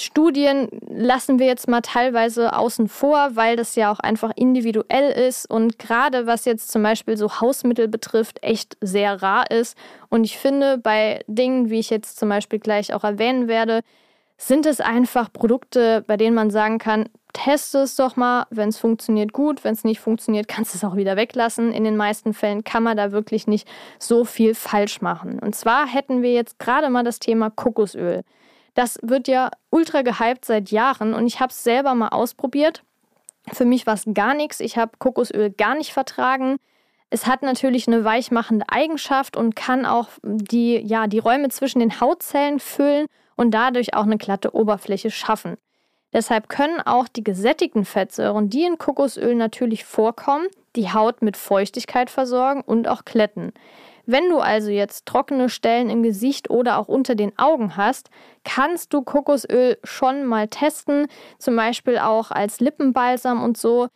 Studien 0.00 0.68
lassen 0.88 1.38
wir 1.38 1.46
jetzt 1.46 1.68
mal 1.68 1.80
teilweise 1.80 2.56
außen 2.56 2.88
vor, 2.88 3.36
weil 3.36 3.56
das 3.56 3.76
ja 3.76 3.92
auch 3.92 4.00
einfach 4.00 4.32
individuell 4.34 5.10
ist 5.10 5.48
und 5.48 5.78
gerade 5.78 6.26
was 6.26 6.44
jetzt 6.44 6.72
zum 6.72 6.82
Beispiel 6.82 7.16
so 7.16 7.40
Hausmittel 7.40 7.86
betrifft, 7.86 8.42
echt 8.42 8.76
sehr 8.80 9.22
rar 9.22 9.50
ist. 9.50 9.78
Und 10.08 10.24
ich 10.24 10.36
finde, 10.36 10.78
bei 10.78 11.20
Dingen, 11.28 11.70
wie 11.70 11.78
ich 11.78 11.90
jetzt 11.90 12.18
zum 12.18 12.28
Beispiel 12.28 12.58
gleich 12.58 12.92
auch 12.92 13.04
erwähnen 13.04 13.46
werde, 13.46 13.82
sind 14.36 14.66
es 14.66 14.80
einfach 14.80 15.32
Produkte, 15.32 16.02
bei 16.06 16.16
denen 16.16 16.34
man 16.34 16.50
sagen 16.50 16.78
kann, 16.78 17.08
teste 17.32 17.78
es 17.78 17.96
doch 17.96 18.16
mal, 18.16 18.46
wenn 18.50 18.70
es 18.70 18.78
funktioniert 18.78 19.32
gut, 19.32 19.64
wenn 19.64 19.74
es 19.74 19.84
nicht 19.84 20.00
funktioniert, 20.00 20.48
kannst 20.48 20.74
du 20.74 20.78
es 20.78 20.84
auch 20.84 20.96
wieder 20.96 21.16
weglassen. 21.16 21.72
In 21.72 21.84
den 21.84 21.96
meisten 21.96 22.34
Fällen 22.34 22.64
kann 22.64 22.82
man 22.82 22.96
da 22.96 23.12
wirklich 23.12 23.46
nicht 23.46 23.68
so 23.98 24.24
viel 24.24 24.54
falsch 24.54 25.02
machen. 25.02 25.38
Und 25.38 25.54
zwar 25.54 25.86
hätten 25.86 26.22
wir 26.22 26.32
jetzt 26.32 26.58
gerade 26.58 26.90
mal 26.90 27.04
das 27.04 27.18
Thema 27.20 27.50
Kokosöl. 27.50 28.22
Das 28.74 28.98
wird 29.02 29.28
ja 29.28 29.50
ultra 29.70 30.02
gehypt 30.02 30.44
seit 30.44 30.70
Jahren 30.70 31.14
und 31.14 31.26
ich 31.26 31.40
habe 31.40 31.50
es 31.50 31.62
selber 31.62 31.94
mal 31.94 32.08
ausprobiert. 32.08 32.82
Für 33.52 33.64
mich 33.64 33.86
war 33.86 33.94
es 33.94 34.04
gar 34.12 34.34
nichts. 34.34 34.60
Ich 34.60 34.76
habe 34.76 34.92
Kokosöl 34.98 35.50
gar 35.50 35.74
nicht 35.74 35.92
vertragen. 35.92 36.56
Es 37.10 37.26
hat 37.26 37.42
natürlich 37.42 37.86
eine 37.86 38.04
weichmachende 38.04 38.66
Eigenschaft 38.68 39.36
und 39.36 39.54
kann 39.54 39.86
auch 39.86 40.08
die, 40.22 40.78
ja, 40.78 41.06
die 41.06 41.18
Räume 41.18 41.48
zwischen 41.50 41.78
den 41.78 42.00
Hautzellen 42.00 42.58
füllen 42.58 43.06
und 43.36 43.52
dadurch 43.52 43.94
auch 43.94 44.02
eine 44.02 44.18
glatte 44.18 44.54
Oberfläche 44.54 45.10
schaffen. 45.10 45.56
Deshalb 46.12 46.48
können 46.48 46.80
auch 46.80 47.08
die 47.08 47.24
gesättigten 47.24 47.84
Fettsäuren, 47.84 48.48
die 48.48 48.64
in 48.64 48.78
Kokosöl 48.78 49.34
natürlich 49.34 49.84
vorkommen, 49.84 50.46
die 50.76 50.92
Haut 50.92 51.22
mit 51.22 51.36
Feuchtigkeit 51.36 52.08
versorgen 52.08 52.62
und 52.62 52.88
auch 52.88 53.04
kletten. 53.04 53.52
Wenn 54.06 54.28
du 54.28 54.38
also 54.38 54.70
jetzt 54.70 55.06
trockene 55.06 55.48
Stellen 55.48 55.88
im 55.88 56.02
Gesicht 56.02 56.50
oder 56.50 56.78
auch 56.78 56.88
unter 56.88 57.14
den 57.14 57.38
Augen 57.38 57.76
hast, 57.76 58.10
kannst 58.44 58.92
du 58.92 59.02
Kokosöl 59.02 59.78
schon 59.82 60.24
mal 60.24 60.48
testen, 60.48 61.06
zum 61.38 61.56
Beispiel 61.56 61.98
auch 61.98 62.30
als 62.30 62.60
Lippenbalsam 62.60 63.42
und 63.42 63.56
so. 63.56 63.88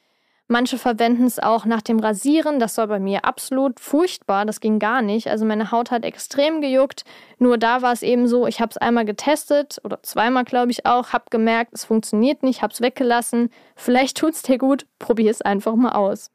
Manche 0.50 0.78
verwenden 0.78 1.26
es 1.26 1.38
auch 1.38 1.66
nach 1.66 1.82
dem 1.82 2.00
Rasieren. 2.00 2.58
Das 2.58 2.78
war 2.78 2.86
bei 2.86 2.98
mir 2.98 3.26
absolut 3.26 3.80
furchtbar. 3.80 4.46
Das 4.46 4.60
ging 4.60 4.78
gar 4.78 5.02
nicht. 5.02 5.28
Also 5.28 5.44
meine 5.44 5.70
Haut 5.70 5.90
hat 5.90 6.06
extrem 6.06 6.62
gejuckt. 6.62 7.04
Nur 7.38 7.58
da 7.58 7.82
war 7.82 7.92
es 7.92 8.02
eben 8.02 8.26
so, 8.26 8.46
ich 8.46 8.62
habe 8.62 8.70
es 8.70 8.78
einmal 8.78 9.04
getestet 9.04 9.78
oder 9.84 10.02
zweimal, 10.02 10.44
glaube 10.44 10.70
ich 10.70 10.86
auch, 10.86 11.12
habe 11.12 11.26
gemerkt, 11.28 11.74
es 11.74 11.84
funktioniert 11.84 12.42
nicht, 12.42 12.62
habe 12.62 12.72
es 12.72 12.80
weggelassen. 12.80 13.50
Vielleicht 13.76 14.16
tut 14.16 14.32
es 14.32 14.42
dir 14.42 14.56
gut. 14.56 14.86
Probier 14.98 15.30
es 15.30 15.42
einfach 15.42 15.74
mal 15.74 15.92
aus. 15.92 16.30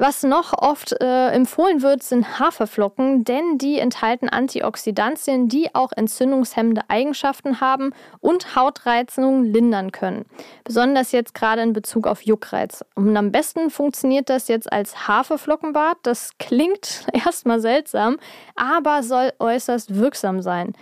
Was 0.00 0.22
noch 0.22 0.52
oft 0.52 0.92
äh, 1.00 1.30
empfohlen 1.30 1.82
wird, 1.82 2.04
sind 2.04 2.38
Haferflocken, 2.38 3.24
denn 3.24 3.58
die 3.58 3.80
enthalten 3.80 4.28
Antioxidantien, 4.28 5.48
die 5.48 5.74
auch 5.74 5.90
entzündungshemmende 5.90 6.82
Eigenschaften 6.86 7.60
haben 7.60 7.92
und 8.20 8.54
Hautreizungen 8.54 9.52
lindern 9.52 9.90
können. 9.90 10.24
Besonders 10.62 11.10
jetzt 11.10 11.34
gerade 11.34 11.62
in 11.62 11.72
Bezug 11.72 12.06
auf 12.06 12.22
Juckreiz. 12.22 12.84
Und 12.94 13.16
am 13.16 13.32
besten 13.32 13.70
funktioniert 13.70 14.30
das 14.30 14.46
jetzt 14.46 14.72
als 14.72 15.08
Haferflockenbad. 15.08 15.96
Das 16.04 16.30
klingt 16.38 17.04
erstmal 17.12 17.58
seltsam, 17.58 18.18
aber 18.54 19.02
soll 19.02 19.32
äußerst 19.40 19.96
wirksam 19.96 20.42
sein. 20.42 20.74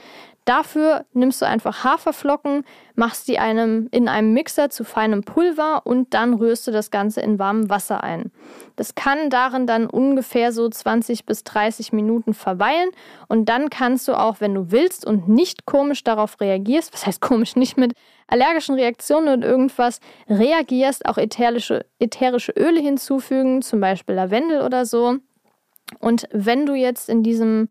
Dafür 0.47 1.05
nimmst 1.13 1.43
du 1.43 1.47
einfach 1.47 1.83
Haferflocken, 1.83 2.65
machst 2.95 3.27
die 3.27 3.41
einem, 3.41 3.89
in 3.91 4.09
einem 4.09 4.33
Mixer 4.33 4.71
zu 4.71 4.85
feinem 4.85 5.25
Pulver 5.25 5.83
und 5.85 6.15
dann 6.15 6.35
rührst 6.35 6.69
du 6.69 6.71
das 6.71 6.93
Ganze 6.93 7.21
in 7.21 7.41
warmem 7.41 7.69
Wasser 7.69 8.05
ein. 8.05 8.31
Das 8.77 8.95
kann 8.95 9.29
darin 9.29 9.67
dann 9.67 9.89
ungefähr 9.89 10.53
so 10.53 10.69
20 10.69 11.27
bis 11.27 11.43
30 11.43 11.93
Minuten 11.93 12.33
verweilen 12.33 12.91
und 13.27 13.49
dann 13.49 13.71
kannst 13.71 14.07
du 14.07 14.15
auch, 14.15 14.41
wenn 14.41 14.55
du 14.55 14.71
willst 14.71 15.05
und 15.05 15.29
nicht 15.29 15.67
komisch 15.67 16.05
darauf 16.05 16.41
reagierst, 16.41 16.93
was 16.93 17.07
heißt 17.07 17.21
komisch, 17.21 17.57
nicht 17.57 17.77
mit 17.77 17.95
allergischen 18.29 18.77
Reaktionen 18.77 19.29
und 19.29 19.43
irgendwas 19.43 19.99
reagierst, 20.29 21.07
auch 21.07 21.19
ätherische, 21.19 21.87
ätherische 21.99 22.53
Öle 22.53 22.81
hinzufügen, 22.81 23.63
zum 23.63 23.81
Beispiel 23.81 24.15
Lavendel 24.15 24.63
oder 24.63 24.87
so. 24.87 25.17
Und 25.99 26.29
wenn 26.31 26.67
du 26.67 26.75
jetzt 26.75 27.09
in 27.09 27.25
diesem 27.25 27.69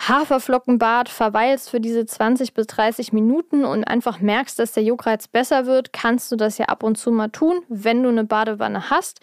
Haferflockenbad 0.00 1.08
verweilst 1.08 1.70
für 1.70 1.80
diese 1.80 2.06
20 2.06 2.54
bis 2.54 2.66
30 2.66 3.12
Minuten 3.12 3.64
und 3.64 3.84
einfach 3.84 4.20
merkst, 4.20 4.58
dass 4.58 4.72
der 4.72 4.82
Juckreiz 4.82 5.26
besser 5.26 5.66
wird, 5.66 5.92
kannst 5.92 6.30
du 6.30 6.36
das 6.36 6.58
ja 6.58 6.66
ab 6.66 6.82
und 6.82 6.96
zu 6.96 7.10
mal 7.10 7.28
tun, 7.28 7.60
wenn 7.68 8.02
du 8.02 8.08
eine 8.10 8.24
Badewanne 8.24 8.90
hast. 8.90 9.20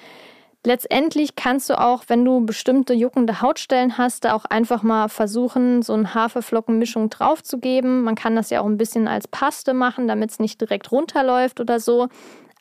Letztendlich 0.66 1.36
kannst 1.36 1.70
du 1.70 1.80
auch, 1.80 2.04
wenn 2.08 2.24
du 2.24 2.46
bestimmte 2.46 2.94
juckende 2.94 3.42
Hautstellen 3.42 3.98
hast, 3.98 4.24
da 4.24 4.34
auch 4.34 4.46
einfach 4.46 4.82
mal 4.82 5.10
versuchen, 5.10 5.82
so 5.82 5.94
eine 5.94 6.14
Haferflockenmischung 6.14 7.10
draufzugeben. 7.10 8.02
Man 8.04 8.16
kann 8.16 8.36
das 8.38 8.50
ja 8.50 8.62
auch 8.62 8.66
ein 8.66 8.78
bisschen 8.78 9.10
als 9.10 9.28
Paste 9.28 9.74
machen, 9.74 10.08
damit 10.08 10.32
es 10.32 10.40
nicht 10.40 10.62
direkt 10.62 10.92
runterläuft 10.92 11.60
oder 11.60 11.82
so. 11.82 12.08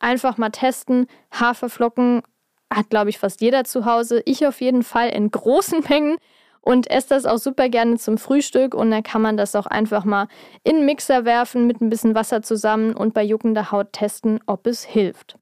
Einfach 0.00 0.36
mal 0.36 0.50
testen. 0.50 1.06
Haferflocken 1.32 2.22
hat, 2.74 2.90
glaube 2.90 3.10
ich, 3.10 3.18
fast 3.18 3.40
jeder 3.40 3.62
zu 3.62 3.84
Hause. 3.84 4.20
Ich 4.24 4.44
auf 4.48 4.60
jeden 4.60 4.82
Fall 4.82 5.10
in 5.10 5.30
großen 5.30 5.84
Mengen 5.88 6.16
und 6.62 6.90
esse 6.90 7.10
das 7.10 7.26
auch 7.26 7.38
super 7.38 7.68
gerne 7.68 7.98
zum 7.98 8.16
Frühstück 8.16 8.74
und 8.74 8.90
dann 8.90 9.02
kann 9.02 9.20
man 9.20 9.36
das 9.36 9.54
auch 9.54 9.66
einfach 9.66 10.04
mal 10.04 10.28
in 10.64 10.76
den 10.76 10.86
Mixer 10.86 11.26
werfen 11.26 11.66
mit 11.66 11.82
ein 11.82 11.90
bisschen 11.90 12.14
Wasser 12.14 12.42
zusammen 12.42 12.94
und 12.94 13.12
bei 13.12 13.22
juckender 13.22 13.70
Haut 13.70 13.92
testen, 13.92 14.40
ob 14.46 14.66
es 14.66 14.84
hilft. 14.84 15.36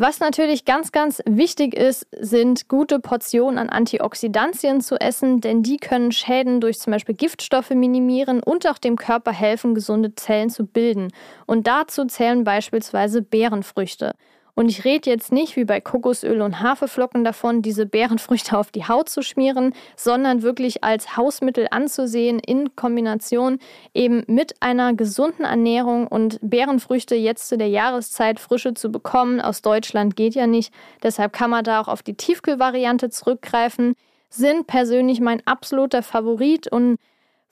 Was 0.00 0.20
natürlich 0.20 0.64
ganz, 0.64 0.92
ganz 0.92 1.20
wichtig 1.26 1.74
ist, 1.74 2.06
sind 2.20 2.68
gute 2.68 3.00
Portionen 3.00 3.58
an 3.58 3.68
Antioxidantien 3.68 4.80
zu 4.80 4.94
essen, 4.94 5.40
denn 5.40 5.64
die 5.64 5.76
können 5.76 6.12
Schäden 6.12 6.60
durch 6.60 6.78
zum 6.78 6.92
Beispiel 6.92 7.16
Giftstoffe 7.16 7.70
minimieren 7.70 8.40
und 8.40 8.64
auch 8.68 8.78
dem 8.78 8.94
Körper 8.94 9.32
helfen, 9.32 9.74
gesunde 9.74 10.14
Zellen 10.14 10.50
zu 10.50 10.66
bilden. 10.66 11.08
Und 11.46 11.66
dazu 11.66 12.04
zählen 12.04 12.44
beispielsweise 12.44 13.22
Beerenfrüchte. 13.22 14.12
Und 14.58 14.68
ich 14.68 14.84
rede 14.84 15.08
jetzt 15.08 15.30
nicht 15.30 15.54
wie 15.54 15.64
bei 15.64 15.80
Kokosöl 15.80 16.42
und 16.42 16.60
Haferflocken 16.60 17.22
davon, 17.22 17.62
diese 17.62 17.86
Beerenfrüchte 17.86 18.58
auf 18.58 18.72
die 18.72 18.88
Haut 18.88 19.08
zu 19.08 19.22
schmieren, 19.22 19.72
sondern 19.94 20.42
wirklich 20.42 20.82
als 20.82 21.16
Hausmittel 21.16 21.68
anzusehen 21.70 22.40
in 22.40 22.74
Kombination 22.74 23.60
eben 23.94 24.24
mit 24.26 24.56
einer 24.58 24.94
gesunden 24.94 25.44
Ernährung 25.44 26.08
und 26.08 26.40
Beerenfrüchte 26.42 27.14
jetzt 27.14 27.46
zu 27.46 27.56
der 27.56 27.68
Jahreszeit 27.68 28.40
frische 28.40 28.74
zu 28.74 28.90
bekommen. 28.90 29.40
Aus 29.40 29.62
Deutschland 29.62 30.16
geht 30.16 30.34
ja 30.34 30.48
nicht. 30.48 30.74
Deshalb 31.04 31.32
kann 31.32 31.50
man 31.50 31.62
da 31.62 31.80
auch 31.80 31.86
auf 31.86 32.02
die 32.02 32.14
Tiefkühlvariante 32.14 33.10
zurückgreifen. 33.10 33.94
Sind 34.28 34.66
persönlich 34.66 35.20
mein 35.20 35.40
absoluter 35.46 36.02
Favorit 36.02 36.66
und 36.66 36.96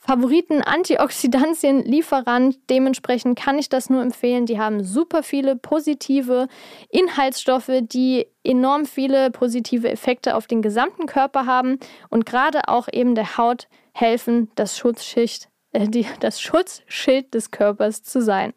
Favoriten 0.06 0.62
Antioxidantien-Lieferant. 0.62 2.58
Dementsprechend 2.70 3.36
kann 3.36 3.58
ich 3.58 3.68
das 3.68 3.90
nur 3.90 4.02
empfehlen. 4.02 4.46
Die 4.46 4.60
haben 4.60 4.84
super 4.84 5.24
viele 5.24 5.56
positive 5.56 6.46
Inhaltsstoffe, 6.90 7.72
die 7.80 8.28
enorm 8.44 8.86
viele 8.86 9.32
positive 9.32 9.90
Effekte 9.90 10.36
auf 10.36 10.46
den 10.46 10.62
gesamten 10.62 11.06
Körper 11.06 11.46
haben 11.46 11.80
und 12.08 12.24
gerade 12.24 12.68
auch 12.68 12.86
eben 12.92 13.16
der 13.16 13.36
Haut 13.36 13.66
helfen, 13.92 14.48
das 14.54 14.78
Schutzschicht, 14.78 15.48
äh, 15.72 15.88
die, 15.88 16.06
das 16.20 16.40
Schutzschild 16.40 17.34
des 17.34 17.50
Körpers 17.50 18.04
zu 18.04 18.22
sein. 18.22 18.52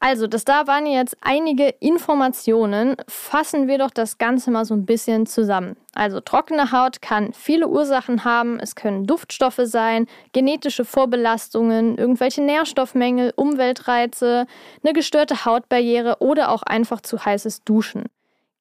Also, 0.00 0.28
das 0.28 0.44
da 0.44 0.68
waren 0.68 0.86
jetzt 0.86 1.16
einige 1.22 1.68
Informationen. 1.80 2.94
Fassen 3.08 3.66
wir 3.66 3.78
doch 3.78 3.90
das 3.90 4.16
Ganze 4.16 4.52
mal 4.52 4.64
so 4.64 4.74
ein 4.74 4.86
bisschen 4.86 5.26
zusammen. 5.26 5.76
Also, 5.92 6.20
trockene 6.20 6.70
Haut 6.70 7.02
kann 7.02 7.32
viele 7.32 7.66
Ursachen 7.66 8.24
haben. 8.24 8.60
Es 8.60 8.76
können 8.76 9.06
Duftstoffe 9.06 9.60
sein, 9.64 10.06
genetische 10.32 10.84
Vorbelastungen, 10.84 11.98
irgendwelche 11.98 12.42
Nährstoffmängel, 12.42 13.32
Umweltreize, 13.34 14.46
eine 14.84 14.92
gestörte 14.92 15.44
Hautbarriere 15.44 16.18
oder 16.20 16.52
auch 16.52 16.62
einfach 16.62 17.00
zu 17.00 17.24
heißes 17.24 17.64
Duschen. 17.64 18.04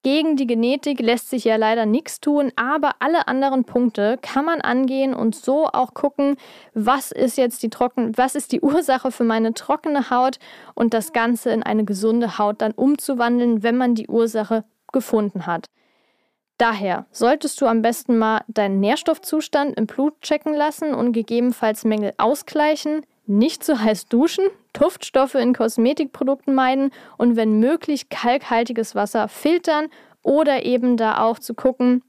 Gegen 0.03 0.37
die 0.37 0.47
Genetik 0.47 0.99
lässt 0.99 1.29
sich 1.29 1.43
ja 1.43 1.55
leider 1.55 1.85
nichts 1.85 2.19
tun, 2.19 2.51
aber 2.55 2.95
alle 2.99 3.27
anderen 3.27 3.65
Punkte 3.65 4.17
kann 4.21 4.45
man 4.45 4.61
angehen 4.61 5.13
und 5.13 5.35
so 5.35 5.67
auch 5.67 5.93
gucken, 5.93 6.37
was 6.73 7.11
ist 7.11 7.37
jetzt 7.37 7.63
die 7.63 7.69
trocken, 7.69 8.15
was 8.15 8.35
ist 8.35 8.51
die 8.51 8.61
Ursache 8.67 9.11
für 9.11 9.23
meine 9.23 9.53
trockene 9.53 10.09
Haut 10.09 10.39
und 10.75 10.93
das 10.93 11.13
Ganze 11.13 11.49
in 11.49 11.63
eine 11.63 11.83
gesunde 11.83 12.37
Haut 12.37 12.61
dann 12.61 12.71
umzuwandeln, 12.73 13.63
wenn 13.63 13.77
man 13.77 13.95
die 13.95 14.07
Ursache 14.07 14.63
gefunden 14.91 15.45
hat. 15.45 15.65
Daher 16.57 17.05
solltest 17.11 17.61
du 17.61 17.67
am 17.67 17.81
besten 17.81 18.17
mal 18.17 18.41
deinen 18.47 18.79
Nährstoffzustand 18.79 19.77
im 19.77 19.85
Blut 19.85 20.21
checken 20.21 20.55
lassen 20.55 20.93
und 20.93 21.11
gegebenenfalls 21.11 21.85
Mängel 21.85 22.13
ausgleichen, 22.17 23.05
nicht 23.27 23.63
zu 23.63 23.79
heiß 23.79 24.07
duschen, 24.07 24.45
Duftstoffe 24.79 25.35
in 25.35 25.53
Kosmetikprodukten 25.53 26.53
meiden 26.53 26.91
und 27.17 27.35
wenn 27.35 27.59
möglich 27.59 28.09
kalkhaltiges 28.09 28.95
Wasser 28.95 29.27
filtern 29.27 29.87
oder 30.23 30.65
eben 30.65 30.97
da 30.97 31.19
auch 31.19 31.39
zu 31.39 31.53
gucken, 31.53 32.03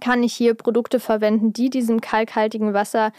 kann 0.00 0.22
ich 0.22 0.32
hier 0.32 0.54
Produkte 0.54 1.00
verwenden, 1.00 1.52
die 1.52 1.70
diesem 1.70 2.00
kalkhaltigen 2.00 2.74
Wasser 2.74 3.12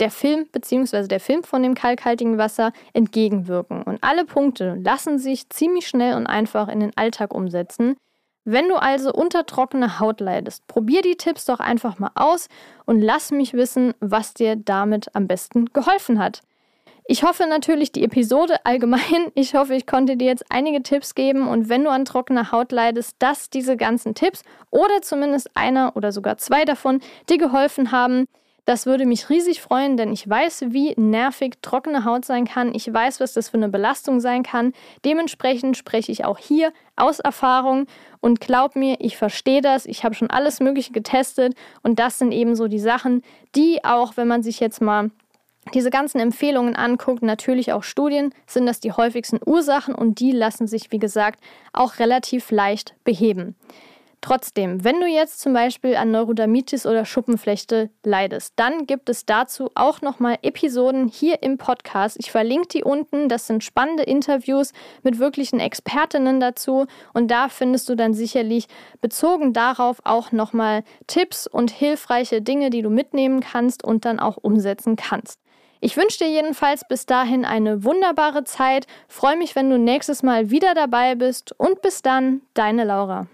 der 0.00 0.10
Film 0.10 0.46
bzw. 0.52 1.08
der 1.08 1.20
Film 1.20 1.42
von 1.42 1.62
dem 1.62 1.74
kalkhaltigen 1.74 2.38
Wasser 2.38 2.72
entgegenwirken. 2.92 3.82
Und 3.82 3.98
alle 4.02 4.24
Punkte 4.24 4.78
lassen 4.82 5.18
sich 5.18 5.48
ziemlich 5.50 5.88
schnell 5.88 6.14
und 6.14 6.26
einfach 6.26 6.68
in 6.68 6.80
den 6.80 6.96
Alltag 6.96 7.34
umsetzen. 7.34 7.96
Wenn 8.44 8.68
du 8.68 8.76
also 8.76 9.12
unter 9.12 9.44
trockener 9.44 10.00
Haut 10.00 10.20
leidest, 10.20 10.66
probier 10.68 11.02
die 11.02 11.16
Tipps 11.16 11.44
doch 11.44 11.60
einfach 11.60 11.98
mal 11.98 12.12
aus 12.14 12.48
und 12.86 13.02
lass 13.02 13.30
mich 13.30 13.52
wissen, 13.52 13.92
was 14.00 14.32
dir 14.32 14.56
damit 14.56 15.14
am 15.14 15.26
besten 15.26 15.66
geholfen 15.72 16.18
hat. 16.18 16.40
Ich 17.10 17.22
hoffe 17.22 17.46
natürlich 17.46 17.90
die 17.90 18.04
Episode 18.04 18.66
allgemein. 18.66 19.00
Ich 19.34 19.54
hoffe, 19.54 19.74
ich 19.74 19.86
konnte 19.86 20.18
dir 20.18 20.26
jetzt 20.26 20.44
einige 20.50 20.82
Tipps 20.82 21.14
geben 21.14 21.48
und 21.48 21.70
wenn 21.70 21.84
du 21.84 21.90
an 21.90 22.04
trockener 22.04 22.52
Haut 22.52 22.70
leidest, 22.70 23.16
dass 23.18 23.48
diese 23.48 23.78
ganzen 23.78 24.14
Tipps 24.14 24.42
oder 24.70 25.00
zumindest 25.00 25.50
einer 25.54 25.96
oder 25.96 26.12
sogar 26.12 26.36
zwei 26.36 26.66
davon 26.66 27.00
dir 27.30 27.38
geholfen 27.38 27.92
haben. 27.92 28.26
Das 28.66 28.84
würde 28.84 29.06
mich 29.06 29.30
riesig 29.30 29.62
freuen, 29.62 29.96
denn 29.96 30.12
ich 30.12 30.28
weiß, 30.28 30.64
wie 30.68 30.92
nervig 30.98 31.54
trockene 31.62 32.04
Haut 32.04 32.26
sein 32.26 32.46
kann. 32.46 32.74
Ich 32.74 32.92
weiß, 32.92 33.20
was 33.20 33.32
das 33.32 33.48
für 33.48 33.56
eine 33.56 33.70
Belastung 33.70 34.20
sein 34.20 34.42
kann. 34.42 34.74
Dementsprechend 35.06 35.78
spreche 35.78 36.12
ich 36.12 36.26
auch 36.26 36.36
hier 36.36 36.74
aus 36.94 37.20
Erfahrung 37.20 37.86
und 38.20 38.38
glaub 38.42 38.76
mir, 38.76 38.96
ich 38.98 39.16
verstehe 39.16 39.62
das. 39.62 39.86
Ich 39.86 40.04
habe 40.04 40.14
schon 40.14 40.28
alles 40.28 40.60
Mögliche 40.60 40.92
getestet 40.92 41.54
und 41.82 41.98
das 41.98 42.18
sind 42.18 42.32
eben 42.32 42.54
so 42.54 42.68
die 42.68 42.78
Sachen, 42.78 43.22
die 43.54 43.82
auch, 43.82 44.18
wenn 44.18 44.28
man 44.28 44.42
sich 44.42 44.60
jetzt 44.60 44.82
mal 44.82 45.10
diese 45.70 45.90
ganzen 45.90 46.20
Empfehlungen 46.20 46.76
anguckt, 46.76 47.22
natürlich 47.22 47.72
auch 47.72 47.82
Studien, 47.82 48.34
sind 48.46 48.66
das 48.66 48.80
die 48.80 48.92
häufigsten 48.92 49.40
Ursachen 49.44 49.94
und 49.94 50.20
die 50.20 50.32
lassen 50.32 50.66
sich, 50.66 50.92
wie 50.92 50.98
gesagt, 50.98 51.40
auch 51.72 51.98
relativ 51.98 52.50
leicht 52.50 52.94
beheben. 53.04 53.56
Trotzdem, 54.20 54.82
wenn 54.82 55.00
du 55.00 55.06
jetzt 55.06 55.38
zum 55.38 55.52
Beispiel 55.52 55.94
an 55.94 56.10
Neurodermitis 56.10 56.86
oder 56.86 57.04
Schuppenflechte 57.04 57.88
leidest, 58.02 58.54
dann 58.56 58.86
gibt 58.86 59.08
es 59.08 59.26
dazu 59.26 59.70
auch 59.76 60.02
nochmal 60.02 60.38
Episoden 60.42 61.06
hier 61.06 61.42
im 61.42 61.56
Podcast. 61.56 62.16
Ich 62.18 62.32
verlinke 62.32 62.66
die 62.68 62.82
unten. 62.82 63.28
Das 63.28 63.46
sind 63.46 63.62
spannende 63.62 64.02
Interviews 64.02 64.72
mit 65.04 65.20
wirklichen 65.20 65.60
Expertinnen 65.60 66.40
dazu. 66.40 66.86
Und 67.14 67.30
da 67.30 67.48
findest 67.48 67.88
du 67.88 67.94
dann 67.94 68.12
sicherlich 68.12 68.66
bezogen 69.00 69.52
darauf 69.52 70.00
auch 70.02 70.32
nochmal 70.32 70.82
Tipps 71.06 71.46
und 71.46 71.70
hilfreiche 71.70 72.42
Dinge, 72.42 72.70
die 72.70 72.82
du 72.82 72.90
mitnehmen 72.90 73.38
kannst 73.38 73.84
und 73.84 74.04
dann 74.04 74.18
auch 74.18 74.36
umsetzen 74.36 74.96
kannst. 74.96 75.38
Ich 75.80 75.96
wünsche 75.96 76.18
dir 76.18 76.30
jedenfalls 76.30 76.82
bis 76.88 77.06
dahin 77.06 77.44
eine 77.44 77.84
wunderbare 77.84 78.42
Zeit, 78.44 78.86
freue 79.06 79.36
mich, 79.36 79.54
wenn 79.54 79.70
du 79.70 79.78
nächstes 79.78 80.22
Mal 80.22 80.50
wieder 80.50 80.74
dabei 80.74 81.14
bist 81.14 81.54
und 81.56 81.82
bis 81.82 82.02
dann, 82.02 82.42
deine 82.54 82.84
Laura. 82.84 83.28